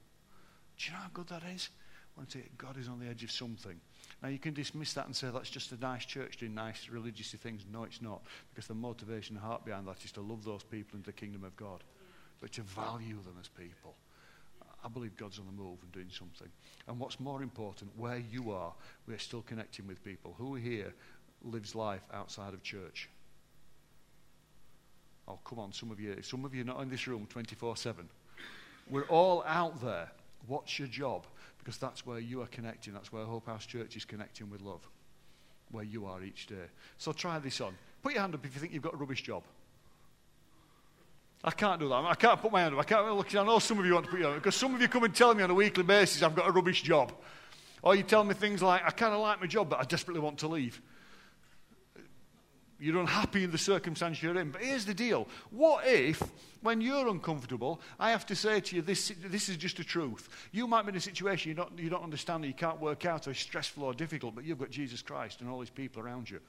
Do 0.78 0.88
you 0.88 0.92
know 0.92 1.00
how 1.00 1.10
good 1.14 1.28
that 1.28 1.44
is? 1.56 1.70
I 2.16 2.20
want 2.20 2.30
to 2.32 2.40
say 2.40 2.46
God 2.58 2.78
is 2.78 2.90
on 2.90 3.00
the 3.00 3.08
edge 3.08 3.24
of 3.24 3.32
something. 3.32 3.80
Now, 4.24 4.30
you 4.30 4.40
can 4.40 4.54
dismiss 4.54 4.94
that 4.94 5.06
and 5.06 5.16
say 5.16 5.30
that's 5.32 5.50
just 5.50 5.72
a 5.72 5.78
nice 5.78 6.04
church 6.04 6.38
doing 6.38 6.56
nice 6.56 6.90
religious 6.90 7.32
things. 7.34 7.66
No, 7.72 7.84
it's 7.84 8.02
not. 8.02 8.22
Because 8.50 8.68
the 8.68 8.74
motivation 8.74 9.36
and 9.36 9.46
heart 9.46 9.64
behind 9.64 9.88
that 9.88 10.04
is 10.04 10.12
to 10.14 10.22
love 10.22 10.44
those 10.44 10.64
people 10.64 10.98
into 10.98 11.06
the 11.06 11.14
kingdom 11.14 11.44
of 11.44 11.56
God, 11.56 11.84
but 12.42 12.52
to 12.54 12.62
value 12.62 13.22
them 13.24 13.36
as 13.40 13.48
people. 13.48 13.96
I 14.84 14.90
believe 14.90 15.18
God's 15.18 15.40
on 15.40 15.46
the 15.46 15.52
move 15.52 15.78
and 15.82 15.92
doing 15.92 16.10
something. 16.10 16.48
And 16.88 17.00
what's 17.00 17.20
more 17.20 17.42
important, 17.42 17.92
where 17.98 18.18
you 18.18 18.52
are, 18.52 18.74
we're 19.08 19.18
still 19.18 19.42
connecting 19.42 19.88
with 19.88 20.04
people. 20.04 20.36
Who 20.38 20.56
here 20.56 20.94
lives 21.44 21.76
life 21.76 22.04
outside 22.14 22.54
of 22.54 22.64
church? 22.64 23.10
Oh, 25.28 25.40
come 25.44 25.60
on, 25.60 25.74
some 25.74 25.92
of 25.92 26.00
you. 26.00 26.16
Some 26.22 26.46
of 26.46 26.56
you 26.56 26.62
are 26.62 26.66
not 26.66 26.82
in 26.82 26.90
this 26.90 27.08
room 27.08 27.28
24 27.30 27.76
7. 27.76 28.08
We're 28.90 29.04
all 29.04 29.44
out 29.46 29.82
there. 29.84 30.10
What's 30.48 30.80
your 30.80 30.88
job? 30.88 31.26
Because 31.68 31.80
that's 31.80 32.06
where 32.06 32.18
you 32.18 32.42
are 32.42 32.48
connecting. 32.48 32.94
That's 32.94 33.12
where 33.12 33.26
Hope 33.26 33.48
House 33.48 33.66
Church 33.66 33.98
is 33.98 34.06
connecting 34.06 34.50
with 34.50 34.62
love. 34.62 34.80
Where 35.70 35.84
you 35.84 36.06
are 36.06 36.24
each 36.24 36.48
day. 36.48 36.56
So 36.98 37.12
try 37.12 37.40
this 37.40 37.60
on. 37.60 37.76
Put 38.02 38.14
your 38.14 38.22
hand 38.22 38.36
up 38.36 38.46
if 38.46 38.56
you 38.56 38.62
think 38.62 38.72
you've 38.72 38.84
got 38.84 38.94
a 38.94 38.96
rubbish 38.96 39.22
job. 39.22 39.44
I 41.44 41.52
can't 41.52 41.78
do 41.78 41.90
that. 41.90 41.96
I 42.06 42.16
can't 42.16 42.42
put 42.42 42.54
my 42.54 42.62
hand 42.62 42.74
up. 42.74 42.80
I 42.80 42.86
can't 42.86 43.14
look. 43.14 43.36
I 43.36 43.44
know 43.44 43.60
some 43.60 43.80
of 43.80 43.86
you 43.86 43.96
want 43.96 44.06
to 44.06 44.12
put 44.12 44.22
your 44.22 44.30
hand 44.30 44.38
up 44.38 44.44
because 44.44 44.56
some 44.56 44.76
of 44.76 44.82
you 44.82 44.88
come 44.88 45.04
and 45.04 45.14
tell 45.14 45.36
me 45.36 45.44
on 45.44 45.50
a 45.50 45.54
weekly 45.54 45.84
basis 45.84 46.24
I've 46.24 46.36
got 46.36 46.48
a 46.48 46.54
rubbish 46.54 46.84
job. 46.84 47.12
Or 47.82 47.98
you 47.98 48.04
tell 48.04 48.24
me 48.24 48.34
things 48.34 48.62
like, 48.62 48.84
I 48.86 48.92
kind 48.92 49.14
of 49.14 49.20
like 49.20 49.42
my 49.42 49.48
job, 49.48 49.68
but 49.70 49.80
I 49.80 49.84
desperately 49.84 50.22
want 50.22 50.38
to 50.38 50.48
leave. 50.48 50.82
You're 52.80 53.00
unhappy 53.00 53.44
in 53.44 53.52
the 53.52 53.58
circumstance 53.58 54.22
you're 54.22 54.38
in. 54.38 54.52
But 54.52 54.62
here's 54.62 54.86
the 54.86 54.94
deal. 54.94 55.28
What 55.50 55.88
if, 55.88 56.22
when 56.62 56.80
you're 56.80 57.08
uncomfortable, 57.08 57.82
I 58.00 58.12
have 58.12 58.26
to 58.28 58.36
say 58.36 58.60
to 58.60 58.76
you, 58.76 58.82
this, 58.84 59.12
this 59.26 59.50
is 59.50 59.58
just 59.58 59.80
a 59.80 59.84
truth. 59.84 60.30
You 60.52 60.68
might 60.68 60.86
be 60.86 60.90
in 60.90 60.96
a 60.96 61.02
situation 61.02 61.50
you 61.50 61.56
don't, 61.56 61.78
you 61.80 61.90
don't 61.90 62.04
understand 62.04 62.44
that 62.44 62.48
you 62.48 62.54
can't 62.54 62.80
work 62.80 63.06
out, 63.06 63.28
or 63.28 63.34
stressful 63.34 63.84
or 63.84 63.94
difficult, 63.94 64.36
but 64.36 64.44
you've 64.44 64.60
got 64.60 64.70
Jesus 64.70 65.02
Christ 65.02 65.42
and 65.42 65.50
all 65.50 65.60
these 65.60 65.72
people 65.72 66.04
around 66.04 66.30
you, 66.30 66.40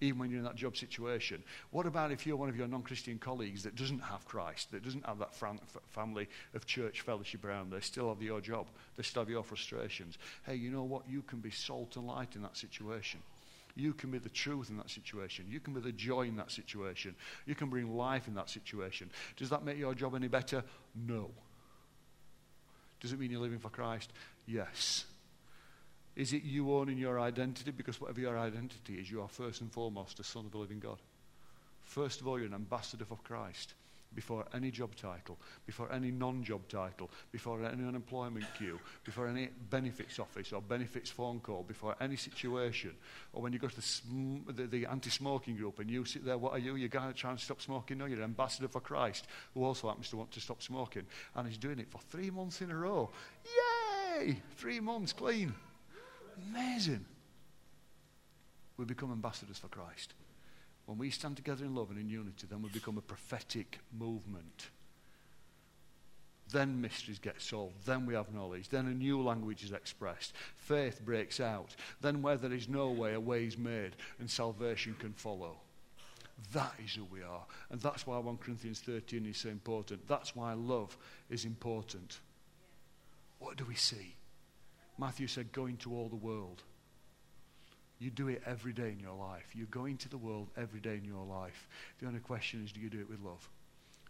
even 0.00 0.18
when 0.18 0.30
you're 0.30 0.38
in 0.38 0.46
that 0.46 0.56
job 0.56 0.78
situation. 0.78 1.42
What 1.72 1.84
about 1.84 2.10
if 2.10 2.26
you're 2.26 2.38
one 2.38 2.48
of 2.48 2.56
your 2.56 2.66
non 2.68 2.82
Christian 2.82 3.18
colleagues 3.18 3.62
that 3.64 3.74
doesn't 3.74 4.00
have 4.00 4.24
Christ, 4.24 4.70
that 4.70 4.82
doesn't 4.82 5.04
have 5.04 5.18
that 5.18 5.34
fam- 5.34 5.60
family 5.90 6.26
of 6.54 6.64
church 6.64 7.02
fellowship 7.02 7.44
around? 7.44 7.70
They 7.70 7.80
still 7.80 8.08
have 8.08 8.22
your 8.22 8.40
job, 8.40 8.68
they 8.96 9.02
still 9.02 9.22
have 9.22 9.30
your 9.30 9.44
frustrations. 9.44 10.16
Hey, 10.46 10.54
you 10.54 10.70
know 10.70 10.84
what? 10.84 11.02
You 11.06 11.20
can 11.20 11.40
be 11.40 11.50
salt 11.50 11.96
and 11.96 12.06
light 12.06 12.34
in 12.34 12.40
that 12.42 12.56
situation. 12.56 13.20
You 13.74 13.94
can 13.94 14.10
be 14.10 14.18
the 14.18 14.28
truth 14.28 14.70
in 14.70 14.76
that 14.78 14.90
situation. 14.90 15.46
You 15.48 15.60
can 15.60 15.74
be 15.74 15.80
the 15.80 15.92
joy 15.92 16.22
in 16.22 16.36
that 16.36 16.50
situation. 16.50 17.14
You 17.46 17.54
can 17.54 17.68
bring 17.68 17.96
life 17.96 18.28
in 18.28 18.34
that 18.34 18.50
situation. 18.50 19.10
Does 19.36 19.50
that 19.50 19.64
make 19.64 19.78
your 19.78 19.94
job 19.94 20.14
any 20.14 20.28
better? 20.28 20.64
No. 20.94 21.30
Does 23.00 23.12
it 23.12 23.18
mean 23.18 23.30
you're 23.30 23.40
living 23.40 23.58
for 23.58 23.70
Christ? 23.70 24.12
Yes. 24.46 25.04
Is 26.16 26.32
it 26.32 26.42
you 26.42 26.72
owning 26.74 26.98
your 26.98 27.20
identity? 27.20 27.70
Because 27.70 28.00
whatever 28.00 28.20
your 28.20 28.38
identity 28.38 28.94
is, 28.94 29.10
you 29.10 29.22
are 29.22 29.28
first 29.28 29.60
and 29.60 29.72
foremost 29.72 30.20
a 30.20 30.24
son 30.24 30.46
of 30.46 30.52
the 30.52 30.58
living 30.58 30.80
God. 30.80 30.98
First 31.82 32.20
of 32.20 32.28
all, 32.28 32.38
you're 32.38 32.48
an 32.48 32.54
ambassador 32.54 33.04
for 33.04 33.18
Christ 33.24 33.74
before 34.14 34.44
any 34.54 34.70
job 34.70 34.94
title, 34.96 35.38
before 35.66 35.92
any 35.92 36.10
non 36.10 36.42
job 36.42 36.68
title, 36.68 37.10
before 37.30 37.64
any 37.64 37.86
unemployment 37.86 38.44
queue, 38.56 38.78
before 39.04 39.28
any 39.28 39.48
benefits 39.70 40.18
office 40.18 40.52
or 40.52 40.60
benefits 40.60 41.10
phone 41.10 41.40
call, 41.40 41.62
before 41.62 41.94
any 42.00 42.16
situation, 42.16 42.92
or 43.32 43.42
when 43.42 43.52
you 43.52 43.58
go 43.58 43.68
to 43.68 43.76
the, 43.76 43.82
sm- 43.82 44.38
the, 44.48 44.66
the 44.66 44.86
anti 44.86 45.10
smoking 45.10 45.56
group 45.56 45.78
and 45.78 45.90
you 45.90 46.04
sit 46.04 46.24
there, 46.24 46.38
what 46.38 46.52
are 46.52 46.58
you? 46.58 46.76
You're 46.76 46.88
trying 46.88 47.36
to 47.36 47.42
stop 47.42 47.60
smoking? 47.60 47.98
No, 47.98 48.06
you're 48.06 48.18
an 48.18 48.24
ambassador 48.24 48.68
for 48.68 48.80
Christ 48.80 49.26
who 49.54 49.64
also 49.64 49.88
happens 49.88 50.10
to 50.10 50.16
want 50.16 50.32
to 50.32 50.40
stop 50.40 50.62
smoking. 50.62 51.06
And 51.34 51.46
he's 51.46 51.58
doing 51.58 51.78
it 51.78 51.90
for 51.90 52.00
three 52.10 52.30
months 52.30 52.60
in 52.60 52.70
a 52.70 52.76
row. 52.76 53.10
Yay! 54.18 54.40
Three 54.56 54.80
months 54.80 55.12
clean. 55.12 55.54
Amazing. 56.50 57.04
We 58.76 58.84
become 58.84 59.12
ambassadors 59.12 59.58
for 59.58 59.68
Christ. 59.68 60.14
When 60.90 60.98
we 60.98 61.10
stand 61.10 61.36
together 61.36 61.64
in 61.64 61.76
love 61.76 61.90
and 61.90 62.00
in 62.00 62.08
unity, 62.08 62.48
then 62.50 62.62
we 62.62 62.68
become 62.68 62.98
a 62.98 63.00
prophetic 63.00 63.78
movement. 63.96 64.70
Then 66.50 66.80
mysteries 66.80 67.20
get 67.20 67.40
solved. 67.40 67.86
Then 67.86 68.06
we 68.06 68.14
have 68.14 68.34
knowledge. 68.34 68.70
Then 68.70 68.88
a 68.88 68.92
new 68.92 69.22
language 69.22 69.62
is 69.62 69.70
expressed. 69.70 70.32
Faith 70.56 71.00
breaks 71.04 71.38
out. 71.38 71.76
Then, 72.00 72.22
where 72.22 72.36
there 72.36 72.52
is 72.52 72.68
no 72.68 72.88
way, 72.88 73.14
a 73.14 73.20
way 73.20 73.44
is 73.44 73.56
made, 73.56 73.94
and 74.18 74.28
salvation 74.28 74.96
can 74.98 75.12
follow. 75.12 75.58
That 76.52 76.74
is 76.84 76.96
who 76.96 77.04
we 77.04 77.22
are. 77.22 77.44
And 77.70 77.80
that's 77.80 78.04
why 78.04 78.18
1 78.18 78.38
Corinthians 78.38 78.80
13 78.80 79.26
is 79.26 79.36
so 79.36 79.48
important. 79.48 80.08
That's 80.08 80.34
why 80.34 80.54
love 80.54 80.98
is 81.28 81.44
important. 81.44 82.18
What 83.38 83.56
do 83.56 83.64
we 83.64 83.76
see? 83.76 84.16
Matthew 84.98 85.28
said, 85.28 85.52
Go 85.52 85.66
into 85.66 85.94
all 85.94 86.08
the 86.08 86.16
world. 86.16 86.64
You 88.00 88.10
do 88.10 88.28
it 88.28 88.42
every 88.46 88.72
day 88.72 88.88
in 88.88 88.98
your 88.98 89.14
life. 89.14 89.54
You 89.54 89.66
go 89.66 89.84
into 89.84 90.08
the 90.08 90.16
world 90.16 90.48
every 90.56 90.80
day 90.80 90.96
in 90.96 91.04
your 91.04 91.24
life. 91.24 91.68
The 92.00 92.06
only 92.06 92.18
question 92.18 92.64
is 92.64 92.72
do 92.72 92.80
you 92.80 92.88
do 92.88 92.98
it 92.98 93.08
with 93.08 93.20
love? 93.20 93.46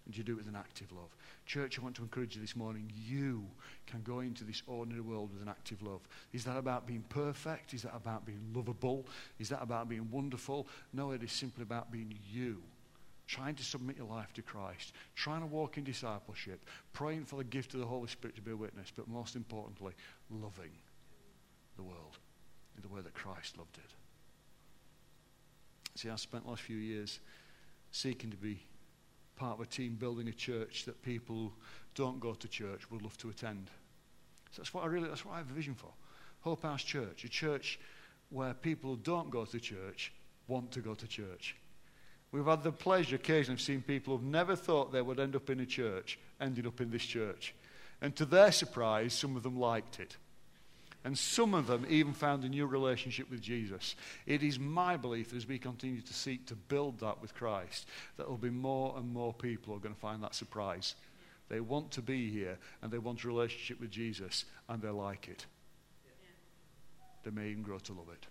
And 0.04 0.14
do 0.14 0.18
you 0.18 0.24
do 0.24 0.32
it 0.32 0.36
with 0.36 0.48
an 0.48 0.56
active 0.56 0.92
love? 0.92 1.10
Church, 1.44 1.76
I 1.76 1.82
want 1.82 1.96
to 1.96 2.02
encourage 2.02 2.36
you 2.36 2.40
this 2.40 2.54
morning. 2.54 2.90
You 3.04 3.44
can 3.88 4.02
go 4.02 4.20
into 4.20 4.44
this 4.44 4.62
ordinary 4.68 5.00
world 5.00 5.30
with 5.32 5.42
an 5.42 5.48
active 5.48 5.82
love. 5.82 6.00
Is 6.32 6.44
that 6.44 6.56
about 6.56 6.86
being 6.86 7.04
perfect? 7.08 7.74
Is 7.74 7.82
that 7.82 7.94
about 7.94 8.24
being 8.24 8.40
lovable? 8.54 9.06
Is 9.40 9.48
that 9.48 9.60
about 9.60 9.88
being 9.88 10.08
wonderful? 10.08 10.68
No, 10.92 11.10
it 11.10 11.24
is 11.24 11.32
simply 11.32 11.62
about 11.62 11.90
being 11.90 12.16
you. 12.30 12.62
Trying 13.26 13.56
to 13.56 13.64
submit 13.64 13.96
your 13.96 14.06
life 14.06 14.32
to 14.34 14.42
Christ, 14.42 14.92
trying 15.14 15.40
to 15.40 15.46
walk 15.46 15.78
in 15.78 15.84
discipleship, 15.84 16.64
praying 16.92 17.24
for 17.24 17.36
the 17.36 17.44
gift 17.44 17.74
of 17.74 17.80
the 17.80 17.86
Holy 17.86 18.08
Spirit 18.08 18.36
to 18.36 18.42
be 18.42 18.52
a 18.52 18.56
witness, 18.56 18.92
but 18.94 19.08
most 19.08 19.36
importantly, 19.36 19.92
loving 20.30 20.72
the 21.76 21.82
world 21.82 22.18
in 22.82 22.88
the 22.88 22.94
way 22.94 23.02
that 23.02 23.14
Christ 23.14 23.58
loved 23.58 23.76
it. 23.78 23.90
See, 25.96 26.08
I've 26.08 26.20
spent 26.20 26.44
the 26.44 26.50
last 26.50 26.62
few 26.62 26.76
years 26.76 27.20
seeking 27.92 28.30
to 28.30 28.36
be 28.36 28.60
part 29.36 29.58
of 29.58 29.60
a 29.60 29.66
team 29.66 29.96
building 29.96 30.28
a 30.28 30.32
church 30.32 30.84
that 30.84 31.02
people 31.02 31.52
don't 31.94 32.20
go 32.20 32.34
to 32.34 32.48
church 32.48 32.90
would 32.90 33.02
love 33.02 33.16
to 33.18 33.30
attend. 33.30 33.70
So 34.52 34.62
that's 34.62 34.72
what 34.72 34.84
I 34.84 34.86
really, 34.86 35.08
that's 35.08 35.24
what 35.24 35.34
I 35.34 35.38
have 35.38 35.50
a 35.50 35.54
vision 35.54 35.74
for. 35.74 35.90
Hope 36.40 36.62
House 36.62 36.82
Church, 36.82 37.24
a 37.24 37.28
church 37.28 37.78
where 38.30 38.54
people 38.54 38.90
who 38.90 38.96
don't 39.02 39.30
go 39.30 39.44
to 39.44 39.60
church 39.60 40.12
want 40.48 40.70
to 40.72 40.80
go 40.80 40.94
to 40.94 41.06
church. 41.06 41.56
We've 42.32 42.46
had 42.46 42.62
the 42.62 42.72
pleasure 42.72 43.16
occasionally 43.16 43.54
of 43.54 43.60
seeing 43.60 43.82
people 43.82 44.16
who've 44.16 44.26
never 44.26 44.54
thought 44.54 44.92
they 44.92 45.02
would 45.02 45.18
end 45.18 45.34
up 45.36 45.50
in 45.50 45.60
a 45.60 45.66
church, 45.66 46.18
ended 46.40 46.66
up 46.66 46.80
in 46.80 46.90
this 46.90 47.02
church. 47.02 47.54
And 48.00 48.14
to 48.16 48.24
their 48.24 48.52
surprise, 48.52 49.12
some 49.12 49.36
of 49.36 49.42
them 49.42 49.58
liked 49.58 50.00
it. 50.00 50.16
And 51.04 51.16
some 51.16 51.54
of 51.54 51.66
them 51.66 51.86
even 51.88 52.12
found 52.12 52.44
a 52.44 52.48
new 52.48 52.66
relationship 52.66 53.30
with 53.30 53.40
Jesus. 53.40 53.96
It 54.26 54.42
is 54.42 54.58
my 54.58 54.98
belief 54.98 55.34
as 55.34 55.48
we 55.48 55.58
continue 55.58 56.02
to 56.02 56.12
seek 56.12 56.46
to 56.46 56.54
build 56.54 57.00
that 57.00 57.22
with 57.22 57.34
Christ 57.34 57.86
that 58.16 58.24
there'll 58.24 58.36
be 58.36 58.50
more 58.50 58.94
and 58.98 59.10
more 59.12 59.32
people 59.32 59.72
who 59.72 59.78
are 59.78 59.82
going 59.82 59.94
to 59.94 60.00
find 60.00 60.22
that 60.22 60.34
surprise. 60.34 60.94
They 61.48 61.60
want 61.60 61.90
to 61.92 62.02
be 62.02 62.30
here 62.30 62.58
and 62.82 62.92
they 62.92 62.98
want 62.98 63.24
a 63.24 63.28
relationship 63.28 63.80
with 63.80 63.90
Jesus 63.90 64.44
and 64.68 64.82
they 64.82 64.90
like 64.90 65.28
it. 65.28 65.46
They 67.24 67.30
may 67.30 67.48
even 67.48 67.62
grow 67.62 67.78
to 67.78 67.92
love 67.92 68.08
it. 68.12 68.26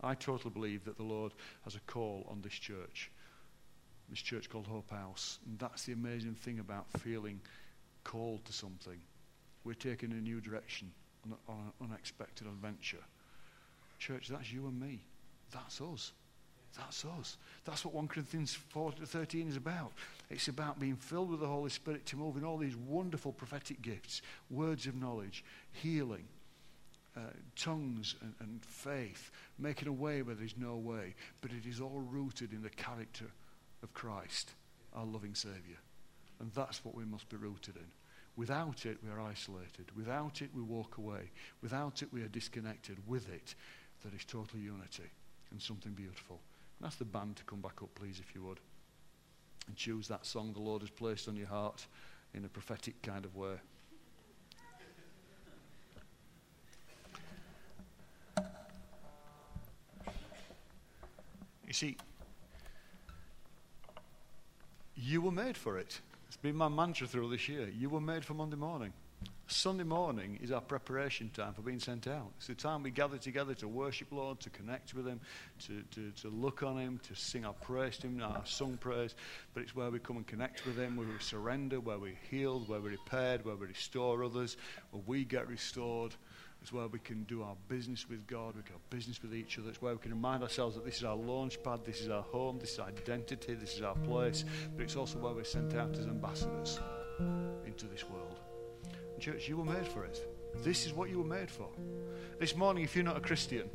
I 0.00 0.14
totally 0.14 0.52
believe 0.52 0.84
that 0.84 0.96
the 0.96 1.02
Lord 1.02 1.32
has 1.64 1.74
a 1.74 1.80
call 1.80 2.26
on 2.30 2.42
this 2.42 2.52
church, 2.52 3.10
this 4.08 4.20
church 4.20 4.48
called 4.48 4.66
Hope 4.66 4.90
House. 4.90 5.40
And 5.46 5.58
that's 5.58 5.84
the 5.84 5.92
amazing 5.92 6.34
thing 6.34 6.60
about 6.60 6.86
feeling 7.00 7.40
called 8.04 8.44
to 8.44 8.52
something. 8.52 9.00
We're 9.64 9.74
taking 9.74 10.12
a 10.12 10.16
new 10.16 10.40
direction 10.40 10.92
on, 11.24 11.36
on 11.48 11.72
an 11.80 11.88
unexpected 11.88 12.46
adventure. 12.46 13.04
Church, 13.98 14.28
that's 14.28 14.52
you 14.52 14.66
and 14.66 14.80
me. 14.80 15.00
That's 15.52 15.80
us. 15.80 16.12
That's 16.76 17.04
us. 17.04 17.36
That's 17.64 17.84
what 17.84 17.94
1 17.94 18.08
Corinthians 18.08 18.54
4 18.54 18.92
to 18.92 19.06
13 19.06 19.48
is 19.48 19.56
about. 19.56 19.92
It's 20.28 20.48
about 20.48 20.80
being 20.80 20.96
filled 20.96 21.30
with 21.30 21.40
the 21.40 21.46
Holy 21.46 21.70
Spirit 21.70 22.04
to 22.06 22.16
move 22.16 22.36
in 22.36 22.44
all 22.44 22.58
these 22.58 22.76
wonderful 22.76 23.32
prophetic 23.32 23.80
gifts, 23.80 24.22
words 24.50 24.86
of 24.86 24.96
knowledge, 24.96 25.44
healing, 25.72 26.26
uh, 27.16 27.20
tongues 27.54 28.16
and, 28.20 28.34
and 28.40 28.64
faith, 28.64 29.30
making 29.58 29.86
a 29.86 29.92
way 29.92 30.22
where 30.22 30.34
there's 30.34 30.56
no 30.56 30.76
way. 30.76 31.14
But 31.40 31.52
it 31.52 31.68
is 31.68 31.80
all 31.80 32.02
rooted 32.10 32.52
in 32.52 32.62
the 32.62 32.70
character 32.70 33.26
of 33.82 33.94
Christ, 33.94 34.50
our 34.94 35.04
loving 35.04 35.34
Saviour. 35.34 35.78
And 36.40 36.50
that's 36.52 36.84
what 36.84 36.96
we 36.96 37.04
must 37.04 37.28
be 37.28 37.36
rooted 37.36 37.76
in. 37.76 37.86
Without 38.36 38.84
it, 38.84 38.98
we 39.02 39.10
are 39.10 39.20
isolated. 39.20 39.90
Without 39.96 40.42
it, 40.42 40.50
we 40.54 40.62
walk 40.62 40.98
away. 40.98 41.30
Without 41.62 42.02
it, 42.02 42.12
we 42.12 42.22
are 42.22 42.28
disconnected. 42.28 42.98
With 43.06 43.28
it, 43.32 43.54
there 44.02 44.12
is 44.14 44.24
total 44.24 44.58
unity 44.58 45.10
and 45.50 45.62
something 45.62 45.92
beautiful. 45.92 46.40
And 46.78 46.86
ask 46.86 46.98
the 46.98 47.04
band 47.04 47.36
to 47.36 47.44
come 47.44 47.60
back 47.60 47.80
up, 47.80 47.94
please, 47.94 48.20
if 48.20 48.34
you 48.34 48.42
would. 48.42 48.58
And 49.68 49.76
choose 49.76 50.08
that 50.08 50.26
song 50.26 50.52
the 50.52 50.60
Lord 50.60 50.82
has 50.82 50.90
placed 50.90 51.28
on 51.28 51.36
your 51.36 51.46
heart 51.46 51.86
in 52.34 52.44
a 52.44 52.48
prophetic 52.48 53.00
kind 53.02 53.24
of 53.24 53.36
way. 53.36 53.54
You 61.66 61.72
see, 61.72 61.96
you 64.96 65.20
were 65.20 65.32
made 65.32 65.56
for 65.56 65.78
it. 65.78 66.00
It's 66.34 66.42
been 66.42 66.56
my 66.56 66.68
mantra 66.68 67.06
through 67.06 67.30
this 67.30 67.48
year. 67.48 67.68
You 67.68 67.88
were 67.88 68.00
made 68.00 68.24
for 68.24 68.34
Monday 68.34 68.56
morning. 68.56 68.92
Sunday 69.46 69.84
morning 69.84 70.40
is 70.42 70.50
our 70.50 70.60
preparation 70.60 71.30
time 71.30 71.54
for 71.54 71.62
being 71.62 71.78
sent 71.78 72.08
out. 72.08 72.32
It's 72.38 72.48
the 72.48 72.56
time 72.56 72.82
we 72.82 72.90
gather 72.90 73.18
together 73.18 73.54
to 73.54 73.68
worship 73.68 74.08
Lord, 74.10 74.40
to 74.40 74.50
connect 74.50 74.94
with 74.94 75.06
Him, 75.06 75.20
to, 75.66 75.82
to, 75.92 76.10
to 76.22 76.28
look 76.30 76.64
on 76.64 76.76
Him, 76.76 76.98
to 77.06 77.14
sing 77.14 77.44
our 77.44 77.52
praise 77.52 77.98
to 77.98 78.08
Him, 78.08 78.20
our 78.20 78.42
sung 78.46 78.76
praise. 78.78 79.14
But 79.54 79.62
it's 79.62 79.76
where 79.76 79.90
we 79.90 80.00
come 80.00 80.16
and 80.16 80.26
connect 80.26 80.66
with 80.66 80.76
Him, 80.76 80.96
where 80.96 81.06
we 81.06 81.12
surrender, 81.20 81.78
where 81.78 81.98
we're 81.98 82.18
healed, 82.28 82.68
where 82.68 82.80
we're 82.80 82.90
repaired, 82.90 83.44
where 83.44 83.54
we 83.54 83.68
restore 83.68 84.24
others, 84.24 84.56
where 84.90 85.04
we 85.06 85.24
get 85.24 85.46
restored. 85.46 86.16
It's 86.64 86.72
where 86.72 86.88
we 86.88 86.98
can 86.98 87.24
do 87.24 87.42
our 87.42 87.56
business 87.68 88.08
with 88.08 88.26
God, 88.26 88.56
we 88.56 88.62
can 88.62 88.72
have 88.72 88.88
business 88.88 89.20
with 89.20 89.34
each 89.34 89.58
other. 89.58 89.68
It's 89.68 89.82
where 89.82 89.92
we 89.92 89.98
can 89.98 90.12
remind 90.12 90.42
ourselves 90.42 90.76
that 90.76 90.84
this 90.86 90.96
is 90.96 91.04
our 91.04 91.14
launch 91.14 91.62
pad, 91.62 91.80
this 91.84 92.00
is 92.00 92.08
our 92.08 92.22
home, 92.22 92.58
this 92.58 92.72
is 92.72 92.78
our 92.78 92.88
identity, 92.88 93.52
this 93.52 93.74
is 93.74 93.82
our 93.82 93.94
place. 93.96 94.46
But 94.74 94.84
it's 94.84 94.96
also 94.96 95.18
where 95.18 95.34
we're 95.34 95.44
sent 95.44 95.74
out 95.74 95.94
as 95.98 96.06
ambassadors 96.06 96.80
into 97.66 97.84
this 97.84 98.08
world. 98.08 98.40
And 99.12 99.20
church, 99.20 99.46
you 99.46 99.58
were 99.58 99.64
made 99.66 99.86
for 99.86 100.06
it. 100.06 100.26
This 100.62 100.86
is 100.86 100.94
what 100.94 101.10
you 101.10 101.18
were 101.18 101.28
made 101.38 101.50
for. 101.50 101.68
This 102.40 102.56
morning, 102.56 102.82
if 102.82 102.96
you're 102.96 103.04
not 103.04 103.18
a 103.18 103.20
Christian, 103.20 103.68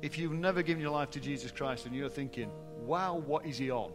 if 0.00 0.16
you've 0.16 0.30
never 0.30 0.62
given 0.62 0.80
your 0.80 0.92
life 0.92 1.10
to 1.10 1.18
Jesus 1.18 1.50
Christ 1.50 1.86
and 1.86 1.96
you're 1.96 2.08
thinking, 2.08 2.52
wow, 2.86 3.16
what 3.16 3.46
is 3.46 3.58
he 3.58 3.72
on? 3.72 3.90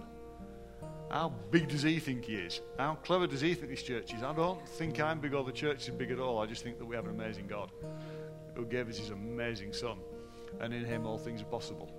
How 1.09 1.29
big 1.51 1.69
does 1.69 1.83
he 1.83 1.97
think 1.99 2.25
he 2.25 2.35
is? 2.35 2.59
How 2.77 2.95
clever 2.95 3.25
does 3.25 3.39
he 3.39 3.53
think 3.53 3.69
this 3.69 3.83
church 3.83 4.13
is? 4.13 4.21
I 4.21 4.33
don't 4.33 4.67
think 4.67 4.99
I'm 4.99 5.21
big 5.21 5.33
or 5.33 5.45
the 5.45 5.53
church 5.53 5.87
is 5.87 5.95
big 5.95 6.11
at 6.11 6.19
all. 6.19 6.39
I 6.39 6.45
just 6.45 6.61
think 6.61 6.77
that 6.79 6.85
we 6.85 6.97
have 6.97 7.05
an 7.05 7.11
amazing 7.11 7.47
God 7.47 7.71
who 8.57 8.65
gave 8.65 8.89
us 8.89 8.97
his 8.97 9.11
amazing 9.11 9.71
Son, 9.71 9.97
and 10.59 10.73
in 10.73 10.83
him 10.83 11.05
all 11.05 11.17
things 11.17 11.41
are 11.41 11.45
possible. 11.45 11.89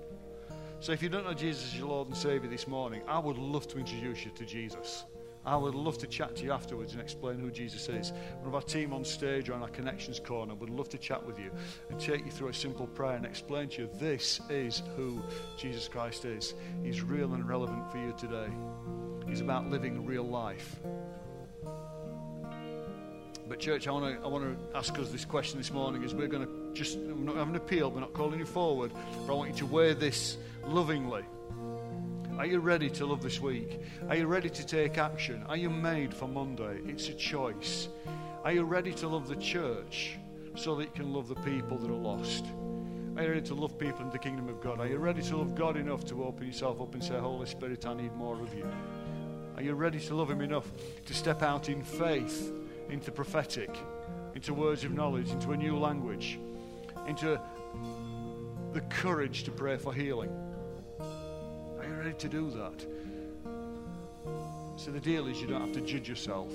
So 0.80 0.92
if 0.92 1.02
you 1.02 1.08
don't 1.08 1.24
know 1.24 1.34
Jesus 1.34 1.72
as 1.72 1.78
your 1.78 1.88
Lord 1.88 2.08
and 2.08 2.16
Savior 2.16 2.50
this 2.50 2.68
morning, 2.68 3.02
I 3.08 3.18
would 3.18 3.38
love 3.38 3.66
to 3.68 3.78
introduce 3.78 4.24
you 4.24 4.30
to 4.32 4.44
Jesus. 4.44 5.04
I 5.46 5.56
would 5.56 5.74
love 5.74 5.96
to 5.98 6.06
chat 6.06 6.36
to 6.36 6.44
you 6.44 6.52
afterwards 6.52 6.92
and 6.92 7.00
explain 7.00 7.38
who 7.38 7.50
Jesus 7.50 7.88
is. 7.88 8.12
One 8.40 8.48
of 8.48 8.54
our 8.54 8.62
team 8.62 8.92
on 8.92 9.04
stage 9.04 9.48
or 9.48 9.54
on 9.54 9.62
our 9.62 9.68
connections 9.68 10.20
corner 10.20 10.54
would 10.54 10.68
love 10.68 10.88
to 10.90 10.98
chat 10.98 11.24
with 11.24 11.38
you 11.38 11.50
and 11.88 11.98
take 11.98 12.24
you 12.24 12.30
through 12.30 12.48
a 12.48 12.54
simple 12.54 12.86
prayer 12.86 13.16
and 13.16 13.24
explain 13.24 13.68
to 13.70 13.82
you 13.82 13.90
this 13.94 14.40
is 14.50 14.82
who 14.96 15.22
Jesus 15.56 15.88
Christ 15.88 16.24
is. 16.26 16.54
He's 16.82 17.00
real 17.02 17.32
and 17.32 17.48
relevant 17.48 17.90
for 17.90 17.98
you 17.98 18.14
today. 18.18 18.48
He's 19.26 19.40
about 19.40 19.70
living 19.70 20.04
real 20.04 20.24
life. 20.24 20.76
But, 23.48 23.60
church, 23.60 23.88
I 23.88 23.92
want 23.92 24.20
to 24.20 24.24
I 24.24 24.28
want 24.28 24.44
to 24.44 24.76
ask 24.76 24.98
us 24.98 25.10
this 25.10 25.24
question 25.24 25.58
this 25.58 25.70
morning 25.70 26.04
as 26.04 26.14
we're 26.14 26.28
going 26.28 26.46
to 26.46 26.74
just, 26.74 26.96
I'm 26.96 27.24
not 27.24 27.36
having 27.36 27.54
an 27.54 27.60
appeal, 27.60 27.90
we're 27.90 28.00
not 28.00 28.12
calling 28.12 28.38
you 28.38 28.44
forward, 28.44 28.92
but 29.26 29.32
I 29.32 29.36
want 29.36 29.50
you 29.50 29.56
to 29.56 29.66
wear 29.66 29.94
this 29.94 30.36
lovingly. 30.64 31.24
Are 32.36 32.44
you 32.44 32.58
ready 32.60 32.90
to 32.90 33.06
love 33.06 33.22
this 33.22 33.40
week? 33.40 33.80
Are 34.08 34.16
you 34.16 34.26
ready 34.26 34.50
to 34.50 34.66
take 34.66 34.98
action? 34.98 35.42
Are 35.48 35.56
you 35.56 35.70
made 35.70 36.12
for 36.12 36.28
Monday? 36.28 36.78
It's 36.86 37.08
a 37.08 37.14
choice. 37.14 37.88
Are 38.44 38.52
you 38.52 38.64
ready 38.64 38.92
to 38.92 39.08
love 39.08 39.28
the 39.28 39.36
church 39.36 40.18
so 40.54 40.76
that 40.76 40.84
you 40.84 40.90
can 40.90 41.12
love 41.14 41.28
the 41.28 41.34
people 41.36 41.78
that 41.78 41.90
are 41.90 41.94
lost? 41.94 42.44
Are 43.16 43.22
you 43.22 43.30
ready 43.30 43.46
to 43.48 43.54
love 43.54 43.78
people 43.78 44.02
in 44.02 44.10
the 44.10 44.18
kingdom 44.18 44.48
of 44.50 44.60
God? 44.60 44.78
Are 44.78 44.86
you 44.86 44.98
ready 44.98 45.22
to 45.22 45.36
love 45.38 45.54
God 45.54 45.78
enough 45.78 46.04
to 46.06 46.22
open 46.22 46.46
yourself 46.46 46.82
up 46.82 46.92
and 46.92 47.02
say, 47.02 47.18
Holy 47.18 47.46
Spirit, 47.46 47.86
I 47.86 47.94
need 47.94 48.14
more 48.14 48.40
of 48.40 48.54
you? 48.54 48.70
Are 49.56 49.62
you 49.62 49.72
ready 49.72 49.98
to 49.98 50.14
love 50.14 50.30
Him 50.30 50.42
enough 50.42 50.70
to 51.06 51.14
step 51.14 51.42
out 51.42 51.68
in 51.70 51.82
faith 51.82 52.52
into 52.88 53.12
prophetic, 53.12 53.70
into 54.34 54.54
words 54.54 54.84
of 54.84 54.92
knowledge, 54.92 55.30
into 55.30 55.52
a 55.52 55.56
new 55.56 55.78
language, 55.78 56.38
into 57.06 57.40
the 58.72 58.80
courage 58.82 59.44
to 59.44 59.50
pray 59.50 59.76
for 59.76 59.92
healing? 59.92 60.30
Are 61.00 61.84
you 61.86 61.94
ready 61.94 62.12
to 62.14 62.28
do 62.28 62.50
that? 62.50 62.86
So 64.76 64.92
the 64.92 65.00
deal 65.00 65.26
is 65.26 65.40
you 65.40 65.48
don't 65.48 65.60
have 65.60 65.72
to 65.72 65.80
judge 65.80 66.08
yourself. 66.08 66.52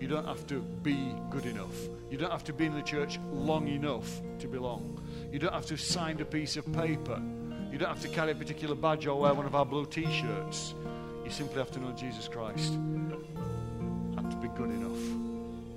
You 0.00 0.08
don't 0.08 0.26
have 0.26 0.44
to 0.48 0.60
be 0.60 1.14
good 1.30 1.46
enough. 1.46 1.88
You 2.10 2.18
don't 2.18 2.32
have 2.32 2.44
to 2.44 2.52
be 2.52 2.66
in 2.66 2.74
the 2.74 2.82
church 2.82 3.20
long 3.32 3.68
enough 3.68 4.20
to 4.40 4.48
belong. 4.48 5.00
You 5.32 5.38
don't 5.38 5.52
have 5.52 5.66
to 5.66 5.76
sign 5.76 6.20
a 6.20 6.24
piece 6.24 6.56
of 6.56 6.70
paper. 6.72 7.22
You 7.70 7.78
don't 7.78 7.88
have 7.88 8.00
to 8.00 8.08
carry 8.08 8.32
a 8.32 8.34
particular 8.34 8.74
badge 8.74 9.06
or 9.06 9.20
wear 9.20 9.34
one 9.34 9.46
of 9.46 9.54
our 9.54 9.64
blue 9.64 9.86
t 9.86 10.04
shirts. 10.10 10.74
You 11.24 11.30
simply 11.30 11.58
have 11.58 11.70
to 11.72 11.80
know 11.80 11.92
Jesus 11.92 12.26
Christ 12.26 12.72
and 12.72 14.30
to 14.30 14.36
be 14.38 14.48
good 14.48 14.70
enough 14.70 15.27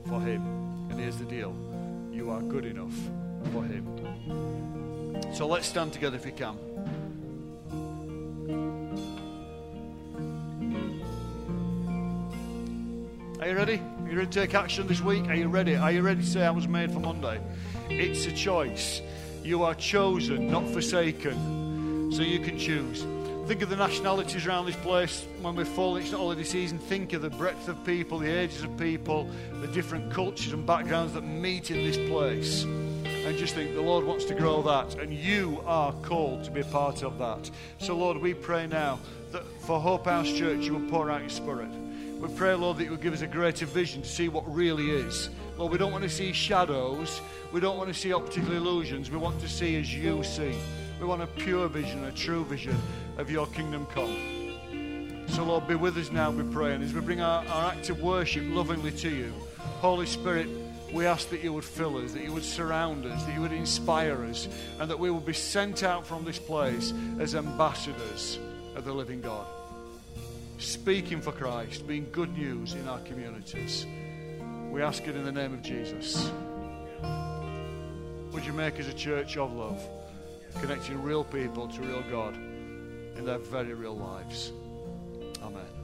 for 0.05 0.21
Him. 0.21 0.41
And 0.89 0.99
here's 0.99 1.17
the 1.17 1.25
deal 1.25 1.55
you 2.11 2.29
are 2.29 2.41
good 2.41 2.65
enough 2.65 2.93
for 3.51 3.63
Him. 3.63 3.85
So 5.33 5.47
let's 5.47 5.67
stand 5.67 5.93
together 5.93 6.17
if 6.17 6.25
we 6.25 6.31
can. 6.31 6.57
Are 13.39 13.47
you 13.47 13.55
ready? 13.55 13.81
Are 14.03 14.09
you 14.09 14.17
ready 14.17 14.29
to 14.29 14.39
take 14.39 14.53
action 14.53 14.87
this 14.87 15.01
week? 15.01 15.27
Are 15.27 15.35
you 15.35 15.47
ready? 15.47 15.75
Are 15.75 15.91
you 15.91 16.01
ready 16.01 16.21
to 16.21 16.27
say 16.27 16.45
I 16.45 16.51
was 16.51 16.67
made 16.67 16.91
for 16.91 16.99
Monday? 16.99 17.41
It's 17.89 18.25
a 18.27 18.31
choice. 18.31 19.01
You 19.43 19.63
are 19.63 19.73
chosen, 19.73 20.51
not 20.51 20.67
forsaken. 20.69 22.11
So 22.13 22.21
you 22.21 22.39
can 22.39 22.59
choose. 22.59 23.03
Think 23.51 23.63
of 23.63 23.69
the 23.69 23.75
nationalities 23.75 24.47
around 24.47 24.65
this 24.65 24.77
place 24.77 25.27
when 25.41 25.57
we're 25.57 25.65
full, 25.65 25.97
it's 25.97 26.09
not 26.09 26.19
holiday 26.19 26.45
season. 26.45 26.79
Think 26.79 27.11
of 27.11 27.21
the 27.21 27.29
breadth 27.29 27.67
of 27.67 27.83
people, 27.83 28.17
the 28.17 28.31
ages 28.31 28.63
of 28.63 28.77
people, 28.77 29.29
the 29.59 29.67
different 29.67 30.09
cultures 30.09 30.53
and 30.53 30.65
backgrounds 30.65 31.11
that 31.15 31.23
meet 31.23 31.69
in 31.69 31.85
this 31.85 31.97
place. 32.09 32.63
And 32.63 33.37
just 33.37 33.53
think 33.53 33.75
the 33.75 33.81
Lord 33.81 34.05
wants 34.05 34.23
to 34.23 34.35
grow 34.35 34.61
that, 34.61 34.95
and 34.95 35.13
you 35.13 35.61
are 35.65 35.91
called 36.01 36.45
to 36.45 36.51
be 36.51 36.61
a 36.61 36.63
part 36.63 37.03
of 37.03 37.17
that. 37.17 37.51
So, 37.77 37.93
Lord, 37.93 38.19
we 38.19 38.33
pray 38.33 38.67
now 38.67 38.99
that 39.33 39.43
for 39.63 39.81
Hope 39.81 40.05
House 40.05 40.31
Church, 40.31 40.61
you 40.61 40.75
will 40.75 40.89
pour 40.89 41.11
out 41.11 41.19
your 41.19 41.29
spirit. 41.29 41.71
We 42.21 42.33
pray, 42.33 42.53
Lord, 42.53 42.77
that 42.77 42.85
you 42.85 42.91
will 42.91 42.97
give 42.97 43.13
us 43.13 43.21
a 43.21 43.27
greater 43.27 43.65
vision 43.65 44.03
to 44.03 44.07
see 44.07 44.29
what 44.29 44.49
really 44.49 44.91
is. 44.91 45.29
Lord, 45.57 45.73
we 45.73 45.77
don't 45.77 45.91
want 45.91 46.05
to 46.05 46.09
see 46.09 46.31
shadows. 46.31 47.19
We 47.51 47.59
don't 47.59 47.77
want 47.77 47.89
to 47.89 47.99
see 47.99 48.13
optical 48.13 48.53
illusions. 48.53 49.11
We 49.11 49.17
want 49.17 49.41
to 49.41 49.49
see 49.49 49.75
as 49.75 49.93
you 49.93 50.23
see. 50.23 50.55
We 51.01 51.07
want 51.07 51.23
a 51.23 51.27
pure 51.27 51.67
vision, 51.67 52.03
a 52.05 52.11
true 52.11 52.45
vision 52.45 52.79
of 53.21 53.31
your 53.31 53.47
kingdom 53.47 53.85
come. 53.85 55.27
So, 55.27 55.45
Lord, 55.45 55.67
be 55.67 55.75
with 55.75 55.95
us 55.97 56.11
now, 56.11 56.31
we 56.31 56.43
pray. 56.51 56.73
And 56.73 56.83
as 56.83 56.93
we 56.93 56.99
bring 56.99 57.21
our, 57.21 57.45
our 57.45 57.71
act 57.71 57.89
of 57.89 58.01
worship 58.01 58.43
lovingly 58.47 58.91
to 58.91 59.09
you, 59.09 59.31
Holy 59.79 60.05
Spirit, 60.05 60.47
we 60.91 61.05
ask 61.05 61.29
that 61.29 61.41
you 61.41 61.53
would 61.53 61.63
fill 61.63 61.97
us, 61.97 62.11
that 62.13 62.23
you 62.23 62.33
would 62.33 62.43
surround 62.43 63.05
us, 63.05 63.23
that 63.23 63.33
you 63.33 63.41
would 63.41 63.53
inspire 63.53 64.25
us, 64.25 64.49
and 64.79 64.89
that 64.89 64.99
we 64.99 65.09
will 65.09 65.21
be 65.21 65.33
sent 65.33 65.83
out 65.83 66.05
from 66.05 66.25
this 66.25 66.39
place 66.39 66.93
as 67.19 67.35
ambassadors 67.35 68.39
of 68.75 68.83
the 68.83 68.93
living 68.93 69.21
God 69.21 69.47
speaking 70.57 71.21
for 71.21 71.31
Christ, 71.31 71.87
being 71.87 72.07
good 72.11 72.37
news 72.37 72.73
in 72.73 72.87
our 72.87 72.99
communities. 72.99 73.85
We 74.69 74.81
ask 74.81 75.07
it 75.07 75.15
in 75.15 75.23
the 75.23 75.31
name 75.31 75.53
of 75.53 75.61
Jesus. 75.63 76.31
Would 78.31 78.45
you 78.45 78.53
make 78.53 78.79
us 78.79 78.87
a 78.87 78.93
church 78.93 79.37
of 79.37 79.53
love, 79.53 79.81
connecting 80.61 81.01
real 81.01 81.23
people 81.23 81.67
to 81.67 81.81
real 81.81 82.03
God 82.11 82.37
in 83.17 83.25
their 83.25 83.37
very 83.37 83.73
real 83.73 83.95
lives? 83.95 84.51
Amen. 85.41 85.80